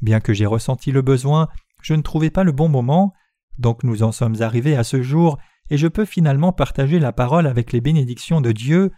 Bien 0.02 0.20
que 0.20 0.34
j'ai 0.34 0.46
ressenti 0.46 0.92
le 0.92 1.00
besoin, 1.00 1.48
je 1.80 1.94
ne 1.94 2.02
trouvais 2.02 2.30
pas 2.30 2.44
le 2.44 2.52
bon 2.52 2.68
moment, 2.68 3.14
donc 3.58 3.84
nous 3.84 4.02
en 4.02 4.12
sommes 4.12 4.42
arrivés 4.42 4.76
à 4.76 4.84
ce 4.84 5.00
jour, 5.00 5.38
et 5.70 5.78
je 5.78 5.86
peux 5.86 6.04
finalement 6.04 6.52
partager 6.52 6.98
la 6.98 7.12
parole 7.12 7.46
avec 7.46 7.72
les 7.72 7.80
bénédictions 7.80 8.40
de 8.40 8.52
Dieu. 8.52 8.90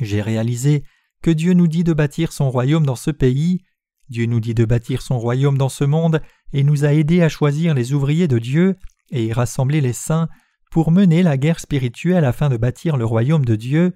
J'ai 0.00 0.22
réalisé 0.22 0.84
que 1.22 1.30
Dieu 1.30 1.54
nous 1.54 1.66
dit 1.66 1.82
de 1.82 1.92
bâtir 1.92 2.32
son 2.32 2.50
royaume 2.50 2.86
dans 2.86 2.96
ce 2.96 3.10
pays, 3.10 3.62
Dieu 4.08 4.26
nous 4.26 4.40
dit 4.40 4.54
de 4.54 4.64
bâtir 4.64 5.02
son 5.02 5.18
royaume 5.18 5.58
dans 5.58 5.68
ce 5.68 5.84
monde 5.84 6.20
et 6.52 6.62
nous 6.62 6.84
a 6.84 6.92
aidés 6.92 7.22
à 7.22 7.28
choisir 7.28 7.74
les 7.74 7.92
ouvriers 7.92 8.28
de 8.28 8.38
Dieu 8.38 8.76
et 9.10 9.32
rassembler 9.32 9.80
les 9.80 9.92
saints 9.92 10.28
pour 10.70 10.90
mener 10.90 11.22
la 11.22 11.36
guerre 11.36 11.58
spirituelle 11.58 12.24
afin 12.24 12.48
de 12.48 12.56
bâtir 12.56 12.96
le 12.96 13.04
royaume 13.04 13.44
de 13.44 13.56
Dieu. 13.56 13.94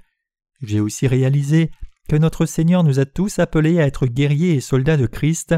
J'ai 0.63 0.81
aussi 0.81 1.07
réalisé 1.07 1.71
que 2.09 2.17
notre 2.17 2.47
Seigneur 2.47 2.83
nous 2.83 2.99
a 2.99 3.05
tous 3.05 3.39
appelés 3.39 3.81
à 3.81 3.87
être 3.87 4.07
guerriers 4.07 4.55
et 4.55 4.61
soldats 4.61 4.97
de 4.97 5.07
Christ. 5.07 5.55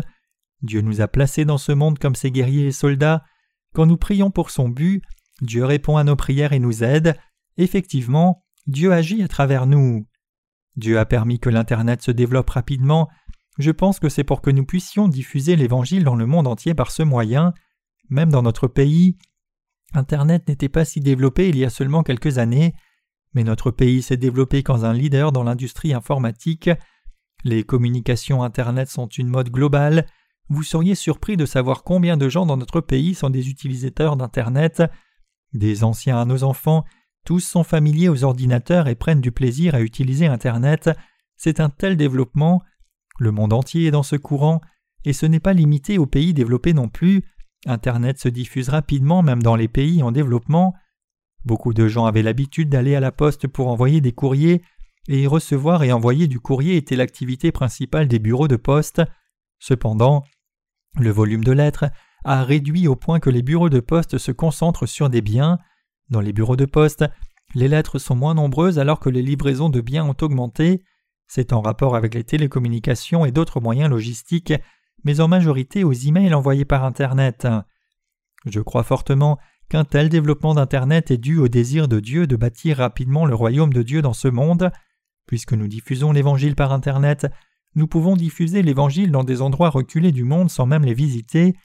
Dieu 0.62 0.80
nous 0.80 1.00
a 1.00 1.08
placés 1.08 1.44
dans 1.44 1.58
ce 1.58 1.72
monde 1.72 1.98
comme 1.98 2.14
ses 2.14 2.30
guerriers 2.30 2.66
et 2.66 2.72
soldats. 2.72 3.24
Quand 3.74 3.86
nous 3.86 3.96
prions 3.96 4.30
pour 4.30 4.50
son 4.50 4.68
but, 4.68 5.02
Dieu 5.40 5.64
répond 5.64 5.96
à 5.96 6.04
nos 6.04 6.16
prières 6.16 6.52
et 6.52 6.60
nous 6.60 6.84
aide. 6.84 7.16
Effectivement, 7.56 8.44
Dieu 8.66 8.92
agit 8.92 9.22
à 9.22 9.28
travers 9.28 9.66
nous. 9.66 10.06
Dieu 10.76 10.98
a 10.98 11.04
permis 11.04 11.38
que 11.38 11.50
l'Internet 11.50 12.02
se 12.02 12.10
développe 12.10 12.50
rapidement 12.50 13.08
je 13.58 13.70
pense 13.70 14.00
que 14.00 14.08
c'est 14.08 14.24
pour 14.24 14.40
que 14.40 14.50
nous 14.50 14.64
puissions 14.64 15.08
diffuser 15.08 15.56
l'Évangile 15.56 16.04
dans 16.04 16.14
le 16.16 16.26
monde 16.26 16.46
entier 16.46 16.74
par 16.74 16.90
ce 16.90 17.02
moyen. 17.02 17.52
Même 18.08 18.30
dans 18.30 18.42
notre 18.42 18.66
pays, 18.66 19.18
Internet 19.94 20.48
n'était 20.48 20.70
pas 20.70 20.84
si 20.84 21.00
développé 21.00 21.48
il 21.48 21.58
y 21.58 21.64
a 21.64 21.70
seulement 21.70 22.02
quelques 22.02 22.38
années, 22.38 22.74
mais 23.34 23.44
notre 23.44 23.70
pays 23.70 24.02
s'est 24.02 24.16
développé 24.16 24.62
comme 24.62 24.84
un 24.84 24.94
leader 24.94 25.32
dans 25.32 25.42
l'industrie 25.42 25.92
informatique. 25.92 26.70
Les 27.44 27.62
communications 27.62 28.42
Internet 28.42 28.88
sont 28.88 29.06
une 29.06 29.28
mode 29.28 29.50
globale. 29.50 30.06
Vous 30.48 30.62
seriez 30.62 30.94
surpris 30.94 31.36
de 31.36 31.46
savoir 31.46 31.82
combien 31.82 32.16
de 32.16 32.28
gens 32.28 32.46
dans 32.46 32.56
notre 32.56 32.80
pays 32.80 33.14
sont 33.14 33.30
des 33.30 33.48
utilisateurs 33.48 34.16
d'Internet. 34.16 34.82
Des 35.52 35.84
anciens 35.84 36.18
à 36.18 36.24
nos 36.24 36.44
enfants, 36.44 36.84
tous 37.24 37.40
sont 37.40 37.64
familiers 37.64 38.08
aux 38.08 38.24
ordinateurs 38.24 38.88
et 38.88 38.94
prennent 38.94 39.20
du 39.20 39.32
plaisir 39.32 39.74
à 39.74 39.80
utiliser 39.80 40.26
Internet. 40.26 40.90
C'est 41.36 41.60
un 41.60 41.70
tel 41.70 41.96
développement 41.96 42.62
le 43.18 43.30
monde 43.30 43.52
entier 43.52 43.86
est 43.86 43.90
dans 43.90 44.02
ce 44.02 44.16
courant, 44.16 44.60
et 45.04 45.12
ce 45.12 45.26
n'est 45.26 45.40
pas 45.40 45.52
limité 45.52 45.98
aux 45.98 46.06
pays 46.06 46.34
développés 46.34 46.72
non 46.72 46.88
plus. 46.88 47.24
Internet 47.66 48.18
se 48.18 48.28
diffuse 48.28 48.68
rapidement 48.68 49.22
même 49.22 49.42
dans 49.42 49.56
les 49.56 49.68
pays 49.68 50.02
en 50.02 50.12
développement. 50.12 50.74
Beaucoup 51.44 51.72
de 51.72 51.88
gens 51.88 52.06
avaient 52.06 52.22
l'habitude 52.22 52.68
d'aller 52.68 52.94
à 52.94 53.00
la 53.00 53.12
poste 53.12 53.46
pour 53.46 53.68
envoyer 53.68 54.00
des 54.00 54.12
courriers, 54.12 54.62
et 55.08 55.26
recevoir 55.26 55.82
et 55.82 55.92
envoyer 55.92 56.28
du 56.28 56.38
courrier 56.38 56.76
était 56.76 56.96
l'activité 56.96 57.50
principale 57.52 58.08
des 58.08 58.20
bureaux 58.20 58.48
de 58.48 58.56
poste. 58.56 59.02
Cependant, 59.58 60.24
le 60.98 61.10
volume 61.10 61.44
de 61.44 61.52
lettres 61.52 61.86
a 62.24 62.44
réduit 62.44 62.86
au 62.86 62.96
point 62.96 63.20
que 63.20 63.30
les 63.30 63.42
bureaux 63.42 63.70
de 63.70 63.80
poste 63.80 64.18
se 64.18 64.32
concentrent 64.32 64.86
sur 64.86 65.10
des 65.10 65.22
biens. 65.22 65.58
Dans 66.10 66.20
les 66.20 66.32
bureaux 66.32 66.56
de 66.56 66.66
poste, 66.66 67.04
les 67.54 67.68
lettres 67.68 67.98
sont 67.98 68.14
moins 68.14 68.34
nombreuses 68.34 68.78
alors 68.78 69.00
que 69.00 69.10
les 69.10 69.22
livraisons 69.22 69.68
de 69.68 69.80
biens 69.80 70.04
ont 70.04 70.16
augmenté. 70.20 70.82
C'est 71.26 71.52
en 71.52 71.60
rapport 71.60 71.96
avec 71.96 72.14
les 72.14 72.24
télécommunications 72.24 73.24
et 73.24 73.32
d'autres 73.32 73.60
moyens 73.60 73.90
logistiques, 73.90 74.54
mais 75.04 75.20
en 75.20 75.28
majorité 75.28 75.84
aux 75.84 75.92
emails 75.92 76.34
envoyés 76.34 76.64
par 76.64 76.84
Internet. 76.84 77.46
Je 78.44 78.60
crois 78.60 78.82
fortement 78.82 79.38
qu'un 79.68 79.84
tel 79.84 80.08
développement 80.08 80.54
d'Internet 80.54 81.10
est 81.10 81.18
dû 81.18 81.38
au 81.38 81.48
désir 81.48 81.88
de 81.88 82.00
Dieu 82.00 82.26
de 82.26 82.36
bâtir 82.36 82.78
rapidement 82.78 83.24
le 83.24 83.34
royaume 83.34 83.72
de 83.72 83.82
Dieu 83.82 84.02
dans 84.02 84.12
ce 84.12 84.28
monde. 84.28 84.70
Puisque 85.26 85.54
nous 85.54 85.68
diffusons 85.68 86.12
l'Évangile 86.12 86.56
par 86.56 86.72
Internet, 86.72 87.26
nous 87.74 87.86
pouvons 87.86 88.16
diffuser 88.16 88.62
l'Évangile 88.62 89.10
dans 89.10 89.24
des 89.24 89.40
endroits 89.40 89.70
reculés 89.70 90.12
du 90.12 90.24
monde 90.24 90.50
sans 90.50 90.66
même 90.66 90.84
les 90.84 90.94
visiter. 90.94 91.56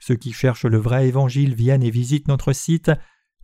Ceux 0.00 0.16
qui 0.16 0.32
cherchent 0.32 0.64
le 0.64 0.78
vrai 0.78 1.08
Évangile 1.08 1.54
viennent 1.54 1.82
et 1.82 1.90
visitent 1.90 2.28
notre 2.28 2.52
site. 2.52 2.90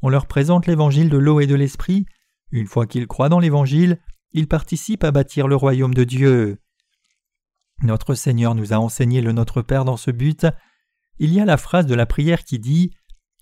On 0.03 0.09
leur 0.09 0.27
présente 0.27 0.67
l'Évangile 0.67 1.09
de 1.09 1.19
l'eau 1.19 1.41
et 1.41 1.47
de 1.47 1.55
l'Esprit. 1.55 2.07
Une 2.51 2.67
fois 2.67 2.87
qu'ils 2.87 3.07
croient 3.07 3.29
dans 3.29 3.39
l'Évangile, 3.39 4.01
il 4.33 4.49
participe 4.49 5.05
à 5.05 5.13
bâtir 5.13 5.47
le 5.47 5.57
royaume 5.57 5.95
de 5.95 6.05
Dieu. 6.05 6.59
Notre 7.83 8.15
Seigneur 8.15 8.55
nous 8.55 8.73
a 8.73 8.77
enseigné 8.77 9.21
le 9.21 9.33
Notre 9.33 9.63
Père 9.63 9.85
dans 9.85 9.97
ce 9.97 10.11
but. 10.11 10.47
Il 11.19 11.33
y 11.33 11.41
a 11.41 11.45
la 11.45 11.57
phrase 11.57 11.87
de 11.87 11.95
la 11.95 12.07
prière 12.07 12.45
qui 12.45 12.59
dit 12.59 12.93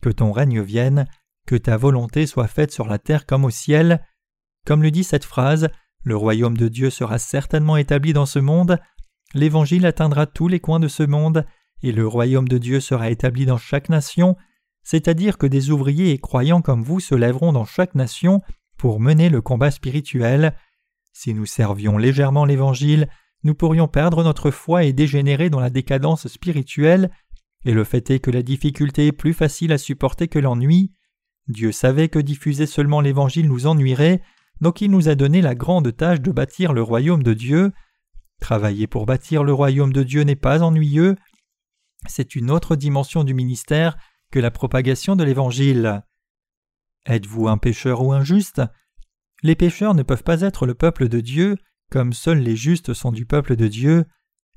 Que 0.02 0.10
ton 0.10 0.30
règne 0.30 0.60
vienne, 0.60 1.06
que 1.46 1.56
ta 1.56 1.76
volonté 1.76 2.26
soit 2.26 2.46
faite 2.46 2.70
sur 2.70 2.86
la 2.86 2.98
terre 2.98 3.24
comme 3.24 3.44
au 3.44 3.50
ciel. 3.50 4.04
Comme 4.66 4.82
le 4.82 4.90
dit 4.90 5.04
cette 5.04 5.24
phrase, 5.24 5.70
le 6.04 6.16
royaume 6.16 6.56
de 6.56 6.68
Dieu 6.68 6.90
sera 6.90 7.18
certainement 7.18 7.76
établi 7.76 8.12
dans 8.12 8.26
ce 8.26 8.38
monde, 8.38 8.78
l'Évangile 9.34 9.86
atteindra 9.86 10.26
tous 10.26 10.48
les 10.48 10.60
coins 10.60 10.80
de 10.80 10.88
ce 10.88 11.02
monde, 11.02 11.44
et 11.82 11.92
le 11.92 12.06
royaume 12.06 12.48
de 12.48 12.58
Dieu 12.58 12.80
sera 12.80 13.10
établi 13.10 13.46
dans 13.46 13.58
chaque 13.58 13.88
nation, 13.88 14.36
c'est-à-dire 14.82 15.38
que 15.38 15.46
des 15.46 15.70
ouvriers 15.70 16.12
et 16.12 16.18
croyants 16.18 16.62
comme 16.62 16.82
vous 16.82 17.00
se 17.00 17.14
lèveront 17.14 17.52
dans 17.52 17.64
chaque 17.64 17.94
nation 17.94 18.40
pour 18.76 19.00
mener 19.00 19.28
le 19.28 19.42
combat 19.42 19.70
spirituel. 19.70 20.54
Si 21.12 21.34
nous 21.34 21.46
servions 21.46 21.98
légèrement 21.98 22.44
l'Évangile, 22.44 23.08
nous 23.44 23.54
pourrions 23.54 23.88
perdre 23.88 24.24
notre 24.24 24.50
foi 24.50 24.84
et 24.84 24.92
dégénérer 24.92 25.50
dans 25.50 25.60
la 25.60 25.70
décadence 25.70 26.26
spirituelle, 26.28 27.10
et 27.64 27.72
le 27.72 27.84
fait 27.84 28.10
est 28.10 28.20
que 28.20 28.30
la 28.30 28.42
difficulté 28.42 29.08
est 29.08 29.12
plus 29.12 29.34
facile 29.34 29.72
à 29.72 29.78
supporter 29.78 30.28
que 30.28 30.38
l'ennui. 30.38 30.92
Dieu 31.48 31.72
savait 31.72 32.08
que 32.08 32.18
diffuser 32.18 32.66
seulement 32.66 33.00
l'Évangile 33.00 33.48
nous 33.48 33.66
ennuierait, 33.66 34.22
donc 34.60 34.80
il 34.80 34.90
nous 34.90 35.08
a 35.08 35.14
donné 35.14 35.40
la 35.40 35.54
grande 35.54 35.94
tâche 35.96 36.20
de 36.20 36.32
bâtir 36.32 36.72
le 36.72 36.82
royaume 36.82 37.22
de 37.22 37.34
Dieu. 37.34 37.72
Travailler 38.40 38.86
pour 38.86 39.06
bâtir 39.06 39.44
le 39.44 39.52
royaume 39.52 39.92
de 39.92 40.02
Dieu 40.02 40.22
n'est 40.22 40.36
pas 40.36 40.62
ennuyeux, 40.62 41.16
c'est 42.06 42.36
une 42.36 42.50
autre 42.50 42.76
dimension 42.76 43.24
du 43.24 43.34
ministère 43.34 43.96
que 44.30 44.38
la 44.38 44.50
propagation 44.50 45.16
de 45.16 45.24
l'Évangile. 45.24 46.02
Êtes-vous 47.06 47.48
un 47.48 47.58
pécheur 47.58 48.02
ou 48.02 48.12
un 48.12 48.22
juste 48.22 48.62
les 49.42 49.54
pécheurs 49.54 49.94
ne 49.94 50.02
peuvent 50.02 50.24
pas 50.24 50.40
être 50.40 50.66
le 50.66 50.74
peuple 50.74 51.08
de 51.08 51.20
Dieu, 51.20 51.56
comme 51.90 52.12
seuls 52.12 52.40
les 52.40 52.56
justes 52.56 52.92
sont 52.92 53.12
du 53.12 53.24
peuple 53.24 53.56
de 53.56 53.68
Dieu. 53.68 54.04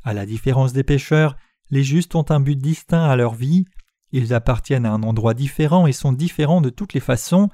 À 0.04 0.14
la 0.14 0.26
différence 0.26 0.74
des 0.74 0.84
pécheurs, 0.84 1.38
les 1.70 1.84
justes 1.84 2.16
ont 2.16 2.26
un 2.30 2.40
but 2.40 2.58
distinct 2.58 3.04
à 3.04 3.16
leur 3.16 3.36
vie, 3.36 3.66
ils 4.12 4.34
appartiennent 4.34 4.86
à 4.86 4.92
un 4.92 5.04
endroit 5.04 5.34
différent 5.34 5.88
et 5.88 5.94
sont 5.94 6.12
différents 6.12 6.62
de 6.62 6.70
toutes 6.70 6.94
les 6.94 7.00
façons. 7.00 7.50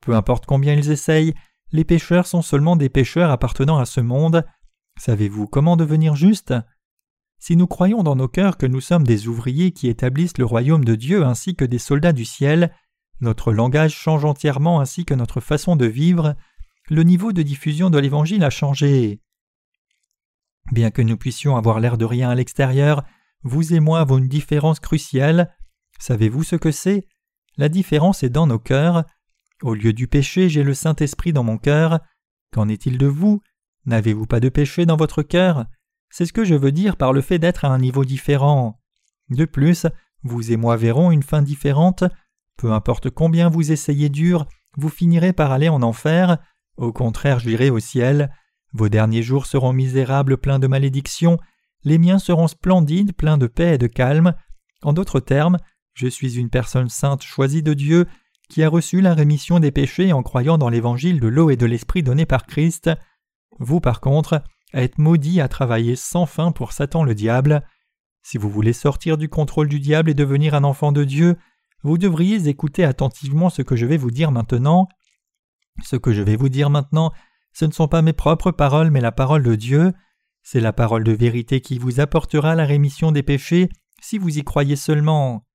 Peu 0.00 0.14
importe 0.14 0.46
combien 0.46 0.74
ils 0.74 0.90
essayent, 0.90 1.34
les 1.72 1.84
pécheurs 1.84 2.26
sont 2.26 2.42
seulement 2.42 2.76
des 2.76 2.88
pécheurs 2.88 3.30
appartenant 3.30 3.78
à 3.78 3.84
ce 3.84 4.00
monde. 4.00 4.44
Savez-vous 4.98 5.46
comment 5.46 5.76
devenir 5.76 6.16
juste? 6.16 6.54
Si 7.38 7.56
nous 7.56 7.66
croyons 7.66 8.02
dans 8.02 8.16
nos 8.16 8.28
cœurs 8.28 8.58
que 8.58 8.66
nous 8.66 8.80
sommes 8.80 9.06
des 9.06 9.28
ouvriers 9.28 9.72
qui 9.72 9.88
établissent 9.88 10.38
le 10.38 10.44
royaume 10.44 10.84
de 10.84 10.94
Dieu 10.94 11.24
ainsi 11.24 11.56
que 11.56 11.64
des 11.64 11.78
soldats 11.78 12.12
du 12.12 12.24
ciel, 12.24 12.74
notre 13.20 13.52
langage 13.52 13.94
change 13.94 14.24
entièrement 14.24 14.80
ainsi 14.80 15.04
que 15.04 15.14
notre 15.14 15.40
façon 15.40 15.76
de 15.76 15.86
vivre, 15.86 16.36
le 16.88 17.02
niveau 17.02 17.32
de 17.32 17.42
diffusion 17.42 17.88
de 17.88 17.98
l'Évangile 17.98 18.44
a 18.44 18.50
changé. 18.50 19.20
Bien 20.72 20.90
que 20.90 21.02
nous 21.02 21.16
puissions 21.16 21.56
avoir 21.56 21.80
l'air 21.80 21.96
de 21.96 22.04
rien 22.04 22.30
à 22.30 22.34
l'extérieur, 22.34 23.04
vous 23.42 23.72
et 23.72 23.80
moi 23.80 24.00
avons 24.00 24.18
une 24.18 24.28
différence 24.28 24.80
cruciale. 24.80 25.54
Savez-vous 25.98 26.42
ce 26.42 26.56
que 26.56 26.72
c'est? 26.72 27.06
La 27.56 27.68
différence 27.68 28.22
est 28.22 28.28
dans 28.28 28.46
nos 28.46 28.58
cœurs. 28.58 29.04
Au 29.62 29.74
lieu 29.74 29.92
du 29.92 30.08
péché, 30.08 30.48
j'ai 30.48 30.62
le 30.62 30.72
Saint-Esprit 30.72 31.32
dans 31.34 31.44
mon 31.44 31.58
cœur. 31.58 32.00
Qu'en 32.52 32.68
est-il 32.68 32.96
de 32.96 33.06
vous? 33.06 33.42
N'avez-vous 33.84 34.26
pas 34.26 34.40
de 34.40 34.48
péché 34.48 34.86
dans 34.86 34.96
votre 34.96 35.22
cœur? 35.22 35.66
C'est 36.08 36.24
ce 36.24 36.32
que 36.32 36.44
je 36.44 36.54
veux 36.54 36.72
dire 36.72 36.96
par 36.96 37.12
le 37.12 37.20
fait 37.20 37.38
d'être 37.38 37.64
à 37.66 37.68
un 37.68 37.78
niveau 37.78 38.04
différent. 38.04 38.80
De 39.28 39.44
plus, 39.44 39.86
vous 40.22 40.50
et 40.50 40.56
moi 40.56 40.76
verrons 40.76 41.10
une 41.10 41.22
fin 41.22 41.42
différente. 41.42 42.04
Peu 42.56 42.72
importe 42.72 43.10
combien 43.10 43.48
vous 43.48 43.70
essayez 43.70 44.08
dur, 44.08 44.46
vous 44.76 44.88
finirez 44.88 45.32
par 45.32 45.52
aller 45.52 45.68
en 45.68 45.82
enfer. 45.82 46.38
Au 46.76 46.92
contraire, 46.92 47.38
j'irai 47.38 47.68
au 47.68 47.78
ciel. 47.78 48.32
Vos 48.72 48.88
derniers 48.88 49.22
jours 49.22 49.46
seront 49.46 49.72
misérables, 49.72 50.38
pleins 50.38 50.58
de 50.58 50.66
malédictions. 50.66 51.38
Les 51.84 51.98
miens 51.98 52.18
seront 52.18 52.48
splendides, 52.48 53.14
pleins 53.14 53.38
de 53.38 53.46
paix 53.46 53.74
et 53.74 53.78
de 53.78 53.86
calme. 53.86 54.34
En 54.82 54.94
d'autres 54.94 55.20
termes, 55.20 55.58
je 55.94 56.08
suis 56.08 56.38
une 56.38 56.50
personne 56.50 56.88
sainte 56.88 57.22
choisie 57.22 57.62
de 57.62 57.74
Dieu, 57.74 58.06
qui 58.50 58.62
a 58.62 58.68
reçu 58.68 59.00
la 59.00 59.14
rémission 59.14 59.60
des 59.60 59.70
péchés 59.70 60.12
en 60.12 60.22
croyant 60.22 60.58
dans 60.58 60.68
l'évangile 60.68 61.20
de 61.20 61.28
l'eau 61.28 61.48
et 61.48 61.56
de 61.56 61.64
l'esprit 61.64 62.02
donné 62.02 62.26
par 62.26 62.44
Christ. 62.44 62.90
Vous, 63.58 63.80
par 63.80 64.00
contre, 64.00 64.42
êtes 64.74 64.98
maudits 64.98 65.40
à 65.40 65.48
travailler 65.48 65.96
sans 65.96 66.26
fin 66.26 66.52
pour 66.52 66.72
Satan 66.72 67.04
le 67.04 67.14
diable. 67.14 67.64
Si 68.22 68.36
vous 68.36 68.50
voulez 68.50 68.72
sortir 68.72 69.16
du 69.16 69.28
contrôle 69.28 69.68
du 69.68 69.80
diable 69.80 70.10
et 70.10 70.14
devenir 70.14 70.54
un 70.54 70.64
enfant 70.64 70.92
de 70.92 71.04
Dieu, 71.04 71.36
vous 71.82 71.96
devriez 71.96 72.48
écouter 72.48 72.84
attentivement 72.84 73.48
ce 73.48 73.62
que 73.62 73.76
je 73.76 73.86
vais 73.86 73.96
vous 73.96 74.10
dire 74.10 74.32
maintenant. 74.32 74.88
Ce 75.82 75.96
que 75.96 76.12
je 76.12 76.20
vais 76.20 76.36
vous 76.36 76.50
dire 76.50 76.68
maintenant, 76.68 77.12
ce 77.52 77.64
ne 77.64 77.72
sont 77.72 77.88
pas 77.88 78.02
mes 78.02 78.12
propres 78.12 78.50
paroles, 78.50 78.90
mais 78.90 79.00
la 79.00 79.12
parole 79.12 79.42
de 79.42 79.54
Dieu. 79.54 79.92
C'est 80.42 80.60
la 80.60 80.72
parole 80.72 81.04
de 81.04 81.12
vérité 81.12 81.60
qui 81.60 81.78
vous 81.78 82.00
apportera 82.00 82.54
la 82.54 82.64
rémission 82.64 83.12
des 83.12 83.22
péchés 83.22 83.68
si 84.02 84.18
vous 84.18 84.38
y 84.38 84.42
croyez 84.42 84.76
seulement. 84.76 85.46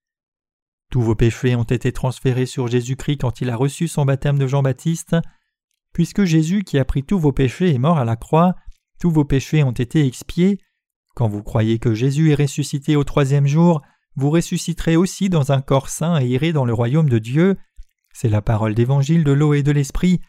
Tous 0.92 1.02
vos 1.02 1.16
péchés 1.16 1.56
ont 1.56 1.64
été 1.64 1.92
transférés 1.92 2.46
sur 2.46 2.68
Jésus-Christ 2.68 3.18
quand 3.18 3.42
il 3.42 3.50
a 3.50 3.56
reçu 3.56 3.88
son 3.88 4.06
baptême 4.06 4.38
de 4.38 4.48
Jean-Baptiste. 4.48 5.16
Puisque 5.94 6.24
Jésus 6.24 6.64
qui 6.64 6.78
a 6.78 6.86
pris 6.86 7.04
tous 7.04 7.20
vos 7.20 7.32
péchés 7.32 7.74
est 7.74 7.80
mort 7.80 7.98
à 7.98 8.06
la 8.06 8.16
croix, 8.16 8.56
tous 9.00 9.12
vos 9.12 9.26
péchés 9.26 9.64
ont 9.64 9.72
été 9.72 10.06
expiés. 10.06 10.60
Quand 11.16 11.28
vous 11.28 11.44
croyez 11.44 11.80
que 11.80 11.94
Jésus 11.94 12.32
est 12.32 12.42
ressuscité 12.42 12.96
au 12.96 13.04
troisième 13.04 13.48
jour, 13.48 13.82
vous 14.16 14.30
ressusciterez 14.30 14.96
aussi 14.96 15.30
dans 15.30 15.52
un 15.52 15.62
corps 15.62 15.90
saint 15.90 16.22
et 16.22 16.28
irez 16.28 16.54
dans 16.54 16.66
le 16.66 16.74
royaume 16.74 17.10
de 17.10 17.20
Dieu. 17.20 17.58
C'est 18.14 18.30
la 18.30 18.42
parole 18.42 18.76
d'évangile 18.76 19.24
de 19.24 19.32
l'eau 19.32 19.54
et 19.54 19.64
de 19.64 19.72
l'esprit, 19.72 20.22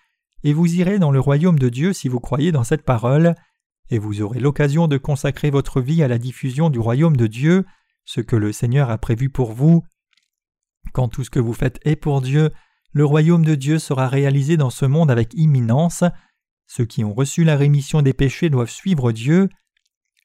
et 0.43 0.53
vous 0.53 0.75
irez 0.75 0.99
dans 0.99 1.13
le 1.13 1.21
royaume 1.21 1.59
de 1.59 1.69
Dieu 1.69 1.93
si 1.93 2.09
vous 2.09 2.21
croyez 2.21 2.51
dans 2.51 2.65
cette 2.65 2.85
parole, 2.85 3.35
et 3.91 3.99
vous 3.99 4.23
aurez 4.23 4.41
l'occasion 4.41 4.89
de 4.89 4.99
consacrer 4.99 5.51
votre 5.51 5.81
vie 5.81 6.03
à 6.03 6.09
la 6.09 6.19
diffusion 6.19 6.71
du 6.71 6.81
royaume 6.81 7.17
de 7.17 7.27
Dieu, 7.27 7.65
ce 8.05 8.21
que 8.21 8.37
le 8.37 8.53
Seigneur 8.53 8.91
a 8.91 8.99
prévu 8.99 9.31
pour 9.31 9.53
vous. 9.53 9.85
Quand 10.97 11.09
tout 11.09 11.25
ce 11.25 11.29
que 11.29 11.39
vous 11.39 11.53
faites 11.53 11.79
est 11.85 11.95
pour 11.95 12.23
Dieu, 12.23 12.53
le 12.93 13.05
royaume 13.05 13.45
de 13.45 13.55
Dieu 13.55 13.79
sera 13.79 14.09
réalisé 14.09 14.57
dans 14.57 14.71
ce 14.71 14.87
monde 14.87 15.11
avec 15.11 15.35
imminence. 15.35 16.05
Ceux 16.67 16.87
qui 16.87 17.05
ont 17.05 17.13
reçu 17.13 17.45
la 17.45 17.55
rémission 17.55 18.01
des 18.01 18.15
péchés 18.15 18.49
doivent 18.49 18.71
suivre 18.71 19.13
Dieu. 19.13 19.51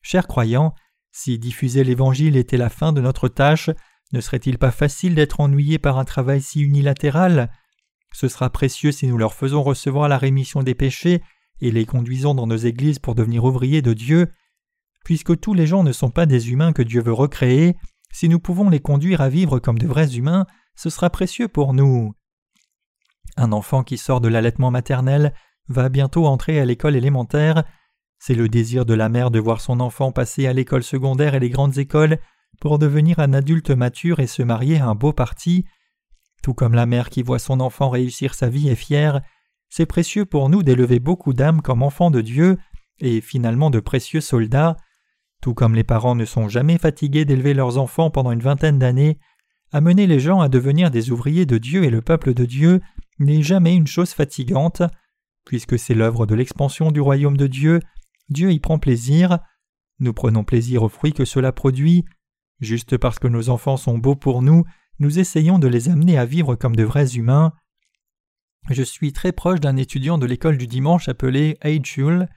Chers 0.02 0.28
croyants, 0.28 0.74
si 1.12 1.38
diffuser 1.38 1.84
l'Évangile 1.84 2.38
était 2.38 2.56
la 2.56 2.70
fin 2.70 2.94
de 2.94 3.02
notre 3.02 3.28
tâche, 3.28 3.70
ne 4.14 4.22
serait-il 4.22 4.58
pas 4.58 4.72
facile 4.72 5.14
d'être 5.14 5.42
ennuyé 5.42 5.78
par 5.78 6.00
un 6.00 6.06
travail 6.06 6.42
si 6.42 6.62
unilatéral? 6.62 7.52
Ce 8.14 8.30
sera 8.30 8.50
précieux 8.50 8.94
si 8.94 9.08
nous 9.08 9.18
leur 9.18 9.34
faisons 9.34 9.64
recevoir 9.64 10.08
la 10.08 10.18
rémission 10.18 10.64
des 10.64 10.74
péchés 10.74 11.22
et 11.60 11.72
les 11.72 11.86
conduisons 11.86 12.34
dans 12.34 12.48
nos 12.48 12.56
églises 12.56 13.00
pour 13.00 13.14
devenir 13.14 13.44
ouvriers 13.44 13.82
de 13.82 13.92
Dieu. 13.92 14.32
Puisque 15.04 15.38
tous 15.38 15.54
les 15.54 15.68
gens 15.68 15.84
ne 15.84 15.92
sont 15.92 16.12
pas 16.12 16.26
des 16.26 16.50
humains 16.50 16.72
que 16.72 16.82
Dieu 16.82 17.02
veut 17.02 17.12
recréer, 17.12 17.76
si 18.14 18.30
nous 18.30 18.40
pouvons 18.40 18.70
les 18.70 18.80
conduire 18.80 19.20
à 19.20 19.28
vivre 19.28 19.60
comme 19.60 19.78
de 19.78 19.88
vrais 19.88 20.16
humains, 20.16 20.46
ce 20.76 20.90
sera 20.90 21.10
précieux 21.10 21.48
pour 21.48 21.74
nous. 21.74 22.14
Un 23.38 23.52
enfant 23.52 23.84
qui 23.84 23.98
sort 23.98 24.22
de 24.22 24.28
l'allaitement 24.28 24.72
maternel 24.72 25.34
va 25.68 25.90
bientôt 25.90 26.26
entrer 26.26 26.60
à 26.60 26.66
l'école 26.66 26.96
élémentaire. 26.96 27.64
C'est 28.20 28.36
le 28.36 28.50
désir 28.50 28.86
de 28.86 28.94
la 28.94 29.10
mère 29.10 29.32
de 29.32 29.40
voir 29.40 29.62
son 29.62 29.80
enfant 29.80 30.12
passer 30.12 30.48
à 30.48 30.54
l'école 30.54 30.84
secondaire 30.84 31.34
et 31.34 31.40
les 31.40 31.50
grandes 31.50 31.78
écoles 31.78 32.20
pour 32.60 32.78
devenir 32.78 33.20
un 33.20 33.34
adulte 33.34 33.72
mature 33.72 34.20
et 34.20 34.28
se 34.28 34.44
marier 34.44 34.80
à 34.80 34.88
un 34.88 34.96
beau 34.96 35.14
parti. 35.14 35.66
Tout 36.44 36.54
comme 36.54 36.74
la 36.74 36.86
mère 36.86 37.10
qui 37.10 37.24
voit 37.24 37.40
son 37.40 37.60
enfant 37.60 37.90
réussir 37.90 38.34
sa 38.34 38.50
vie 38.50 38.70
est 38.70 38.76
fière, 38.76 39.22
c'est 39.70 39.86
précieux 39.86 40.26
pour 40.26 40.50
nous 40.50 40.64
d'élever 40.64 41.00
beaucoup 41.00 41.34
d'âmes 41.34 41.62
comme 41.62 41.82
enfants 41.82 42.12
de 42.12 42.22
Dieu 42.22 42.58
et 43.00 43.22
finalement 43.22 43.70
de 43.70 43.80
précieux 43.80 44.22
soldats. 44.22 44.78
Tout 45.42 45.54
comme 45.54 45.76
les 45.76 45.84
parents 45.84 46.16
ne 46.16 46.26
sont 46.26 46.50
jamais 46.50 46.78
fatigués 46.78 47.26
d'élever 47.26 47.54
leurs 47.54 47.78
enfants 47.78 48.12
pendant 48.12 48.32
une 48.32 48.42
vingtaine 48.42 48.78
d'années, 48.78 49.18
amener 49.72 50.08
les 50.08 50.20
gens 50.20 50.42
à 50.42 50.50
devenir 50.50 50.92
des 50.92 51.12
ouvriers 51.12 51.46
de 51.46 51.58
Dieu 51.58 51.84
et 51.84 51.90
le 51.90 52.02
peuple 52.02 52.34
de 52.34 52.46
Dieu 52.46 52.82
n'est 53.20 53.44
jamais 53.44 53.76
une 53.76 53.88
chose 53.88 54.12
fatigante. 54.12 54.82
Puisque 55.46 55.80
c'est 55.80 55.94
l'œuvre 55.94 56.26
de 56.26 56.36
l'expansion 56.36 56.92
du 56.92 57.02
royaume 57.02 57.38
de 57.38 57.48
Dieu, 57.48 57.80
Dieu 58.30 58.52
y 58.52 58.60
prend 58.60 58.80
plaisir. 58.80 59.40
Nous 60.00 60.14
prenons 60.14 60.44
plaisir 60.44 60.84
aux 60.84 60.90
fruits 60.90 61.14
que 61.14 61.26
cela 61.26 61.52
produit. 61.52 62.06
Juste 62.60 62.98
parce 62.98 63.20
que 63.20 63.28
nos 63.28 63.50
enfants 63.50 63.78
sont 63.78 63.98
beaux 63.98 64.16
pour 64.16 64.42
nous, 64.42 64.64
nous 65.00 65.18
essayons 65.18 65.58
de 65.58 65.68
les 65.68 65.90
amener 65.90 66.18
à 66.18 66.26
vivre 66.26 66.56
comme 66.56 66.76
de 66.76 66.84
vrais 66.84 67.16
humains. 67.16 67.54
Je 68.70 68.84
suis 68.84 69.14
très 69.14 69.32
proche 69.32 69.60
d'un 69.60 69.78
étudiant 69.78 70.20
de 70.20 70.28
l'école 70.28 70.58
du 70.58 70.68
dimanche 70.68 71.10
appelé 71.10 71.58
Eichul, 71.64 72.28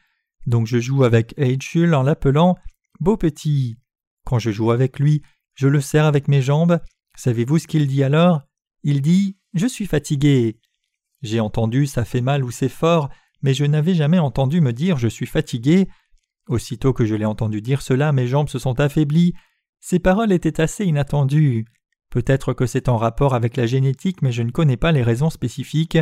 donc 0.47 0.66
je 0.66 0.78
joue 0.78 1.05
avec 1.05 1.35
Eichul 1.37 1.95
en 1.95 2.03
l'appelant 2.03 2.57
Beau 3.01 3.16
petit. 3.16 3.76
Quand 4.24 4.39
je 4.39 4.51
joue 4.51 4.70
avec 4.70 4.99
lui, 4.99 5.22
je 5.55 5.68
le 5.68 5.80
serre 5.80 6.07
avec 6.07 6.28
mes 6.28 6.41
jambes. 6.41 6.80
Savez-vous 7.17 7.59
ce 7.59 7.67
qu'il 7.67 7.87
dit 7.87 8.03
alors? 8.03 8.43
Il 8.83 9.03
dit 9.03 9.37
Je 9.55 9.67
suis 9.67 9.87
fatigué. 9.87 10.59
J'ai 11.23 11.41
entendu 11.41 11.87
ça 11.87 12.05
fait 12.05 12.21
mal 12.21 12.45
ou 12.45 12.51
c'est 12.51 12.69
fort, 12.69 13.09
mais 13.43 13.55
je 13.55 13.65
n'avais 13.65 13.95
jamais 13.95 14.19
entendu 14.19 14.61
me 14.61 14.73
dire 14.73 14.99
je 14.99 15.09
suis 15.09 15.27
fatigué. 15.27 15.89
Aussitôt 16.49 16.93
que 16.93 17.07
je 17.07 17.15
l'ai 17.15 17.25
entendu 17.25 17.62
dire 17.62 17.81
cela, 17.81 18.12
mes 18.12 18.27
jambes 18.27 18.49
se 18.49 18.59
sont 18.59 18.79
affaiblies. 18.81 19.33
Ces 19.81 19.99
paroles 19.99 20.33
étaient 20.33 20.61
assez 20.61 20.85
inattendues. 20.85 21.67
Peut-être 22.11 22.53
que 22.53 22.67
c'est 22.67 22.89
en 22.89 22.97
rapport 22.97 23.35
avec 23.35 23.57
la 23.57 23.67
génétique, 23.67 24.23
mais 24.23 24.33
je 24.33 24.43
ne 24.43 24.51
connais 24.51 24.77
pas 24.77 24.93
les 24.93 25.03
raisons 25.03 25.31
spécifiques. 25.31 25.99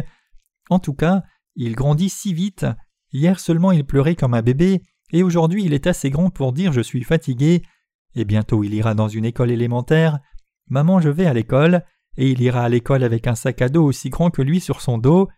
En 0.70 0.78
tout 0.78 0.94
cas, 0.94 1.22
il 1.54 1.74
grandit 1.74 2.08
si 2.08 2.34
vite. 2.34 2.66
Hier 3.12 3.38
seulement 3.38 3.72
il 3.72 3.84
pleurait 3.84 4.16
comme 4.16 4.34
un 4.34 4.42
bébé, 4.42 4.82
et 5.12 5.22
aujourd'hui 5.22 5.64
il 5.64 5.74
est 5.74 5.86
assez 5.86 6.10
grand 6.10 6.30
pour 6.30 6.52
dire 6.52 6.72
je 6.72 6.80
suis 6.80 7.04
fatigué, 7.04 7.62
et 8.14 8.24
bientôt 8.24 8.64
il 8.64 8.74
ira 8.74 8.94
dans 8.94 9.08
une 9.08 9.24
école 9.24 9.50
élémentaire. 9.50 10.18
Maman, 10.72 11.02
je 11.02 11.10
vais 11.10 11.26
à 11.26 11.34
l'école 11.34 11.84
et 12.16 12.30
il 12.30 12.40
ira 12.40 12.62
à 12.62 12.68
l'école 12.70 13.04
avec 13.04 13.26
un 13.26 13.34
sac 13.34 13.60
à 13.60 13.68
dos 13.68 13.84
aussi 13.84 14.08
grand 14.08 14.30
que 14.30 14.40
lui 14.40 14.58
sur 14.58 14.80
son 14.80 14.96
dos. 14.96 15.28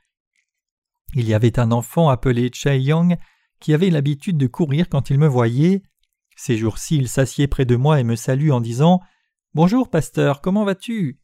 Il 1.14 1.26
y 1.26 1.35
avait 1.35 1.59
un 1.59 1.72
enfant 1.72 2.09
appelé 2.09 2.51
Chai 2.55 2.80
Young 2.80 3.16
qui 3.59 3.74
avait 3.74 3.91
l'habitude 3.91 4.39
de 4.39 4.47
courir 4.47 4.89
quand 4.89 5.11
il 5.11 5.18
me 5.18 5.26
voyait. 5.26 5.82
Ces 6.37 6.57
jours-ci, 6.57 6.99
il 6.99 7.09
s'assied 7.09 7.49
près 7.49 7.64
de 7.64 7.74
moi 7.74 7.99
et 7.99 8.05
me 8.05 8.14
salue 8.14 8.51
en 8.51 8.61
disant 8.61 9.01
Bonjour, 9.55 9.91
pasteur, 9.91 10.41
comment 10.41 10.64
vas-tu? 10.64 11.18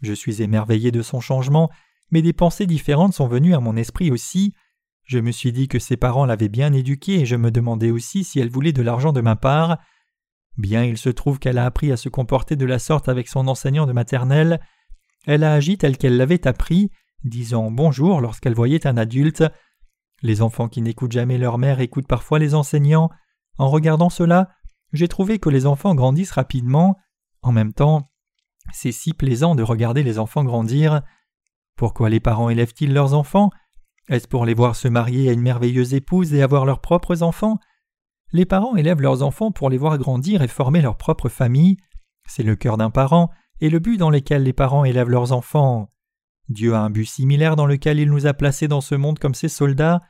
Je 0.00 0.14
suis 0.14 0.40
émerveillé 0.40 0.90
de 0.90 1.02
son 1.02 1.20
changement, 1.20 1.70
mais 2.10 2.22
des 2.22 2.32
pensées 2.32 2.66
différentes 2.66 3.12
sont 3.12 3.28
venues 3.28 3.54
à 3.54 3.60
mon 3.60 3.76
esprit 3.76 4.10
aussi. 4.10 4.54
Je 5.04 5.18
me 5.18 5.30
suis 5.30 5.52
dit 5.52 5.68
que 5.68 5.78
ses 5.78 5.98
parents 5.98 6.24
l'avaient 6.24 6.48
bien 6.48 6.72
éduqué 6.72 7.20
et 7.20 7.26
je 7.26 7.36
me 7.36 7.50
demandais 7.50 7.90
aussi 7.90 8.24
si 8.24 8.40
elle 8.40 8.48
voulait 8.48 8.72
de 8.72 8.80
l'argent 8.80 9.12
de 9.12 9.20
ma 9.20 9.36
part. 9.36 9.76
Bien 10.58 10.84
il 10.84 10.98
se 10.98 11.08
trouve 11.08 11.38
qu'elle 11.38 11.58
a 11.58 11.64
appris 11.64 11.92
à 11.92 11.96
se 11.96 12.08
comporter 12.08 12.56
de 12.56 12.66
la 12.66 12.78
sorte 12.78 13.08
avec 13.08 13.28
son 13.28 13.48
enseignant 13.48 13.86
de 13.86 13.92
maternelle, 13.92 14.60
elle 15.26 15.44
a 15.44 15.54
agi 15.54 15.78
telle 15.78 15.96
qu'elle 15.96 16.16
l'avait 16.16 16.46
appris, 16.46 16.90
disant 17.24 17.70
bonjour 17.70 18.20
lorsqu'elle 18.20 18.54
voyait 18.54 18.86
un 18.86 18.96
adulte. 18.96 19.44
Les 20.22 20.42
enfants 20.42 20.68
qui 20.68 20.82
n'écoutent 20.82 21.12
jamais 21.12 21.38
leur 21.38 21.58
mère 21.58 21.80
écoutent 21.80 22.08
parfois 22.08 22.38
les 22.38 22.54
enseignants. 22.54 23.10
En 23.58 23.70
regardant 23.70 24.10
cela, 24.10 24.50
j'ai 24.92 25.08
trouvé 25.08 25.38
que 25.38 25.48
les 25.48 25.66
enfants 25.66 25.94
grandissent 25.94 26.32
rapidement. 26.32 26.96
En 27.40 27.52
même 27.52 27.72
temps, 27.72 28.10
c'est 28.72 28.92
si 28.92 29.12
plaisant 29.12 29.54
de 29.54 29.62
regarder 29.62 30.02
les 30.02 30.18
enfants 30.18 30.44
grandir. 30.44 31.02
Pourquoi 31.76 32.10
les 32.10 32.20
parents 32.20 32.50
élèvent-ils 32.50 32.92
leurs 32.92 33.14
enfants? 33.14 33.50
Est-ce 34.08 34.28
pour 34.28 34.44
les 34.44 34.54
voir 34.54 34.74
se 34.74 34.88
marier 34.88 35.28
à 35.28 35.32
une 35.32 35.40
merveilleuse 35.40 35.94
épouse 35.94 36.34
et 36.34 36.42
avoir 36.42 36.66
leurs 36.66 36.80
propres 36.80 37.22
enfants? 37.22 37.58
Les 38.32 38.46
parents 38.46 38.76
élèvent 38.76 39.02
leurs 39.02 39.22
enfants 39.22 39.52
pour 39.52 39.68
les 39.68 39.76
voir 39.76 39.98
grandir 39.98 40.42
et 40.42 40.48
former 40.48 40.80
leur 40.80 40.96
propre 40.96 41.28
famille. 41.28 41.76
C'est 42.26 42.42
le 42.42 42.56
cœur 42.56 42.76
d'un 42.76 42.90
parent, 42.90 43.30
et 43.60 43.68
le 43.68 43.78
but 43.78 43.96
dans 43.96 44.10
lequel 44.10 44.42
les 44.42 44.52
parents 44.52 44.84
élèvent 44.84 45.10
leurs 45.10 45.32
enfants. 45.32 45.90
Dieu 46.48 46.74
a 46.74 46.80
un 46.80 46.90
but 46.90 47.04
similaire 47.04 47.56
dans 47.56 47.66
lequel 47.66 47.98
il 48.00 48.10
nous 48.10 48.26
a 48.26 48.34
placés 48.34 48.68
dans 48.68 48.80
ce 48.80 48.94
monde 48.94 49.18
comme 49.18 49.34
ses 49.34 49.48
soldats. 49.48 50.00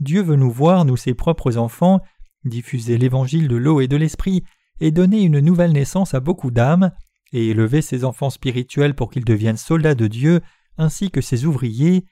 Dieu 0.00 0.22
veut 0.22 0.36
nous 0.36 0.50
voir, 0.50 0.84
nous 0.84 0.96
ses 0.96 1.14
propres 1.14 1.56
enfants, 1.56 2.00
diffuser 2.44 2.98
l'évangile 2.98 3.48
de 3.48 3.56
l'eau 3.56 3.80
et 3.80 3.88
de 3.88 3.96
l'esprit, 3.96 4.44
et 4.80 4.90
donner 4.90 5.22
une 5.22 5.40
nouvelle 5.40 5.72
naissance 5.72 6.14
à 6.14 6.20
beaucoup 6.20 6.50
d'âmes, 6.50 6.92
et 7.32 7.48
élever 7.48 7.82
ses 7.82 8.04
enfants 8.04 8.30
spirituels 8.30 8.94
pour 8.94 9.10
qu'ils 9.10 9.24
deviennent 9.24 9.56
soldats 9.56 9.94
de 9.94 10.06
Dieu, 10.06 10.40
ainsi 10.78 11.10
que 11.10 11.20
ses 11.20 11.44
ouvriers. 11.44 12.04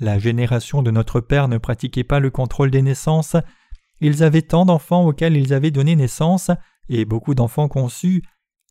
La 0.00 0.18
génération 0.18 0.82
de 0.82 0.90
notre 0.90 1.20
Père 1.20 1.48
ne 1.48 1.58
pratiquait 1.58 2.04
pas 2.04 2.20
le 2.20 2.30
contrôle 2.30 2.70
des 2.70 2.82
naissances. 2.82 3.36
Ils 4.00 4.22
avaient 4.22 4.42
tant 4.42 4.64
d'enfants 4.64 5.04
auxquels 5.04 5.36
ils 5.36 5.52
avaient 5.52 5.70
donné 5.70 5.96
naissance, 5.96 6.50
et 6.88 7.04
beaucoup 7.04 7.34
d'enfants 7.34 7.68
conçus, 7.68 8.22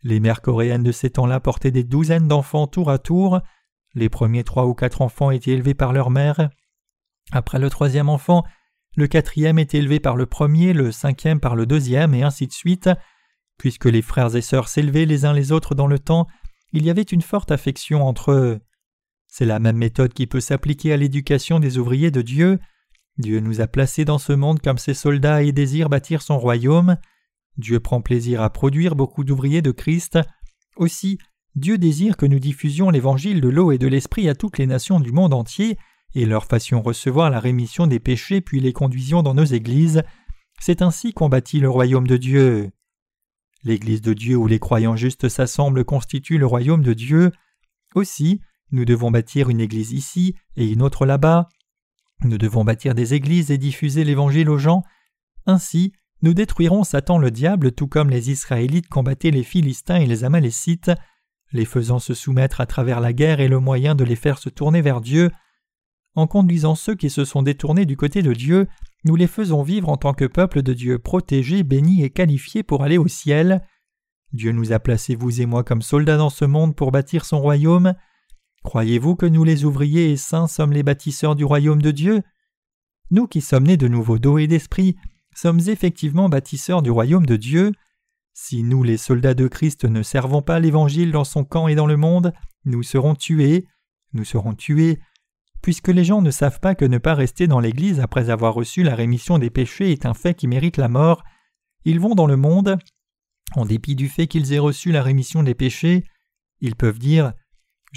les 0.03 0.19
mères 0.19 0.41
coréennes 0.41 0.83
de 0.83 0.91
ces 0.91 1.09
temps-là 1.09 1.39
portaient 1.39 1.71
des 1.71 1.83
douzaines 1.83 2.27
d'enfants 2.27 2.67
tour 2.67 2.89
à 2.89 2.97
tour. 2.97 3.41
Les 3.95 4.09
premiers 4.09 4.43
trois 4.43 4.65
ou 4.65 4.73
quatre 4.73 5.01
enfants 5.01 5.31
étaient 5.31 5.51
élevés 5.51 5.73
par 5.73 5.91
leur 5.91 6.11
mère. 6.11 6.49
Après 7.31 7.59
le 7.59 7.69
troisième 7.69 8.09
enfant, 8.09 8.43
le 8.95 9.07
quatrième 9.07 9.59
était 9.59 9.79
élevé 9.79 9.99
par 9.99 10.15
le 10.15 10.25
premier, 10.25 10.73
le 10.73 10.91
cinquième 10.91 11.39
par 11.39 11.55
le 11.55 11.65
deuxième, 11.65 12.13
et 12.13 12.23
ainsi 12.23 12.47
de 12.47 12.53
suite. 12.53 12.89
Puisque 13.57 13.85
les 13.85 14.01
frères 14.01 14.35
et 14.35 14.41
sœurs 14.41 14.67
s'élevaient 14.67 15.05
les 15.05 15.25
uns 15.25 15.33
les 15.33 15.51
autres 15.51 15.75
dans 15.75 15.87
le 15.87 15.99
temps, 15.99 16.27
il 16.73 16.85
y 16.85 16.89
avait 16.89 17.01
une 17.01 17.21
forte 17.21 17.51
affection 17.51 18.07
entre 18.07 18.31
eux. 18.31 18.59
C'est 19.27 19.45
la 19.45 19.59
même 19.59 19.77
méthode 19.77 20.13
qui 20.13 20.27
peut 20.27 20.39
s'appliquer 20.39 20.93
à 20.93 20.97
l'éducation 20.97 21.59
des 21.59 21.77
ouvriers 21.77 22.11
de 22.11 22.21
Dieu. 22.21 22.59
Dieu 23.17 23.39
nous 23.39 23.61
a 23.61 23.67
placés 23.67 24.05
dans 24.05 24.19
ce 24.19 24.33
monde 24.33 24.61
comme 24.61 24.77
ses 24.77 24.93
soldats 24.93 25.41
et 25.43 25.51
désire 25.51 25.89
bâtir 25.89 26.21
son 26.21 26.37
royaume. 26.37 26.97
Dieu 27.57 27.79
prend 27.79 28.01
plaisir 28.01 28.41
à 28.41 28.49
produire 28.51 28.95
beaucoup 28.95 29.23
d'ouvriers 29.23 29.63
de 29.63 29.71
Christ. 29.71 30.19
Aussi, 30.75 31.17
Dieu 31.55 31.79
désire 31.79 32.17
que 32.17 32.27
nous 32.27 32.39
diffusions 32.39 32.91
l'évangile 32.91 33.41
de 33.41 33.49
l'eau 33.49 33.71
et 33.71 33.79
de 33.79 33.87
l'esprit 33.87 34.29
à 34.29 34.35
toutes 34.35 34.59
les 34.59 34.67
nations 34.67 34.99
du 34.99 35.11
monde 35.11 35.33
entier 35.33 35.77
et 36.13 36.25
leur 36.25 36.45
fassions 36.45 36.81
recevoir 36.81 37.29
la 37.31 37.39
rémission 37.39 37.87
des 37.87 37.99
péchés 37.99 38.41
puis 38.41 38.59
les 38.59 38.73
conduisions 38.73 39.23
dans 39.23 39.33
nos 39.33 39.45
églises. 39.45 40.03
C'est 40.59 40.83
ainsi 40.83 41.13
qu'on 41.13 41.29
bâtit 41.29 41.59
le 41.59 41.69
royaume 41.69 42.07
de 42.07 42.17
Dieu. 42.17 42.71
L'Église 43.63 44.01
de 44.01 44.13
Dieu 44.13 44.35
où 44.35 44.47
les 44.47 44.59
croyants 44.59 44.95
justes 44.95 45.29
s'assemblent 45.29 45.83
constitue 45.83 46.37
le 46.37 46.45
royaume 46.45 46.83
de 46.83 46.93
Dieu. 46.93 47.31
Aussi, 47.95 48.41
nous 48.71 48.85
devons 48.85 49.11
bâtir 49.11 49.49
une 49.49 49.59
église 49.59 49.91
ici 49.91 50.35
et 50.55 50.67
une 50.67 50.81
autre 50.81 51.05
là-bas. 51.05 51.49
Nous 52.23 52.37
devons 52.37 52.63
bâtir 52.63 52.95
des 52.95 53.13
églises 53.13 53.51
et 53.51 53.57
diffuser 53.57 54.03
l'Évangile 54.03 54.49
aux 54.49 54.57
gens. 54.57 54.83
Ainsi, 55.45 55.93
nous 56.21 56.33
détruirons 56.33 56.83
Satan 56.83 57.19
le 57.19 57.29
diable 57.29 57.71
tout 57.71 57.87
comme 57.87 58.09
les 58.09 58.31
Israélites 58.31 58.89
combattaient 58.89 59.31
les 59.31 59.43
Philistins 59.43 59.97
et 59.97 60.07
les 60.07 60.23
Amalécites, 60.23 60.91
les 61.53 61.65
faisant 61.65 61.99
se 61.99 62.13
soumettre 62.13 62.59
à 62.59 62.65
travers 62.65 62.99
la 62.99 63.13
guerre 63.13 63.39
et 63.39 63.47
le 63.47 63.59
moyen 63.59 63.93
de 63.95 64.03
les 64.03 64.15
faire 64.15 64.39
se 64.39 64.49
tourner 64.49 64.81
vers 64.81 64.99
Dieu. 64.99 65.29
En 66.15 66.25
conduisant 66.25 66.73
ceux 66.73 66.95
qui 66.95 67.11
se 67.11 67.23
sont 67.23 67.43
détournés 67.43 67.85
du 67.85 67.95
côté 67.95 68.23
de 68.23 68.33
Dieu, 68.33 68.67
nous 69.05 69.15
les 69.15 69.27
faisons 69.27 69.61
vivre 69.61 69.89
en 69.89 69.97
tant 69.97 70.13
que 70.13 70.25
peuple 70.25 70.63
de 70.63 70.73
Dieu 70.73 70.97
protégé, 70.97 71.63
béni 71.63 72.03
et 72.03 72.09
qualifié 72.09 72.63
pour 72.63 72.83
aller 72.83 72.97
au 72.97 73.07
ciel. 73.07 73.63
Dieu 74.33 74.51
nous 74.51 74.73
a 74.73 74.79
placés, 74.79 75.15
vous 75.15 75.39
et 75.41 75.45
moi, 75.45 75.63
comme 75.63 75.83
soldats 75.83 76.17
dans 76.17 76.31
ce 76.31 76.45
monde 76.45 76.75
pour 76.75 76.91
bâtir 76.91 77.23
son 77.23 77.39
royaume. 77.39 77.93
Croyez-vous 78.63 79.15
que 79.15 79.25
nous 79.25 79.43
les 79.43 79.65
ouvriers 79.65 80.11
et 80.11 80.17
saints 80.17 80.47
sommes 80.47 80.73
les 80.73 80.83
bâtisseurs 80.83 81.35
du 81.35 81.45
royaume 81.45 81.81
de 81.81 81.91
Dieu? 81.91 82.21
Nous 83.11 83.27
qui 83.27 83.41
sommes 83.41 83.67
nés 83.67 83.77
de 83.77 83.87
nouveau 83.87 84.19
d'eau 84.19 84.37
et 84.37 84.47
d'esprit 84.47 84.97
sommes 85.35 85.61
effectivement 85.67 86.29
bâtisseurs 86.29 86.81
du 86.81 86.91
royaume 86.91 87.25
de 87.25 87.35
Dieu. 87.35 87.71
Si 88.33 88.63
nous, 88.63 88.83
les 88.83 88.97
soldats 88.97 89.33
de 89.33 89.47
Christ, 89.47 89.85
ne 89.85 90.03
servons 90.03 90.41
pas 90.41 90.59
l'Évangile 90.59 91.11
dans 91.11 91.23
son 91.23 91.43
camp 91.43 91.67
et 91.67 91.75
dans 91.75 91.87
le 91.87 91.97
monde, 91.97 92.33
nous 92.65 92.83
serons 92.83 93.15
tués, 93.15 93.67
nous 94.13 94.25
serons 94.25 94.53
tués, 94.53 94.99
puisque 95.61 95.87
les 95.87 96.03
gens 96.03 96.21
ne 96.21 96.31
savent 96.31 96.59
pas 96.59 96.75
que 96.75 96.85
ne 96.85 96.97
pas 96.97 97.15
rester 97.15 97.47
dans 97.47 97.59
l'Église 97.59 97.99
après 97.99 98.29
avoir 98.29 98.53
reçu 98.53 98.83
la 98.83 98.95
rémission 98.95 99.37
des 99.37 99.49
péchés 99.49 99.91
est 99.91 100.05
un 100.05 100.13
fait 100.13 100.33
qui 100.33 100.47
mérite 100.47 100.77
la 100.77 100.87
mort, 100.87 101.23
ils 101.85 101.99
vont 101.99 102.15
dans 102.15 102.27
le 102.27 102.37
monde, 102.37 102.77
en 103.55 103.65
dépit 103.65 103.95
du 103.95 104.09
fait 104.09 104.27
qu'ils 104.27 104.53
aient 104.53 104.59
reçu 104.59 104.91
la 104.91 105.03
rémission 105.03 105.43
des 105.43 105.55
péchés, 105.55 106.03
ils 106.59 106.75
peuvent 106.75 106.99
dire 106.99 107.33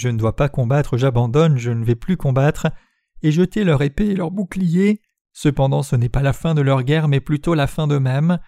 Je 0.00 0.08
ne 0.08 0.16
dois 0.16 0.34
pas 0.34 0.48
combattre, 0.48 0.96
j'abandonne, 0.96 1.58
je 1.58 1.70
ne 1.70 1.84
vais 1.84 1.94
plus 1.94 2.16
combattre, 2.16 2.68
et 3.22 3.30
jeter 3.30 3.64
leur 3.64 3.82
épée 3.82 4.06
et 4.06 4.14
leur 4.14 4.30
bouclier. 4.30 5.02
Cependant, 5.34 5.82
ce 5.82 5.94
n'est 5.94 6.08
pas 6.08 6.22
la 6.22 6.32
fin 6.32 6.54
de 6.54 6.62
leur 6.62 6.84
guerre, 6.84 7.06
mais 7.06 7.20
plutôt 7.20 7.52
la 7.52 7.66
fin 7.66 7.86
d'eux-mêmes. 7.86 8.38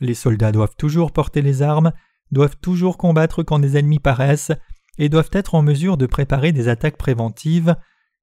Les 0.00 0.14
soldats 0.14 0.50
doivent 0.50 0.74
toujours 0.76 1.12
porter 1.12 1.42
les 1.42 1.62
armes, 1.62 1.92
doivent 2.32 2.56
toujours 2.60 2.98
combattre 2.98 3.44
quand 3.44 3.60
des 3.60 3.76
ennemis 3.76 4.00
paraissent, 4.00 4.50
et 4.98 5.08
doivent 5.08 5.30
être 5.30 5.54
en 5.54 5.62
mesure 5.62 5.96
de 5.96 6.06
préparer 6.06 6.50
des 6.50 6.66
attaques 6.66 6.96
préventives. 6.96 7.76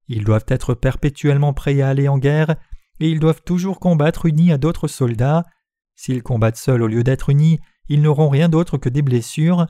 Ils 0.08 0.24
doivent 0.24 0.44
être 0.48 0.74
perpétuellement 0.74 1.54
prêts 1.54 1.80
à 1.80 1.88
aller 1.88 2.06
en 2.06 2.18
guerre, 2.18 2.56
et 3.00 3.08
ils 3.08 3.18
doivent 3.18 3.42
toujours 3.46 3.80
combattre 3.80 4.26
unis 4.26 4.52
à 4.52 4.58
d'autres 4.58 4.88
soldats. 4.88 5.44
S'ils 5.96 6.22
combattent 6.22 6.58
seuls 6.58 6.82
au 6.82 6.86
lieu 6.86 7.02
d'être 7.02 7.30
unis, 7.30 7.60
ils 7.88 8.02
n'auront 8.02 8.28
rien 8.28 8.50
d'autre 8.50 8.76
que 8.76 8.90
des 8.90 9.00
blessures. 9.00 9.66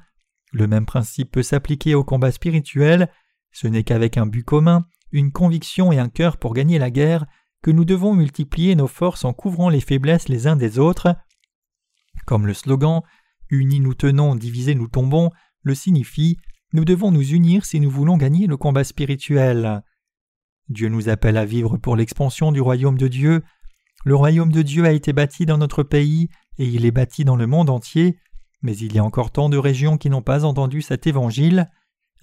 Le 0.53 0.67
même 0.67 0.87
principe 0.87 1.33
peut 1.33 1.43
s'appliquer 1.43 1.95
au 1.95 2.05
combat 2.05 2.33
spirituel. 2.33 3.11
Ce 3.53 3.67
n'est 3.67 3.85
qu'avec 3.85 4.17
un 4.17 4.27
but 4.27 4.45
commun, 4.45 4.87
une 5.13 5.33
conviction 5.33 5.93
et 5.93 5.99
un 5.99 6.09
cœur 6.09 6.37
pour 6.37 6.55
gagner 6.55 6.79
la 6.79 6.91
guerre 6.91 7.27
que 7.63 7.71
nous 7.71 7.85
devons 7.85 8.15
multiplier 8.15 8.75
nos 8.75 8.87
forces 8.87 9.25
en 9.25 9.33
couvrant 9.33 9.69
les 9.69 9.81
faiblesses 9.81 10.29
les 10.29 10.47
uns 10.47 10.57
des 10.57 10.79
autres. 10.79 11.17
Comme 12.27 12.47
le 12.47 12.55
slogan 12.55 13.03
Unis 13.51 13.81
nous 13.81 13.95
tenons, 13.95 14.35
divisés 14.35 14.75
nous 14.75 14.89
tombons 14.89 15.31
le 15.63 15.75
signifie, 15.75 16.39
nous 16.73 16.85
devons 16.85 17.11
nous 17.11 17.27
unir 17.27 17.65
si 17.65 17.81
nous 17.81 17.91
voulons 17.91 18.17
gagner 18.17 18.47
le 18.47 18.57
combat 18.57 18.85
spirituel. 18.85 19.83
Dieu 20.69 20.89
nous 20.89 21.09
appelle 21.09 21.39
à 21.39 21.47
vivre 21.47 21.79
pour 21.79 21.97
l'expansion 21.97 22.53
du 22.53 22.61
royaume 22.61 22.99
de 22.99 23.09
Dieu. 23.09 23.43
Le 24.05 24.15
royaume 24.15 24.53
de 24.53 24.63
Dieu 24.63 24.85
a 24.85 24.93
été 24.93 25.13
bâti 25.13 25.47
dans 25.47 25.59
notre 25.59 25.83
pays 25.83 26.29
et 26.59 26.67
il 26.67 26.85
est 26.85 26.91
bâti 26.91 27.25
dans 27.25 27.37
le 27.37 27.47
monde 27.47 27.71
entier, 27.71 28.19
mais 28.63 28.77
il 28.77 28.95
y 28.95 28.99
a 28.99 29.05
encore 29.05 29.31
tant 29.31 29.49
de 29.49 29.57
régions 29.57 29.97
qui 29.97 30.11
n'ont 30.11 30.23
pas 30.23 30.45
entendu 30.45 30.83
cet 30.83 31.07
évangile. 31.07 31.71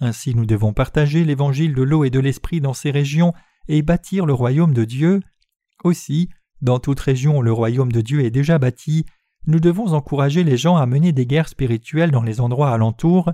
Ainsi 0.00 0.34
nous 0.34 0.46
devons 0.46 0.72
partager 0.72 1.24
l'évangile 1.24 1.74
de 1.74 1.82
l'eau 1.82 2.04
et 2.04 2.10
de 2.10 2.20
l'esprit 2.20 2.60
dans 2.60 2.74
ces 2.74 2.90
régions 2.90 3.32
et 3.68 3.82
bâtir 3.82 4.26
le 4.26 4.34
royaume 4.34 4.74
de 4.74 4.84
Dieu. 4.84 5.20
Aussi, 5.84 6.28
dans 6.60 6.78
toute 6.78 7.00
région 7.00 7.38
où 7.38 7.42
le 7.42 7.52
royaume 7.52 7.92
de 7.92 8.00
Dieu 8.00 8.24
est 8.24 8.30
déjà 8.30 8.58
bâti, 8.58 9.06
nous 9.46 9.60
devons 9.60 9.92
encourager 9.92 10.44
les 10.44 10.56
gens 10.56 10.76
à 10.76 10.86
mener 10.86 11.12
des 11.12 11.26
guerres 11.26 11.48
spirituelles 11.48 12.10
dans 12.10 12.22
les 12.22 12.40
endroits 12.40 12.72
alentours. 12.72 13.32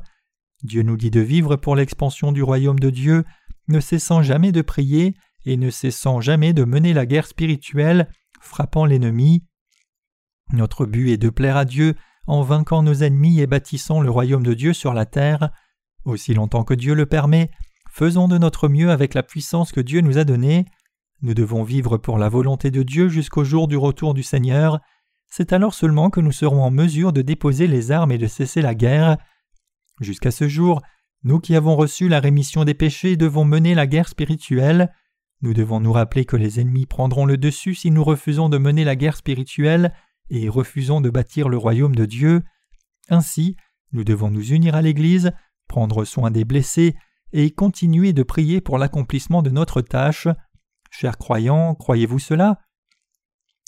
Dieu 0.63 0.83
nous 0.83 0.97
dit 0.97 1.11
de 1.11 1.21
vivre 1.21 1.57
pour 1.57 1.75
l'expansion 1.75 2.33
du 2.33 2.43
royaume 2.43 2.79
de 2.79 2.91
Dieu, 2.91 3.25
ne 3.69 3.81
cessant 3.81 4.23
jamais 4.23 4.53
de 4.53 4.63
prier 4.63 5.15
et 5.45 5.57
ne 5.57 5.71
cessant 5.71 6.21
jamais 6.21 6.53
de 6.53 6.65
mener 6.65 6.93
la 6.93 7.07
guerre 7.07 7.27
spirituelle, 7.27 8.09
frappant 8.41 8.85
l'ennemi. 8.85 9.45
Notre 10.53 10.87
but 10.87 11.11
est 11.11 11.17
de 11.17 11.31
plaire 11.31 11.57
à 11.57 11.65
Dieu 11.65 11.95
en 12.27 12.43
vainquant 12.43 12.83
nos 12.83 12.95
ennemis 12.95 13.41
et 13.41 13.47
bâtissant 13.47 14.01
le 14.01 14.11
royaume 14.11 14.45
de 14.45 14.55
Dieu 14.55 14.73
sur 14.73 14.95
la 14.95 15.07
terre. 15.07 15.51
Aussi 16.05 16.35
longtemps 16.35 16.65
que 16.65 16.75
Dieu 16.75 16.95
le 16.95 17.07
permet, 17.07 17.51
faisons 17.91 18.29
de 18.29 18.39
notre 18.39 18.69
mieux 18.69 18.91
avec 18.91 19.15
la 19.15 19.23
puissance 19.23 19.73
que 19.73 19.81
Dieu 19.81 20.01
nous 20.01 20.19
a 20.19 20.25
donnée. 20.25 20.67
Nous 21.21 21.35
devons 21.35 21.63
vivre 21.63 21.99
pour 21.99 22.19
la 22.19 22.29
volonté 22.29 22.71
de 22.71 22.83
Dieu 22.83 23.09
jusqu'au 23.09 23.45
jour 23.45 23.69
du 23.69 23.77
retour 23.77 24.15
du 24.15 24.23
Seigneur. 24.23 24.81
C'est 25.29 25.53
alors 25.53 25.75
seulement 25.75 26.11
que 26.11 26.21
nous 26.21 26.33
serons 26.33 26.63
en 26.63 26.71
mesure 26.71 27.13
de 27.13 27.23
déposer 27.23 27.67
les 27.67 27.93
armes 27.93 28.13
et 28.13 28.19
de 28.19 28.27
cesser 28.27 28.61
la 28.61 28.75
guerre. 28.75 29.17
Jusqu'à 30.01 30.31
ce 30.31 30.49
jour, 30.49 30.83
nous 31.23 31.39
qui 31.39 31.55
avons 31.55 31.77
reçu 31.77 32.09
la 32.09 32.19
rémission 32.19 32.65
des 32.65 32.75
péchés 32.75 33.17
devons 33.17 33.45
mener 33.45 33.75
la 33.75 33.87
guerre 33.87 34.09
spirituelle. 34.09 34.93
Nous 35.41 35.55
devons 35.55 35.81
nous 35.81 35.93
rappeler 35.93 36.25
que 36.25 36.37
les 36.37 36.61
ennemis 36.61 36.87
prendront 36.87 37.27
le 37.27 37.37
dessus 37.37 37.75
si 37.75 37.91
nous 37.91 38.03
refusons 38.03 38.49
de 38.49 38.59
mener 38.59 38.85
la 38.85 38.97
guerre 38.97 39.17
spirituelle 39.17 39.93
et 40.33 40.49
refusons 40.49 41.03
de 41.03 41.11
bâtir 41.11 41.51
le 41.51 41.59
royaume 41.59 41.95
de 41.95 42.07
Dieu. 42.07 42.43
Ainsi, 43.11 43.55
nous 43.93 44.03
devons 44.03 44.31
nous 44.31 44.53
unir 44.53 44.75
à 44.75 44.81
l'Église, 44.81 45.33
prendre 45.69 46.07
soin 46.07 46.31
des 46.31 46.47
blessés 46.47 46.97
et 47.33 47.51
continuer 47.51 48.15
de 48.15 48.23
prier 48.23 48.63
pour 48.63 48.79
l'accomplissement 48.79 49.43
de 49.43 49.51
notre 49.51 49.83
tâche. 49.83 50.29
Chers 50.91 51.19
croyants, 51.19 51.75
croyez-vous 51.75 52.19
cela? 52.19 52.61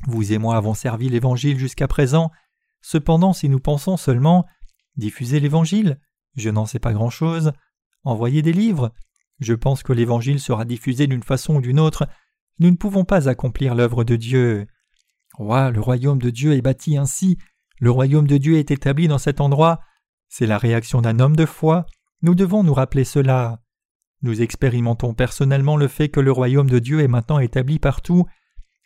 Vous 0.07 0.33
et 0.33 0.39
moi 0.39 0.57
avons 0.57 0.73
servi 0.73 1.11
l'Évangile 1.11 1.59
jusqu'à 1.59 1.87
présent. 1.87 2.31
Cependant, 2.81 3.35
si 3.35 3.51
nous 3.51 3.61
pensons 3.61 3.99
seulement 3.99 4.47
diffuser 4.97 5.41
l'Évangile, 5.41 6.01
je 6.35 6.49
n'en 6.49 6.65
sais 6.65 6.79
pas 6.79 6.95
grand-chose. 6.95 7.53
Envoyer 8.05 8.41
des 8.41 8.53
livres 8.55 8.93
Je 9.39 9.53
pense 9.53 9.83
que 9.83 9.93
l'Évangile 9.93 10.41
sera 10.41 10.65
diffusé 10.65 11.07
d'une 11.07 11.23
façon 11.23 11.57
ou 11.57 11.61
d'une 11.61 11.81
autre. 11.81 12.09
Nous 12.59 12.71
ne 12.71 12.77
pouvons 12.77 13.05
pas 13.05 13.29
accomplir 13.29 13.75
l'œuvre 13.75 14.03
de 14.03 14.17
Dieu. 14.17 14.67
Le 15.39 15.81
royaume 15.81 16.19
de 16.19 16.31
Dieu 16.31 16.53
est 16.53 16.63
bâti 16.63 16.97
ainsi. 16.97 17.39
Le 17.81 17.91
royaume 17.91 18.27
de 18.27 18.39
Dieu 18.39 18.59
est 18.59 18.71
établi 18.71 19.09
dans 19.09 19.19
cet 19.19 19.41
endroit. 19.41 19.81
C'est 20.29 20.47
la 20.47 20.59
réaction 20.59 21.01
d'un 21.01 21.19
homme 21.21 21.37
de 21.37 21.47
foi. 21.47 21.87
Nous 22.23 22.35
devons 22.35 22.63
nous 22.63 22.75
rappeler 22.75 23.05
cela. 23.05 23.61
Nous 24.23 24.41
expérimentons 24.41 25.13
personnellement 25.13 25.77
le 25.77 25.89
fait 25.89 26.09
que 26.09 26.21
le 26.21 26.33
royaume 26.33 26.71
de 26.71 26.79
Dieu 26.79 27.01
est 27.01 27.09
maintenant 27.09 27.39
établi 27.39 27.79
partout. 27.79 28.25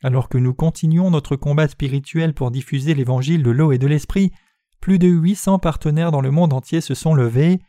Alors 0.03 0.29
que 0.29 0.39
nous 0.39 0.55
continuons 0.55 1.11
notre 1.11 1.37
combat 1.37 1.69
spirituel 1.69 2.35
pour 2.35 2.51
diffuser 2.51 2.95
l'évangile 2.95 3.43
de 3.43 3.51
l'eau 3.51 3.73
et 3.73 3.79
de 3.79 3.87
l'esprit, 3.87 4.33
plus 4.81 4.99
de 4.99 5.09
800 5.09 5.59
partenaires 5.59 6.13
dans 6.13 6.21
le 6.21 6.31
monde 6.31 6.53
entier 6.53 6.81
se 6.81 6.95
sont 6.95 7.15
levés. 7.15 7.61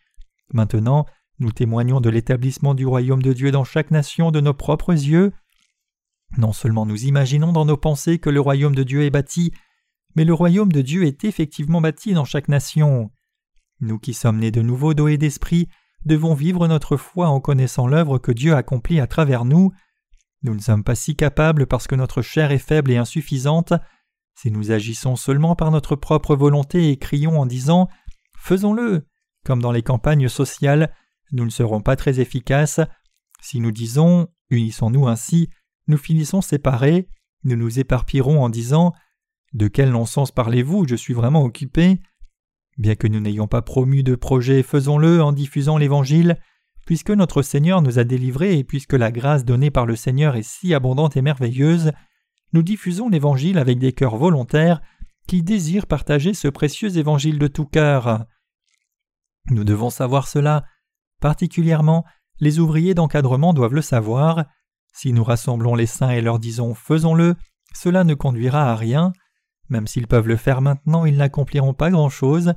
Maintenant, 0.54 1.06
nous 1.40 1.52
témoignons 1.52 2.02
de 2.02 2.10
l'établissement 2.10 2.76
du 2.76 2.86
royaume 2.86 3.22
de 3.22 3.34
Dieu 3.34 3.52
dans 3.52 3.64
chaque 3.64 3.92
nation 3.92 4.32
de 4.32 4.42
nos 4.42 4.54
propres 4.54 4.94
yeux. 4.94 5.32
Non 6.38 6.54
seulement 6.54 6.86
nous 6.86 7.06
imaginons 7.06 7.52
dans 7.52 7.66
nos 7.66 7.78
pensées 7.78 8.20
que 8.20 8.30
le 8.30 8.40
royaume 8.40 8.76
de 8.76 8.84
Dieu 8.84 9.04
est 9.04 9.10
bâti, 9.10 9.52
mais 10.16 10.26
le 10.26 10.34
royaume 10.34 10.72
de 10.72 10.82
Dieu 10.82 11.06
est 11.06 11.24
effectivement 11.24 11.82
bâti 11.82 12.14
dans 12.14 12.26
chaque 12.26 12.48
nation. 12.48 13.12
Nous 13.80 14.00
qui 14.00 14.14
sommes 14.14 14.40
nés 14.40 14.52
de 14.52 14.62
nouveau 14.62 14.94
d'eau 14.94 15.08
et 15.08 15.18
d'esprit 15.18 15.70
devons 16.06 16.34
vivre 16.34 16.68
notre 16.68 16.98
foi 16.98 17.28
en 17.28 17.40
connaissant 17.40 17.88
l'œuvre 17.88 18.20
que 18.20 18.32
Dieu 18.32 18.56
accomplit 18.56 19.00
à 19.00 19.08
travers 19.08 19.46
nous. 19.46 19.72
Nous 20.44 20.56
ne 20.56 20.62
sommes 20.62 20.84
pas 20.84 20.96
si 20.96 21.16
capables 21.16 21.68
parce 21.68 21.88
que 21.88 21.96
notre 21.96 22.22
chair 22.22 22.52
est 22.52 22.58
faible 22.58 22.92
et 22.92 22.98
insuffisante, 22.98 23.74
si 24.36 24.52
nous 24.52 24.72
agissons 24.72 25.18
seulement 25.18 25.56
par 25.56 25.70
notre 25.70 25.98
propre 25.98 26.34
volonté 26.34 26.92
et 26.92 26.98
crions 26.98 27.42
en 27.42 27.46
disant 27.46 27.90
Faisons-le, 28.38 29.06
comme 29.44 29.62
dans 29.62 29.74
les 29.74 29.84
campagnes 29.84 30.30
sociales, 30.30 30.94
nous 31.34 31.44
ne 31.44 31.50
serons 31.50 31.82
pas 31.82 31.98
très 31.98 32.22
efficaces. 32.22 32.80
Si 33.42 33.60
nous 33.60 33.72
disons 33.72 34.30
Unissons-nous 34.50 35.08
ainsi, 35.08 35.50
nous 35.90 35.98
finissons 35.98 36.42
séparés, 36.42 37.10
nous 37.44 37.58
nous 37.58 37.80
éparpillerons 37.80 38.42
en 38.42 38.50
disant 38.50 38.94
De 39.54 39.68
quel 39.68 39.90
non-sens 39.90 40.32
parlez-vous? 40.32 40.88
Je 40.88 40.96
suis 40.96 41.14
vraiment 41.14 41.44
occupé. 41.44 42.00
Bien 42.78 42.96
que 42.96 43.08
nous 43.08 43.20
n'ayons 43.20 43.48
pas 43.48 43.62
promu 43.62 44.04
de 44.04 44.16
projet, 44.16 44.64
faisons-le 44.64 45.22
en 45.22 45.34
diffusant 45.34 45.78
l'Évangile, 45.78 46.38
puisque 46.86 47.10
notre 47.10 47.42
Seigneur 47.42 47.82
nous 47.82 48.00
a 48.00 48.04
délivrés 48.04 48.58
et 48.58 48.64
puisque 48.64 48.94
la 48.94 49.12
grâce 49.12 49.44
donnée 49.44 49.72
par 49.72 49.86
le 49.86 49.96
Seigneur 49.96 50.36
est 50.36 50.44
si 50.44 50.74
abondante 50.74 51.18
et 51.18 51.22
merveilleuse, 51.22 51.92
nous 52.54 52.64
diffusons 52.64 53.10
l'Évangile 53.10 53.58
avec 53.58 53.80
des 53.80 53.92
cœurs 53.92 54.16
volontaires 54.16 54.82
qui 55.28 55.44
désirent 55.44 55.88
partager 55.88 56.34
ce 56.34 56.48
précieux 56.48 56.98
Évangile 56.98 57.40
de 57.40 57.48
tout 57.48 57.66
cœur. 57.66 58.26
Nous 59.50 59.64
devons 59.64 59.90
savoir 59.90 60.28
cela, 60.28 60.64
particulièrement 61.20 62.06
les 62.40 62.60
ouvriers 62.60 62.94
d'encadrement 62.94 63.54
doivent 63.54 63.76
le 63.76 63.82
savoir. 63.82 64.46
Si 64.94 65.14
nous 65.14 65.24
rassemblons 65.24 65.76
les 65.76 65.86
saints 65.86 66.12
et 66.12 66.22
leur 66.22 66.40
disons 66.40 66.74
faisons-le, 66.74 67.36
cela 67.74 68.04
ne 68.04 68.14
conduira 68.14 68.72
à 68.72 68.76
rien. 68.76 69.14
Même 69.70 69.88
s'ils 69.88 70.08
peuvent 70.08 70.28
le 70.28 70.36
faire 70.36 70.62
maintenant, 70.62 71.06
ils 71.06 71.18
n'accompliront 71.18 71.74
pas 71.74 71.92
grand-chose. 71.92 72.54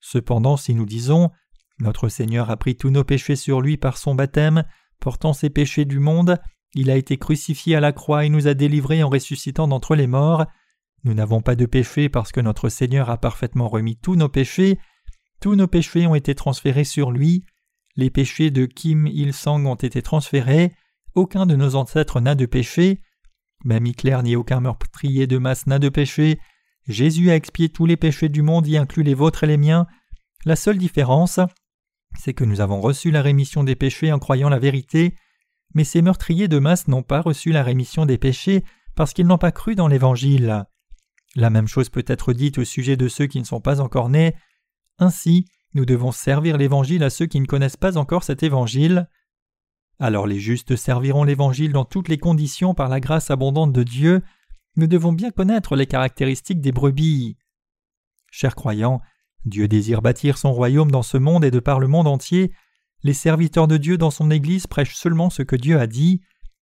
Cependant, 0.00 0.56
si 0.56 0.74
nous 0.74 0.86
disons 0.86 1.30
Notre 1.78 2.08
Seigneur 2.08 2.50
a 2.50 2.56
pris 2.56 2.76
tous 2.76 2.90
nos 2.90 3.04
péchés 3.04 3.36
sur 3.36 3.60
lui 3.60 3.76
par 3.76 3.98
son 3.98 4.14
baptême, 4.14 4.64
portant 5.00 5.32
ses 5.32 5.50
péchés 5.50 5.84
du 5.84 5.98
monde, 5.98 6.38
il 6.74 6.90
a 6.90 6.96
été 6.96 7.16
crucifié 7.18 7.76
à 7.76 7.80
la 7.80 7.92
croix 7.92 8.24
et 8.24 8.28
nous 8.28 8.48
a 8.48 8.54
délivrés 8.54 9.02
en 9.02 9.08
ressuscitant 9.08 9.68
d'entre 9.68 9.94
les 9.94 10.06
morts. 10.06 10.46
Nous 11.04 11.14
n'avons 11.14 11.40
pas 11.40 11.56
de 11.56 11.66
péché 11.66 12.08
parce 12.08 12.32
que 12.32 12.40
notre 12.40 12.68
Seigneur 12.68 13.10
a 13.10 13.18
parfaitement 13.18 13.68
remis 13.68 13.96
tous 13.96 14.16
nos 14.16 14.28
péchés. 14.28 14.78
Tous 15.40 15.54
nos 15.54 15.68
péchés 15.68 16.06
ont 16.06 16.14
été 16.14 16.34
transférés 16.34 16.84
sur 16.84 17.10
lui. 17.10 17.44
Les 17.96 18.10
péchés 18.10 18.50
de 18.50 18.66
Kim 18.66 19.06
Il-sang 19.06 19.64
ont 19.64 19.74
été 19.74 20.02
transférés. 20.02 20.74
Aucun 21.16 21.46
de 21.46 21.56
nos 21.56 21.74
ancêtres 21.74 22.20
n'a 22.20 22.36
de 22.36 22.46
péché. 22.46 23.00
Même 23.64 23.86
Hitler 23.86 24.20
ni 24.22 24.36
aucun 24.36 24.60
meurtrier 24.60 25.26
de 25.26 25.38
masse 25.38 25.66
n'a 25.66 25.80
de 25.80 25.88
péché. 25.88 26.38
Jésus 26.86 27.30
a 27.30 27.34
expié 27.34 27.68
tous 27.68 27.86
les 27.86 27.96
péchés 27.96 28.28
du 28.28 28.42
monde, 28.42 28.68
y 28.68 28.76
inclut 28.76 29.02
les 29.02 29.14
vôtres 29.14 29.42
et 29.42 29.48
les 29.48 29.56
miens. 29.56 29.88
La 30.44 30.54
seule 30.54 30.78
différence 30.78 31.40
c'est 32.18 32.34
que 32.34 32.44
nous 32.44 32.60
avons 32.60 32.80
reçu 32.80 33.10
la 33.10 33.22
rémission 33.22 33.64
des 33.64 33.76
péchés 33.76 34.12
en 34.12 34.18
croyant 34.18 34.48
la 34.48 34.58
vérité, 34.58 35.14
mais 35.74 35.84
ces 35.84 36.02
meurtriers 36.02 36.48
de 36.48 36.58
masse 36.58 36.88
n'ont 36.88 37.02
pas 37.02 37.20
reçu 37.20 37.52
la 37.52 37.62
rémission 37.62 38.06
des 38.06 38.18
péchés 38.18 38.64
parce 38.94 39.12
qu'ils 39.12 39.26
n'ont 39.26 39.38
pas 39.38 39.52
cru 39.52 39.74
dans 39.74 39.88
l'Évangile. 39.88 40.64
La 41.34 41.50
même 41.50 41.68
chose 41.68 41.90
peut 41.90 42.04
être 42.06 42.32
dite 42.32 42.58
au 42.58 42.64
sujet 42.64 42.96
de 42.96 43.08
ceux 43.08 43.26
qui 43.26 43.38
ne 43.40 43.44
sont 43.44 43.60
pas 43.60 43.80
encore 43.80 44.08
nés. 44.08 44.34
Ainsi, 44.98 45.46
nous 45.74 45.84
devons 45.84 46.12
servir 46.12 46.56
l'Évangile 46.56 47.04
à 47.04 47.10
ceux 47.10 47.26
qui 47.26 47.40
ne 47.40 47.46
connaissent 47.46 47.76
pas 47.76 47.98
encore 47.98 48.24
cet 48.24 48.42
Évangile. 48.42 49.08
Alors 49.98 50.26
les 50.26 50.38
justes 50.38 50.76
serviront 50.76 51.24
l'Évangile 51.24 51.72
dans 51.72 51.84
toutes 51.84 52.08
les 52.08 52.18
conditions 52.18 52.74
par 52.74 52.88
la 52.88 53.00
grâce 53.00 53.30
abondante 53.30 53.72
de 53.72 53.82
Dieu. 53.82 54.22
Nous 54.76 54.86
devons 54.86 55.12
bien 55.12 55.30
connaître 55.30 55.74
les 55.74 55.86
caractéristiques 55.86 56.60
des 56.60 56.72
brebis. 56.72 57.36
Chers 58.30 58.54
croyants, 58.54 59.00
Dieu 59.46 59.68
désire 59.68 60.02
bâtir 60.02 60.36
son 60.36 60.52
royaume 60.52 60.90
dans 60.90 61.02
ce 61.02 61.16
monde 61.16 61.44
et 61.44 61.50
de 61.50 61.60
par 61.60 61.80
le 61.80 61.88
monde 61.88 62.08
entier. 62.08 62.52
Les 63.02 63.14
serviteurs 63.14 63.68
de 63.68 63.78
Dieu 63.78 63.96
dans 63.96 64.10
son 64.10 64.30
Église 64.30 64.66
prêchent 64.66 64.96
seulement 64.96 65.30
ce 65.30 65.42
que 65.42 65.56
Dieu 65.56 65.78
a 65.78 65.86
dit. 65.86 66.20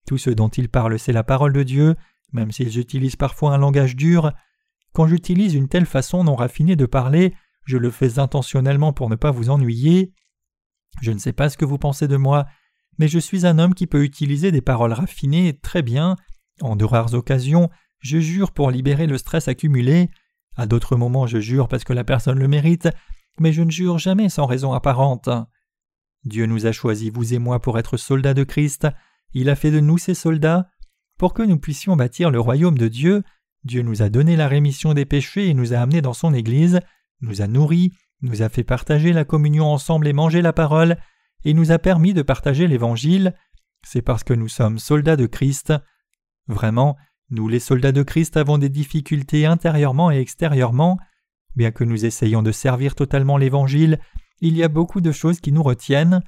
Tout 0.07 0.19
ce 0.19 0.31
dont 0.31 0.49
ils 0.49 0.69
parlent, 0.69 0.99
c'est 0.99 1.13
la 1.13 1.23
parole 1.23 1.53
de 1.53 1.63
Dieu, 1.63 1.95
même 2.33 2.51
s'ils 2.51 2.79
utilisent 2.79 3.17
parfois 3.17 3.55
un 3.55 3.59
langage 3.59 3.95
dur. 3.95 4.33
Quand 4.93 5.07
j'utilise 5.07 5.55
une 5.55 5.69
telle 5.69 5.87
façon 5.87 6.25
non 6.25 6.35
raffinée 6.35 6.75
de 6.75 6.87
parler, 6.87 7.35
je 7.65 7.77
le 7.77 7.91
fais 7.91 8.19
intentionnellement 8.19 8.93
pour 8.93 9.09
ne 9.09 9.15
pas 9.15 9.31
vous 9.31 9.51
ennuyer. 9.51 10.13
Je 11.01 11.13
ne 11.13 11.19
sais 11.19 11.33
pas 11.33 11.49
ce 11.49 11.57
que 11.57 11.65
vous 11.65 11.79
pensez 11.79 12.09
de 12.09 12.17
moi, 12.17 12.47
mais 12.99 13.09
je 13.09 13.19
suis 13.19 13.47
un 13.47 13.59
homme 13.59 13.75
qui 13.75 13.87
peut 13.87 14.05
utiliser 14.05 14.53
des 14.53 14.61
paroles 14.61 14.93
raffinées 14.93 15.59
très 15.59 15.83
bien. 15.83 16.17
En 16.61 16.77
de 16.77 16.85
rares 16.85 17.15
occasions, 17.15 17.71
je 18.01 18.19
jure 18.19 18.53
pour 18.53 18.71
libérer 18.71 19.07
le 19.07 19.19
stress 19.19 19.49
accumulé. 19.49 20.11
À 20.57 20.67
d'autres 20.67 20.97
moments, 20.97 21.27
je 21.27 21.39
jure 21.39 21.69
parce 21.69 21.85
que 21.85 21.93
la 21.93 22.05
personne 22.05 22.39
le 22.39 22.49
mérite, 22.49 22.89
mais 23.39 23.53
je 23.53 23.63
ne 23.63 23.71
jure 23.71 23.99
jamais 23.99 24.29
sans 24.29 24.47
raison 24.47 24.73
apparente. 24.73 25.29
Dieu 26.25 26.47
nous 26.47 26.67
a 26.67 26.73
choisis, 26.73 27.11
vous 27.11 27.33
et 27.35 27.39
moi, 27.39 27.61
pour 27.61 27.79
être 27.79 27.97
soldats 27.97 28.35
de 28.35 28.45
Christ. 28.45 28.89
Il 29.33 29.49
a 29.49 29.57
fait 29.57 29.71
de 29.71 29.81
nous 29.81 29.99
ses 29.99 30.15
soldats. 30.15 30.69
Pour 31.19 31.35
que 31.35 31.43
nous 31.43 31.59
puissions 31.59 31.97
bâtir 31.97 32.31
le 32.31 32.41
royaume 32.41 32.79
de 32.79 32.89
Dieu, 32.89 33.23
Dieu 33.65 33.83
nous 33.83 34.03
a 34.03 34.09
donné 34.09 34.37
la 34.37 34.49
rémission 34.49 34.95
des 34.95 35.05
péchés 35.05 35.49
et 35.49 35.55
nous 35.55 35.75
a 35.75 35.79
amenés 35.79 36.03
dans 36.03 36.15
son 36.15 36.33
Église, 36.35 36.81
nous 37.21 37.43
a 37.43 37.47
nourris, 37.47 37.93
nous 38.23 38.43
a 38.43 38.49
fait 38.49 38.65
partager 38.65 39.13
la 39.13 39.25
communion 39.25 39.67
ensemble 39.67 40.07
et 40.09 40.13
manger 40.13 40.43
la 40.43 40.53
parole, 40.53 40.97
et 41.45 41.55
nous 41.55 41.73
a 41.73 41.79
permis 41.79 42.15
de 42.15 42.23
partager 42.23 42.67
l'Évangile. 42.67 43.35
C'est 43.87 44.03
parce 44.03 44.25
que 44.25 44.35
nous 44.35 44.49
sommes 44.49 44.79
soldats 44.79 45.17
de 45.17 45.27
Christ. 45.27 45.73
Vraiment, 46.47 46.97
nous 47.31 47.49
les 47.49 47.61
soldats 47.61 47.93
de 47.93 48.03
Christ 48.03 48.37
avons 48.37 48.59
des 48.59 48.69
difficultés 48.69 49.47
intérieurement 49.47 50.11
et 50.11 50.19
extérieurement. 50.19 50.99
Bien 51.57 51.71
que 51.71 51.85
nous 51.85 52.05
essayions 52.05 52.43
de 52.43 52.53
servir 52.53 52.95
totalement 52.95 53.37
l'Évangile, 53.37 53.99
il 54.41 54.57
y 54.57 54.63
a 54.63 54.69
beaucoup 54.69 55.01
de 55.01 55.13
choses 55.13 55.41
qui 55.41 55.53
nous 55.53 55.63
retiennent. 55.63 56.23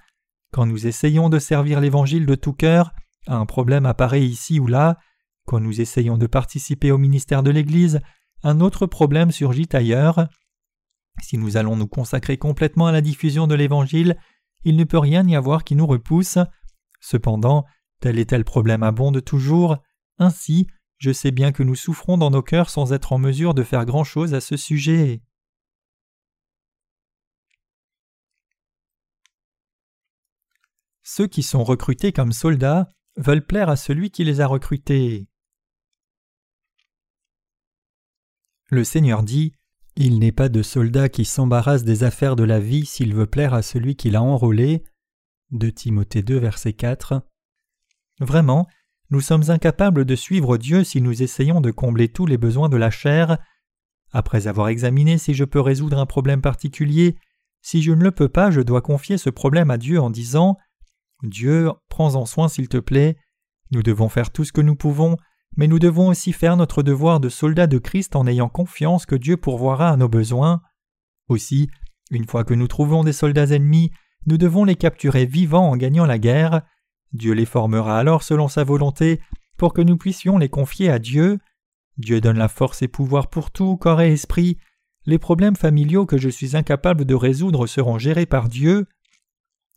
Quand 0.53 0.67
nous 0.67 0.87
essayons 0.87 1.29
de 1.29 1.39
servir 1.39 1.81
l'Évangile 1.81 2.27
de 2.27 2.35
tout 2.35 2.53
cœur, 2.53 2.93
un 3.27 3.47
problème 3.47 3.87
apparaît 3.87 4.23
ici 4.23 4.61
ou 4.61 4.67
là. 4.67 4.99
Quand 5.47 5.61
nous 5.61 5.81
essayons 5.81 6.19
de 6.19 6.27
participer 6.27 6.93
au 6.93 6.99
ministère 6.99 7.43
de 7.43 7.51
l'Église, 7.51 8.01
un 8.43 8.61
autre 8.61 8.87
problème 8.87 9.31
surgit 9.31 9.69
ailleurs. 9.73 10.29
Si 11.23 11.39
nous 11.39 11.57
allons 11.57 11.77
nous 11.77 11.87
consacrer 11.87 12.37
complètement 12.37 12.87
à 12.87 12.93
la 12.93 13.01
diffusion 13.01 13.47
de 13.47 13.55
l'Évangile, 13.55 14.17
il 14.65 14.77
ne 14.77 14.85
peut 14.85 14.99
rien 14.99 15.27
y 15.27 15.37
avoir 15.37 15.65
qui 15.65 15.75
nous 15.75 15.87
repousse. 15.87 16.39
Cependant, 17.01 17.65
tel 18.01 18.19
et 18.19 18.27
tel 18.27 18.45
problème 18.45 18.83
abonde 18.83 19.25
toujours. 19.25 19.79
Ainsi, 20.19 20.67
je 20.99 21.13
sais 21.13 21.31
bien 21.31 21.53
que 21.53 21.63
nous 21.63 21.75
souffrons 21.75 22.17
dans 22.17 22.31
nos 22.31 22.43
cœurs 22.43 22.71
sans 22.71 22.93
être 22.93 23.13
en 23.13 23.19
mesure 23.19 23.55
de 23.55 23.65
faire 23.65 23.85
grand-chose 23.85 24.35
à 24.35 24.41
ce 24.41 24.57
sujet. 24.57 25.23
Ceux 31.03 31.27
qui 31.27 31.43
sont 31.43 31.65
recrutés 31.65 32.13
comme 32.13 32.33
soldats 32.33 32.89
veulent 33.17 33.45
plaire 33.45 33.69
à 33.69 33.77
celui 33.77 34.11
qui 34.11 34.25
les 34.25 34.41
a 34.41 34.47
recrutés. 34.47 35.29
Le 38.69 38.85
Seigneur 38.85 39.23
dit 39.23 39.53
Il 39.97 40.19
n'est 40.19 40.33
pas 40.33 40.49
de 40.49 40.63
soldat 40.63 41.09
qui 41.09 41.25
s'embarrasse 41.25 41.85
des 41.85 42.03
affaires 42.03 42.37
de 42.37 42.45
la 42.45 42.61
vie 42.61 42.87
s'il 42.87 43.15
veut 43.15 43.27
plaire 43.27 43.53
à 43.53 43.63
celui 43.63 43.95
qui 43.95 44.11
l'a 44.11 44.23
enrôlé. 44.23 44.85
De 45.51 45.69
Timothée 45.69 46.23
2, 46.23 46.39
verset 46.39 46.73
4. 46.73 47.23
Vraiment, 48.21 48.67
nous 49.11 49.21
sommes 49.21 49.51
incapables 49.51 50.07
de 50.07 50.17
suivre 50.17 50.57
Dieu 50.57 50.85
si 50.85 51.03
nous 51.03 51.23
essayons 51.23 51.61
de 51.61 51.71
combler 51.71 52.09
tous 52.09 52.25
les 52.25 52.39
besoins 52.39 52.71
de 52.71 52.79
la 52.79 52.91
chair. 52.91 53.37
Après 54.13 54.47
avoir 54.47 54.69
examiné 54.69 55.19
si 55.19 55.35
je 55.35 55.45
peux 55.45 55.61
résoudre 55.61 55.99
un 55.99 56.07
problème 56.07 56.41
particulier, 56.41 57.17
si 57.61 57.83
je 57.83 57.93
ne 57.93 58.03
le 58.03 58.11
peux 58.11 58.31
pas, 58.31 58.51
je 58.51 58.63
dois 58.63 58.81
confier 58.81 59.19
ce 59.19 59.29
problème 59.29 59.71
à 59.71 59.77
Dieu 59.77 60.01
en 60.01 60.09
disant 60.09 60.57
Dieu, 61.23 61.71
prends-en 61.91 62.25
soin 62.25 62.49
s'il 62.49 62.69
te 62.69 62.79
plaît. 62.79 63.17
Nous 63.71 63.83
devons 63.83 64.09
faire 64.09 64.31
tout 64.31 64.45
ce 64.45 64.53
que 64.53 64.61
nous 64.63 64.77
pouvons, 64.77 65.17
mais 65.57 65.67
nous 65.67 65.79
devons 65.79 66.09
aussi 66.09 66.33
faire 66.33 66.57
notre 66.57 66.83
devoir 66.83 67.21
de 67.21 67.29
soldats 67.29 67.67
de 67.67 67.79
Christ 67.79 68.17
en 68.17 68.27
ayant 68.27 68.49
confiance 68.49 69.07
que 69.07 69.15
Dieu 69.15 69.37
pourvoira 69.37 69.91
à 69.91 69.97
nos 69.97 70.09
besoins. 70.09 70.63
Aussi, 71.29 71.71
une 72.11 72.27
fois 72.27 72.45
que 72.45 72.55
nous 72.55 72.69
trouvons 72.69 73.05
des 73.05 73.13
soldats 73.13 73.51
ennemis, 73.51 73.91
nous 74.27 74.39
devons 74.39 74.65
les 74.65 74.77
capturer 74.77 75.27
vivants 75.27 75.71
en 75.71 75.77
gagnant 75.77 76.07
la 76.07 76.19
guerre. 76.19 76.63
Dieu 77.13 77.33
les 77.33 77.45
formera 77.45 77.99
alors 77.99 78.23
selon 78.23 78.49
sa 78.49 78.65
volonté 78.65 79.21
pour 79.57 79.75
que 79.75 79.83
nous 79.83 79.97
puissions 79.97 80.39
les 80.39 80.49
confier 80.49 80.91
à 80.91 80.99
Dieu. 80.99 81.39
Dieu 81.99 82.21
donne 82.21 82.39
la 82.39 82.49
force 82.49 82.83
et 82.83 82.89
pouvoir 82.89 83.29
pour 83.29 83.51
tout, 83.51 83.77
corps 83.77 84.01
et 84.01 84.13
esprit. 84.13 84.59
Les 85.05 85.19
problèmes 85.19 85.57
familiaux 85.57 86.07
que 86.07 86.19
je 86.19 86.29
suis 86.29 86.57
incapable 86.57 87.05
de 87.05 87.15
résoudre 87.15 87.67
seront 87.67 87.99
gérés 87.99 88.27
par 88.27 88.49
Dieu. 88.49 88.87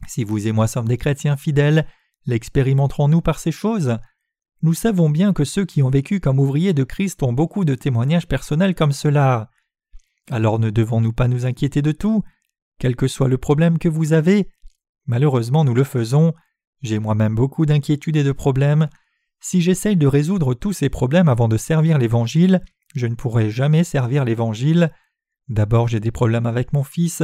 Si 0.07 0.23
vous 0.23 0.47
et 0.47 0.51
moi 0.51 0.67
sommes 0.67 0.87
des 0.87 0.97
chrétiens 0.97 1.35
fidèles, 1.35 1.87
l'expérimenterons-nous 2.25 3.21
par 3.21 3.39
ces 3.39 3.51
choses? 3.51 3.97
Nous 4.61 4.73
savons 4.73 5.09
bien 5.09 5.33
que 5.33 5.43
ceux 5.43 5.65
qui 5.65 5.83
ont 5.83 5.89
vécu 5.89 6.19
comme 6.19 6.39
ouvriers 6.39 6.73
de 6.73 6.83
Christ 6.83 7.21
ont 7.23 7.33
beaucoup 7.33 7.65
de 7.65 7.75
témoignages 7.75 8.27
personnels 8.27 8.75
comme 8.75 8.91
cela. 8.91 9.49
Alors 10.31 10.59
ne 10.59 10.69
devons-nous 10.69 11.13
pas 11.13 11.27
nous 11.27 11.45
inquiéter 11.45 11.81
de 11.81 11.91
tout, 11.91 12.23
quel 12.79 12.95
que 12.95 13.07
soit 13.07 13.27
le 13.27 13.37
problème 13.37 13.77
que 13.77 13.89
vous 13.89 14.13
avez 14.13 14.49
Malheureusement 15.05 15.63
nous 15.63 15.75
le 15.75 15.83
faisons, 15.83 16.33
j'ai 16.81 16.99
moi-même 16.99 17.35
beaucoup 17.35 17.65
d'inquiétudes 17.65 18.17
et 18.17 18.23
de 18.23 18.31
problèmes. 18.31 18.89
Si 19.39 19.61
j'essaye 19.61 19.97
de 19.97 20.07
résoudre 20.07 20.53
tous 20.55 20.73
ces 20.73 20.89
problèmes 20.89 21.29
avant 21.29 21.47
de 21.47 21.57
servir 21.57 21.97
l'Évangile, 21.97 22.61
je 22.95 23.05
ne 23.05 23.15
pourrai 23.15 23.51
jamais 23.51 23.83
servir 23.83 24.25
l'Évangile. 24.25 24.91
D'abord 25.47 25.87
j'ai 25.87 25.99
des 25.99 26.11
problèmes 26.11 26.47
avec 26.47 26.73
mon 26.73 26.83
fils. 26.83 27.21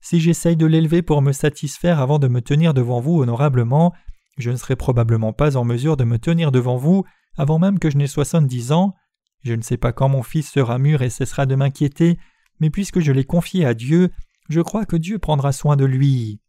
Si 0.00 0.20
j'essaye 0.20 0.56
de 0.56 0.66
l'élever 0.66 1.02
pour 1.02 1.22
me 1.22 1.32
satisfaire 1.32 1.98
avant 1.98 2.18
de 2.18 2.28
me 2.28 2.40
tenir 2.40 2.74
devant 2.74 3.00
vous 3.00 3.20
honorablement, 3.20 3.92
je 4.36 4.50
ne 4.50 4.56
serai 4.56 4.76
probablement 4.76 5.32
pas 5.32 5.56
en 5.56 5.64
mesure 5.64 5.96
de 5.96 6.04
me 6.04 6.18
tenir 6.18 6.52
devant 6.52 6.76
vous 6.76 7.04
avant 7.36 7.58
même 7.58 7.78
que 7.78 7.90
je 7.90 7.96
n'ai 7.96 8.06
soixante-dix 8.06 8.72
ans. 8.72 8.94
Je 9.42 9.54
ne 9.54 9.62
sais 9.62 9.76
pas 9.76 9.92
quand 9.92 10.08
mon 10.08 10.22
fils 10.22 10.50
sera 10.50 10.78
mûr 10.78 11.02
et 11.02 11.10
cessera 11.10 11.46
de 11.46 11.54
m'inquiéter, 11.54 12.18
mais 12.60 12.70
puisque 12.70 13.00
je 13.00 13.12
l'ai 13.12 13.24
confié 13.24 13.66
à 13.66 13.74
Dieu, 13.74 14.10
je 14.48 14.60
crois 14.60 14.86
que 14.86 14.96
Dieu 14.96 15.18
prendra 15.18 15.52
soin 15.52 15.76
de 15.76 15.84
lui. 15.84 16.40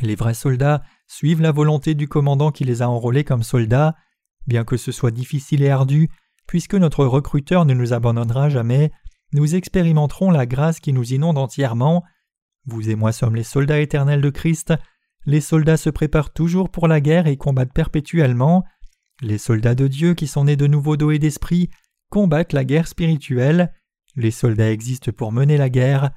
Les 0.00 0.14
vrais 0.14 0.34
soldats 0.34 0.82
suivent 1.06 1.42
la 1.42 1.52
volonté 1.52 1.94
du 1.94 2.08
commandant 2.08 2.50
qui 2.50 2.64
les 2.64 2.80
a 2.80 2.88
enrôlés 2.88 3.24
comme 3.24 3.42
soldats, 3.42 3.94
bien 4.46 4.64
que 4.64 4.76
ce 4.76 4.90
soit 4.90 5.10
difficile 5.10 5.62
et 5.62 5.68
ardu, 5.68 6.08
puisque 6.46 6.74
notre 6.74 7.04
recruteur 7.04 7.64
ne 7.66 7.74
nous 7.74 7.92
abandonnera 7.92 8.48
jamais, 8.48 8.90
nous 9.32 9.54
expérimenterons 9.54 10.30
la 10.30 10.46
grâce 10.46 10.80
qui 10.80 10.92
nous 10.92 11.12
inonde 11.12 11.38
entièrement. 11.38 12.04
Vous 12.66 12.90
et 12.90 12.94
moi 12.94 13.12
sommes 13.12 13.34
les 13.34 13.42
soldats 13.42 13.80
éternels 13.80 14.20
de 14.20 14.30
Christ. 14.30 14.74
Les 15.24 15.40
soldats 15.40 15.76
se 15.76 15.90
préparent 15.90 16.32
toujours 16.32 16.70
pour 16.70 16.88
la 16.88 17.00
guerre 17.00 17.26
et 17.26 17.36
combattent 17.36 17.72
perpétuellement. 17.72 18.64
Les 19.20 19.38
soldats 19.38 19.74
de 19.74 19.86
Dieu 19.86 20.14
qui 20.14 20.26
sont 20.26 20.44
nés 20.44 20.56
de 20.56 20.66
nouveau 20.66 20.96
d'eau 20.96 21.10
et 21.12 21.18
d'esprit 21.18 21.70
combattent 22.10 22.52
la 22.52 22.64
guerre 22.64 22.88
spirituelle. 22.88 23.72
Les 24.16 24.32
soldats 24.32 24.70
existent 24.70 25.12
pour 25.12 25.32
mener 25.32 25.56
la 25.56 25.70
guerre. 25.70 26.10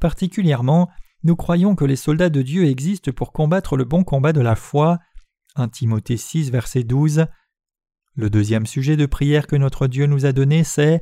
Particulièrement, 0.00 0.90
nous 1.22 1.36
croyons 1.36 1.74
que 1.74 1.84
les 1.84 1.96
soldats 1.96 2.30
de 2.30 2.42
Dieu 2.42 2.66
existent 2.66 3.12
pour 3.12 3.32
combattre 3.32 3.76
le 3.76 3.84
bon 3.84 4.04
combat 4.04 4.32
de 4.32 4.40
la 4.40 4.56
foi. 4.56 4.98
1 5.56 5.68
Timothée 5.68 6.16
6, 6.16 6.50
verset 6.50 6.84
12. 6.84 7.26
Le 8.14 8.30
deuxième 8.30 8.66
sujet 8.66 8.96
de 8.96 9.06
prière 9.06 9.46
que 9.46 9.56
notre 9.56 9.86
Dieu 9.86 10.06
nous 10.06 10.26
a 10.26 10.32
donné, 10.32 10.64
c'est 10.64 11.00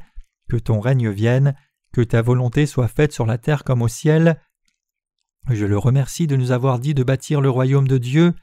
Que 0.48 0.56
ton 0.56 0.80
règne 0.80 1.10
vienne, 1.10 1.54
que 1.92 2.00
ta 2.00 2.22
volonté 2.22 2.66
soit 2.66 2.88
faite 2.88 3.12
sur 3.12 3.26
la 3.26 3.38
terre 3.38 3.64
comme 3.64 3.82
au 3.82 3.88
ciel. 3.88 4.40
Je 5.50 5.64
le 5.64 5.78
remercie 5.78 6.26
de 6.26 6.36
nous 6.36 6.50
avoir 6.50 6.78
dit 6.78 6.92
de 6.92 7.02
bâtir 7.02 7.40
le 7.40 7.48
royaume 7.48 7.88
de 7.88 7.96
Dieu. 7.96 8.34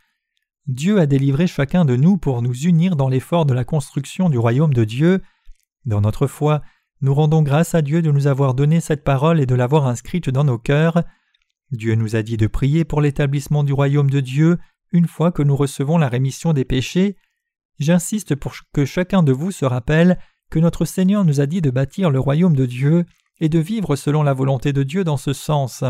Dieu 0.65 0.99
a 0.99 1.05
délivré 1.05 1.45
chacun 1.45 1.85
de 1.85 1.95
nous 1.95 2.17
pour 2.17 2.41
nous 2.41 2.55
unir 2.55 2.95
dans 2.95 3.09
l'effort 3.09 3.45
de 3.45 3.53
la 3.53 3.63
construction 3.63 4.27
du 4.29 4.39
royaume 4.39 4.73
de 4.73 4.83
Dieu. 4.83 5.21
Dans 5.85 6.01
notre 6.01 6.25
foi, 6.25 6.63
nous 7.01 7.13
rendons 7.13 7.43
grâce 7.43 7.75
à 7.75 7.83
Dieu 7.83 8.01
de 8.01 8.09
nous 8.09 8.25
avoir 8.25 8.55
donné 8.55 8.79
cette 8.79 9.03
parole 9.03 9.39
et 9.39 9.45
de 9.45 9.53
l'avoir 9.53 9.85
inscrite 9.85 10.31
dans 10.31 10.43
nos 10.43 10.57
cœurs. 10.57 11.03
Dieu 11.69 11.93
nous 11.93 12.15
a 12.15 12.23
dit 12.23 12.37
de 12.37 12.47
prier 12.47 12.85
pour 12.85 13.01
l'établissement 13.01 13.63
du 13.63 13.73
royaume 13.73 14.09
de 14.09 14.19
Dieu 14.19 14.57
une 14.91 15.07
fois 15.07 15.31
que 15.31 15.43
nous 15.43 15.55
recevons 15.55 15.99
la 15.99 16.09
rémission 16.09 16.53
des 16.53 16.65
péchés. 16.65 17.17
J'insiste 17.77 18.33
pour 18.33 18.53
que 18.73 18.85
chacun 18.85 19.21
de 19.21 19.31
vous 19.31 19.51
se 19.51 19.65
rappelle 19.65 20.17
que 20.49 20.57
notre 20.57 20.85
Seigneur 20.85 21.23
nous 21.23 21.39
a 21.39 21.45
dit 21.45 21.61
de 21.61 21.69
bâtir 21.69 22.09
le 22.09 22.19
royaume 22.19 22.55
de 22.55 22.65
Dieu 22.65 23.05
et 23.39 23.49
de 23.49 23.59
vivre 23.59 23.95
selon 23.95 24.23
la 24.23 24.33
volonté 24.33 24.73
de 24.73 24.81
Dieu 24.81 25.03
dans 25.03 25.17
ce 25.17 25.33
sens. 25.33 25.83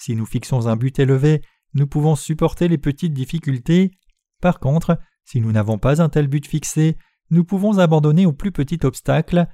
Si 0.00 0.16
nous 0.16 0.24
fixons 0.24 0.66
un 0.66 0.76
but 0.76 0.98
élevé, 0.98 1.42
nous 1.74 1.86
pouvons 1.86 2.16
supporter 2.16 2.68
les 2.68 2.78
petites 2.78 3.12
difficultés. 3.12 3.90
Par 4.40 4.58
contre, 4.58 4.98
si 5.26 5.42
nous 5.42 5.52
n'avons 5.52 5.76
pas 5.76 6.00
un 6.00 6.08
tel 6.08 6.26
but 6.26 6.46
fixé, 6.46 6.96
nous 7.28 7.44
pouvons 7.44 7.78
abandonner 7.78 8.24
au 8.24 8.32
plus 8.32 8.50
petit 8.50 8.78
obstacle. 8.82 9.46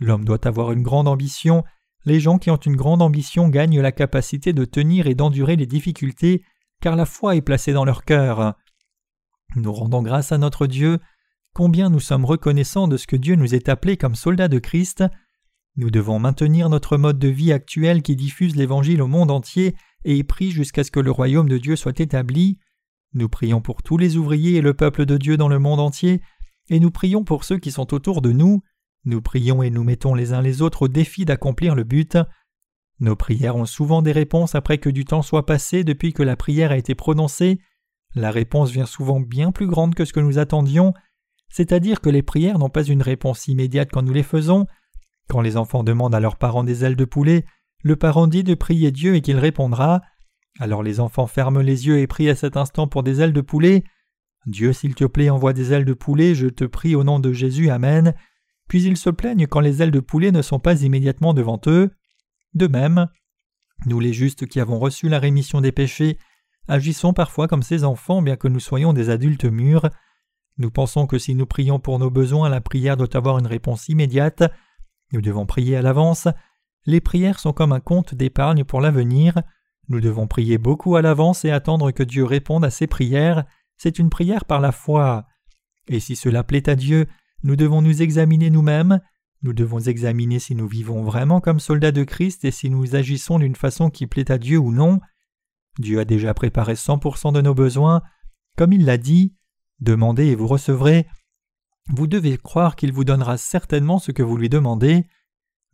L'homme 0.00 0.24
doit 0.24 0.46
avoir 0.48 0.72
une 0.72 0.82
grande 0.82 1.08
ambition. 1.08 1.62
Les 2.06 2.20
gens 2.20 2.38
qui 2.38 2.50
ont 2.50 2.56
une 2.56 2.74
grande 2.74 3.02
ambition 3.02 3.50
gagnent 3.50 3.82
la 3.82 3.92
capacité 3.92 4.54
de 4.54 4.64
tenir 4.64 5.08
et 5.08 5.14
d'endurer 5.14 5.56
les 5.56 5.66
difficultés, 5.66 6.42
car 6.80 6.96
la 6.96 7.04
foi 7.04 7.36
est 7.36 7.42
placée 7.42 7.74
dans 7.74 7.84
leur 7.84 8.06
cœur. 8.06 8.54
Nous 9.56 9.72
rendons 9.74 10.00
grâce 10.00 10.32
à 10.32 10.38
notre 10.38 10.66
Dieu. 10.66 11.00
Combien 11.52 11.90
nous 11.90 12.00
sommes 12.00 12.24
reconnaissants 12.24 12.88
de 12.88 12.96
ce 12.96 13.06
que 13.06 13.16
Dieu 13.16 13.36
nous 13.36 13.54
est 13.54 13.68
appelé 13.68 13.98
comme 13.98 14.14
soldats 14.14 14.48
de 14.48 14.58
Christ. 14.58 15.04
Nous 15.76 15.90
devons 15.90 16.18
maintenir 16.18 16.68
notre 16.68 16.98
mode 16.98 17.18
de 17.18 17.28
vie 17.28 17.52
actuel 17.52 18.02
qui 18.02 18.14
diffuse 18.14 18.56
l'Évangile 18.56 19.00
au 19.00 19.06
monde 19.06 19.30
entier 19.30 19.74
et 20.04 20.18
est 20.18 20.24
pris 20.24 20.50
jusqu'à 20.50 20.84
ce 20.84 20.90
que 20.90 21.00
le 21.00 21.10
royaume 21.10 21.48
de 21.48 21.56
Dieu 21.56 21.76
soit 21.76 21.98
établi. 21.98 22.58
Nous 23.14 23.28
prions 23.28 23.60
pour 23.60 23.82
tous 23.82 23.96
les 23.96 24.16
ouvriers 24.16 24.56
et 24.56 24.60
le 24.60 24.74
peuple 24.74 25.06
de 25.06 25.16
Dieu 25.16 25.36
dans 25.36 25.48
le 25.48 25.58
monde 25.58 25.80
entier, 25.80 26.20
et 26.68 26.78
nous 26.78 26.90
prions 26.90 27.24
pour 27.24 27.44
ceux 27.44 27.58
qui 27.58 27.70
sont 27.70 27.94
autour 27.94 28.20
de 28.20 28.32
nous. 28.32 28.62
Nous 29.04 29.22
prions 29.22 29.62
et 29.62 29.70
nous 29.70 29.82
mettons 29.82 30.14
les 30.14 30.32
uns 30.32 30.42
les 30.42 30.62
autres 30.62 30.82
au 30.82 30.88
défi 30.88 31.24
d'accomplir 31.24 31.74
le 31.74 31.84
but. 31.84 32.18
Nos 33.00 33.16
prières 33.16 33.56
ont 33.56 33.66
souvent 33.66 34.02
des 34.02 34.12
réponses 34.12 34.54
après 34.54 34.78
que 34.78 34.90
du 34.90 35.04
temps 35.04 35.22
soit 35.22 35.46
passé 35.46 35.84
depuis 35.84 36.12
que 36.12 36.22
la 36.22 36.36
prière 36.36 36.70
a 36.70 36.76
été 36.76 36.94
prononcée. 36.94 37.58
La 38.14 38.30
réponse 38.30 38.70
vient 38.70 38.86
souvent 38.86 39.20
bien 39.20 39.52
plus 39.52 39.66
grande 39.66 39.94
que 39.94 40.04
ce 40.04 40.12
que 40.12 40.20
nous 40.20 40.38
attendions, 40.38 40.92
c'est-à-dire 41.48 42.00
que 42.00 42.10
les 42.10 42.22
prières 42.22 42.58
n'ont 42.58 42.68
pas 42.68 42.84
une 42.84 43.02
réponse 43.02 43.48
immédiate 43.48 43.88
quand 43.90 44.02
nous 44.02 44.12
les 44.12 44.22
faisons, 44.22 44.66
quand 45.28 45.40
les 45.40 45.56
enfants 45.56 45.84
demandent 45.84 46.14
à 46.14 46.20
leurs 46.20 46.36
parents 46.36 46.64
des 46.64 46.84
ailes 46.84 46.96
de 46.96 47.04
poulet, 47.04 47.44
le 47.82 47.96
parent 47.96 48.26
dit 48.26 48.44
de 48.44 48.54
prier 48.54 48.92
Dieu 48.92 49.14
et 49.14 49.20
qu'il 49.20 49.38
répondra. 49.38 50.02
Alors 50.58 50.82
les 50.82 51.00
enfants 51.00 51.26
ferment 51.26 51.60
les 51.60 51.86
yeux 51.86 51.98
et 51.98 52.06
prient 52.06 52.30
à 52.30 52.34
cet 52.34 52.56
instant 52.56 52.86
pour 52.86 53.02
des 53.02 53.20
ailes 53.20 53.32
de 53.32 53.40
poulet. 53.40 53.84
Dieu, 54.46 54.72
s'il 54.72 54.94
te 54.94 55.04
plaît, 55.04 55.30
envoie 55.30 55.52
des 55.52 55.72
ailes 55.72 55.84
de 55.84 55.94
poulet, 55.94 56.34
je 56.34 56.48
te 56.48 56.64
prie 56.64 56.94
au 56.94 57.04
nom 57.04 57.20
de 57.20 57.32
Jésus, 57.32 57.70
Amen. 57.70 58.14
Puis 58.68 58.82
ils 58.82 58.96
se 58.96 59.10
plaignent 59.10 59.46
quand 59.46 59.60
les 59.60 59.82
ailes 59.82 59.90
de 59.90 60.00
poulet 60.00 60.32
ne 60.32 60.42
sont 60.42 60.58
pas 60.58 60.82
immédiatement 60.82 61.34
devant 61.34 61.60
eux. 61.66 61.90
De 62.54 62.66
même, 62.66 63.08
nous 63.86 64.00
les 64.00 64.12
justes 64.12 64.46
qui 64.46 64.60
avons 64.60 64.78
reçu 64.78 65.08
la 65.08 65.18
rémission 65.18 65.60
des 65.60 65.72
péchés, 65.72 66.18
agissons 66.68 67.12
parfois 67.12 67.48
comme 67.48 67.62
ces 67.62 67.84
enfants 67.84 68.22
bien 68.22 68.36
que 68.36 68.48
nous 68.48 68.60
soyons 68.60 68.92
des 68.92 69.10
adultes 69.10 69.44
mûrs. 69.44 69.88
Nous 70.58 70.70
pensons 70.70 71.06
que 71.06 71.18
si 71.18 71.34
nous 71.34 71.46
prions 71.46 71.80
pour 71.80 71.98
nos 71.98 72.10
besoins, 72.10 72.48
la 72.48 72.60
prière 72.60 72.96
doit 72.96 73.16
avoir 73.16 73.38
une 73.38 73.46
réponse 73.46 73.88
immédiate. 73.88 74.44
Nous 75.12 75.20
devons 75.20 75.46
prier 75.46 75.76
à 75.76 75.82
l'avance. 75.82 76.28
Les 76.86 77.00
prières 77.00 77.38
sont 77.38 77.52
comme 77.52 77.72
un 77.72 77.80
compte 77.80 78.14
d'épargne 78.14 78.64
pour 78.64 78.80
l'avenir. 78.80 79.42
Nous 79.88 80.00
devons 80.00 80.26
prier 80.26 80.58
beaucoup 80.58 80.96
à 80.96 81.02
l'avance 81.02 81.44
et 81.44 81.50
attendre 81.50 81.90
que 81.90 82.02
Dieu 82.02 82.24
réponde 82.24 82.64
à 82.64 82.70
ces 82.70 82.86
prières. 82.86 83.44
C'est 83.76 83.98
une 83.98 84.10
prière 84.10 84.44
par 84.44 84.60
la 84.60 84.72
foi. 84.72 85.26
Et 85.88 86.00
si 86.00 86.16
cela 86.16 86.44
plaît 86.44 86.68
à 86.68 86.74
Dieu, 86.74 87.06
nous 87.42 87.56
devons 87.56 87.82
nous 87.82 88.02
examiner 88.02 88.50
nous-mêmes. 88.50 89.00
Nous 89.42 89.52
devons 89.52 89.80
examiner 89.80 90.38
si 90.38 90.54
nous 90.54 90.68
vivons 90.68 91.02
vraiment 91.02 91.40
comme 91.40 91.58
soldats 91.58 91.90
de 91.90 92.04
Christ 92.04 92.44
et 92.44 92.52
si 92.52 92.70
nous 92.70 92.94
agissons 92.94 93.40
d'une 93.40 93.56
façon 93.56 93.90
qui 93.90 94.06
plaît 94.06 94.30
à 94.30 94.38
Dieu 94.38 94.58
ou 94.58 94.70
non. 94.70 95.00
Dieu 95.78 95.98
a 95.98 96.04
déjà 96.04 96.32
préparé 96.32 96.74
100% 96.74 97.32
de 97.32 97.40
nos 97.40 97.54
besoins. 97.54 98.02
Comme 98.56 98.72
il 98.72 98.84
l'a 98.84 98.98
dit, 98.98 99.34
demandez 99.80 100.26
et 100.26 100.34
vous 100.36 100.46
recevrez. 100.46 101.06
Vous 101.88 102.06
devez 102.06 102.38
croire 102.38 102.76
qu'il 102.76 102.92
vous 102.92 103.04
donnera 103.04 103.36
certainement 103.36 103.98
ce 103.98 104.12
que 104.12 104.22
vous 104.22 104.36
lui 104.36 104.48
demandez. 104.48 105.04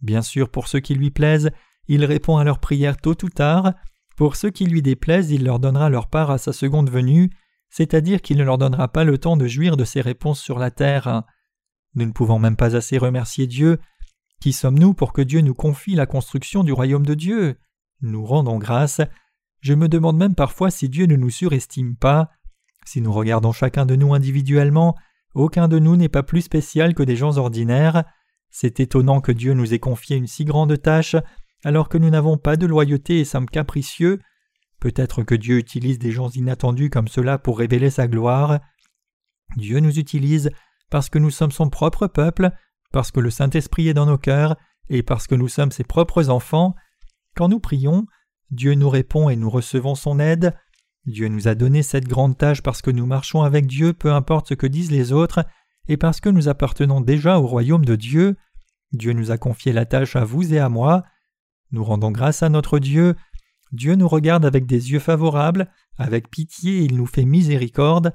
Bien 0.00 0.22
sûr, 0.22 0.50
pour 0.50 0.68
ceux 0.68 0.80
qui 0.80 0.94
lui 0.94 1.10
plaisent, 1.10 1.50
il 1.86 2.04
répond 2.04 2.38
à 2.38 2.44
leurs 2.44 2.60
prières 2.60 2.96
tôt 2.96 3.16
ou 3.24 3.28
tard. 3.28 3.74
Pour 4.16 4.36
ceux 4.36 4.50
qui 4.50 4.66
lui 4.66 4.82
déplaisent, 4.82 5.30
il 5.30 5.44
leur 5.44 5.58
donnera 5.58 5.90
leur 5.90 6.08
part 6.08 6.30
à 6.30 6.38
sa 6.38 6.52
seconde 6.52 6.90
venue, 6.90 7.30
c'est-à-dire 7.70 8.20
qu'il 8.20 8.38
ne 8.38 8.44
leur 8.44 8.58
donnera 8.58 8.88
pas 8.88 9.04
le 9.04 9.18
temps 9.18 9.36
de 9.36 9.46
jouir 9.46 9.76
de 9.76 9.84
ses 9.84 10.00
réponses 10.00 10.40
sur 10.40 10.58
la 10.58 10.70
terre. 10.70 11.22
Nous 11.94 12.06
ne 12.06 12.12
pouvons 12.12 12.38
même 12.38 12.56
pas 12.56 12.76
assez 12.76 12.98
remercier 12.98 13.46
Dieu. 13.46 13.78
Qui 14.40 14.52
sommes-nous 14.52 14.94
pour 14.94 15.12
que 15.12 15.22
Dieu 15.22 15.40
nous 15.40 15.54
confie 15.54 15.94
la 15.94 16.06
construction 16.06 16.64
du 16.64 16.72
royaume 16.72 17.06
de 17.06 17.14
Dieu? 17.14 17.58
Nous 18.00 18.24
rendons 18.24 18.58
grâce. 18.58 19.00
Je 19.60 19.74
me 19.74 19.88
demande 19.88 20.16
même 20.16 20.34
parfois 20.34 20.70
si 20.70 20.88
Dieu 20.88 21.06
ne 21.06 21.16
nous 21.16 21.30
surestime 21.30 21.96
pas. 21.96 22.30
Si 22.84 23.00
nous 23.00 23.12
regardons 23.12 23.52
chacun 23.52 23.84
de 23.84 23.96
nous 23.96 24.14
individuellement, 24.14 24.94
aucun 25.38 25.68
de 25.68 25.78
nous 25.78 25.96
n'est 25.96 26.08
pas 26.08 26.22
plus 26.22 26.42
spécial 26.42 26.94
que 26.94 27.02
des 27.02 27.16
gens 27.16 27.38
ordinaires. 27.38 28.04
C'est 28.50 28.80
étonnant 28.80 29.20
que 29.20 29.32
Dieu 29.32 29.54
nous 29.54 29.74
ait 29.74 29.78
confié 29.78 30.16
une 30.16 30.26
si 30.26 30.44
grande 30.44 30.80
tâche 30.80 31.16
alors 31.64 31.88
que 31.88 31.98
nous 31.98 32.10
n'avons 32.10 32.38
pas 32.38 32.56
de 32.56 32.66
loyauté 32.66 33.20
et 33.20 33.24
sommes 33.24 33.48
capricieux. 33.48 34.20
Peut-être 34.80 35.22
que 35.22 35.34
Dieu 35.34 35.58
utilise 35.58 35.98
des 35.98 36.12
gens 36.12 36.30
inattendus 36.30 36.90
comme 36.90 37.08
cela 37.08 37.38
pour 37.38 37.58
révéler 37.58 37.90
sa 37.90 38.06
gloire. 38.06 38.60
Dieu 39.56 39.80
nous 39.80 39.98
utilise 39.98 40.50
parce 40.90 41.08
que 41.08 41.18
nous 41.18 41.30
sommes 41.30 41.50
son 41.50 41.68
propre 41.68 42.06
peuple, 42.06 42.50
parce 42.92 43.10
que 43.10 43.20
le 43.20 43.30
Saint-Esprit 43.30 43.88
est 43.88 43.94
dans 43.94 44.06
nos 44.06 44.18
cœurs, 44.18 44.56
et 44.88 45.02
parce 45.02 45.26
que 45.26 45.34
nous 45.34 45.48
sommes 45.48 45.72
ses 45.72 45.84
propres 45.84 46.30
enfants. 46.30 46.74
Quand 47.36 47.48
nous 47.48 47.60
prions, 47.60 48.06
Dieu 48.50 48.74
nous 48.74 48.88
répond 48.88 49.28
et 49.28 49.36
nous 49.36 49.50
recevons 49.50 49.94
son 49.94 50.18
aide. 50.18 50.54
Dieu 51.08 51.28
nous 51.28 51.48
a 51.48 51.54
donné 51.54 51.82
cette 51.82 52.06
grande 52.06 52.36
tâche 52.36 52.62
parce 52.62 52.82
que 52.82 52.90
nous 52.90 53.06
marchons 53.06 53.42
avec 53.42 53.66
Dieu 53.66 53.92
peu 53.92 54.12
importe 54.12 54.48
ce 54.48 54.54
que 54.54 54.66
disent 54.66 54.90
les 54.90 55.12
autres, 55.12 55.44
et 55.88 55.96
parce 55.96 56.20
que 56.20 56.28
nous 56.28 56.48
appartenons 56.48 57.00
déjà 57.00 57.38
au 57.38 57.46
royaume 57.46 57.84
de 57.84 57.96
Dieu. 57.96 58.36
Dieu 58.92 59.14
nous 59.14 59.30
a 59.30 59.38
confié 59.38 59.72
la 59.72 59.86
tâche 59.86 60.16
à 60.16 60.24
vous 60.24 60.52
et 60.52 60.58
à 60.58 60.68
moi. 60.68 61.04
Nous 61.70 61.82
rendons 61.82 62.10
grâce 62.10 62.42
à 62.42 62.50
notre 62.50 62.78
Dieu. 62.78 63.16
Dieu 63.72 63.94
nous 63.94 64.08
regarde 64.08 64.44
avec 64.44 64.66
des 64.66 64.92
yeux 64.92 64.98
favorables, 64.98 65.70
avec 65.96 66.30
pitié 66.30 66.80
il 66.80 66.96
nous 66.96 67.06
fait 67.06 67.24
miséricorde. 67.24 68.12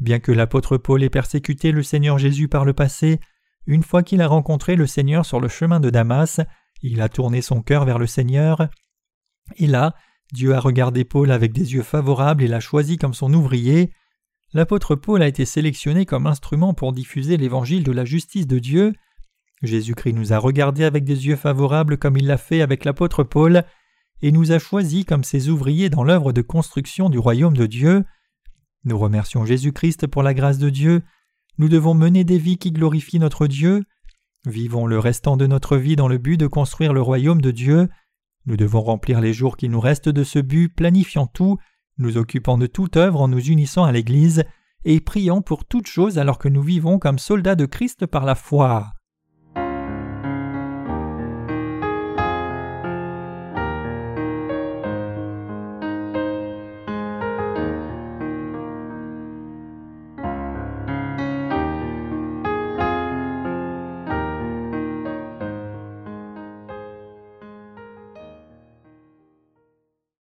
Bien 0.00 0.18
que 0.18 0.32
l'apôtre 0.32 0.76
Paul 0.76 1.02
ait 1.02 1.10
persécuté 1.10 1.72
le 1.72 1.82
Seigneur 1.82 2.18
Jésus 2.18 2.48
par 2.48 2.64
le 2.64 2.74
passé, 2.74 3.20
une 3.66 3.82
fois 3.82 4.02
qu'il 4.02 4.20
a 4.20 4.28
rencontré 4.28 4.76
le 4.76 4.86
Seigneur 4.86 5.24
sur 5.24 5.40
le 5.40 5.48
chemin 5.48 5.80
de 5.80 5.88
Damas, 5.88 6.40
il 6.82 7.00
a 7.00 7.08
tourné 7.08 7.40
son 7.40 7.62
cœur 7.62 7.86
vers 7.86 7.98
le 7.98 8.06
Seigneur. 8.06 8.68
Et 9.56 9.66
là, 9.66 9.94
Dieu 10.32 10.54
a 10.54 10.60
regardé 10.60 11.04
Paul 11.04 11.30
avec 11.30 11.52
des 11.52 11.74
yeux 11.74 11.82
favorables 11.82 12.42
et 12.42 12.48
l'a 12.48 12.60
choisi 12.60 12.96
comme 12.96 13.14
son 13.14 13.32
ouvrier. 13.34 13.92
L'apôtre 14.52 14.94
Paul 14.94 15.22
a 15.22 15.28
été 15.28 15.44
sélectionné 15.44 16.06
comme 16.06 16.26
instrument 16.26 16.74
pour 16.74 16.92
diffuser 16.92 17.36
l'évangile 17.36 17.84
de 17.84 17.92
la 17.92 18.04
justice 18.04 18.46
de 18.46 18.58
Dieu. 18.58 18.92
Jésus-Christ 19.62 20.12
nous 20.12 20.32
a 20.32 20.38
regardés 20.38 20.84
avec 20.84 21.04
des 21.04 21.26
yeux 21.26 21.36
favorables 21.36 21.98
comme 21.98 22.16
il 22.16 22.26
l'a 22.26 22.36
fait 22.36 22.62
avec 22.62 22.84
l'apôtre 22.84 23.24
Paul, 23.24 23.64
et 24.22 24.32
nous 24.32 24.52
a 24.52 24.58
choisis 24.58 25.04
comme 25.04 25.24
ses 25.24 25.48
ouvriers 25.48 25.90
dans 25.90 26.04
l'œuvre 26.04 26.32
de 26.32 26.42
construction 26.42 27.10
du 27.10 27.18
royaume 27.18 27.56
de 27.56 27.66
Dieu. 27.66 28.04
Nous 28.84 28.98
remercions 28.98 29.44
Jésus-Christ 29.44 30.06
pour 30.06 30.22
la 30.22 30.34
grâce 30.34 30.58
de 30.58 30.70
Dieu. 30.70 31.02
Nous 31.58 31.68
devons 31.68 31.94
mener 31.94 32.24
des 32.24 32.38
vies 32.38 32.58
qui 32.58 32.72
glorifient 32.72 33.18
notre 33.18 33.46
Dieu. 33.46 33.84
Vivons 34.46 34.86
le 34.86 34.98
restant 34.98 35.36
de 35.36 35.46
notre 35.46 35.76
vie 35.76 35.96
dans 35.96 36.08
le 36.08 36.18
but 36.18 36.36
de 36.36 36.46
construire 36.46 36.92
le 36.92 37.00
royaume 37.00 37.40
de 37.40 37.50
Dieu. 37.50 37.88
Nous 38.46 38.56
devons 38.56 38.82
remplir 38.82 39.20
les 39.20 39.32
jours 39.32 39.56
qui 39.56 39.68
nous 39.68 39.80
restent 39.80 40.08
de 40.08 40.24
ce 40.24 40.38
but, 40.38 40.68
planifiant 40.68 41.26
tout, 41.26 41.58
nous 41.98 42.16
occupant 42.16 42.58
de 42.58 42.66
toute 42.66 42.96
œuvre 42.96 43.20
en 43.20 43.28
nous 43.28 43.40
unissant 43.40 43.84
à 43.84 43.92
l'Église, 43.92 44.44
et 44.84 45.00
priant 45.00 45.42
pour 45.42 45.64
toutes 45.64 45.86
choses 45.86 46.18
alors 46.18 46.38
que 46.38 46.48
nous 46.48 46.62
vivons 46.62 46.98
comme 46.98 47.18
soldats 47.18 47.54
de 47.54 47.66
Christ 47.66 48.06
par 48.06 48.24
la 48.24 48.34
foi. 48.34 48.93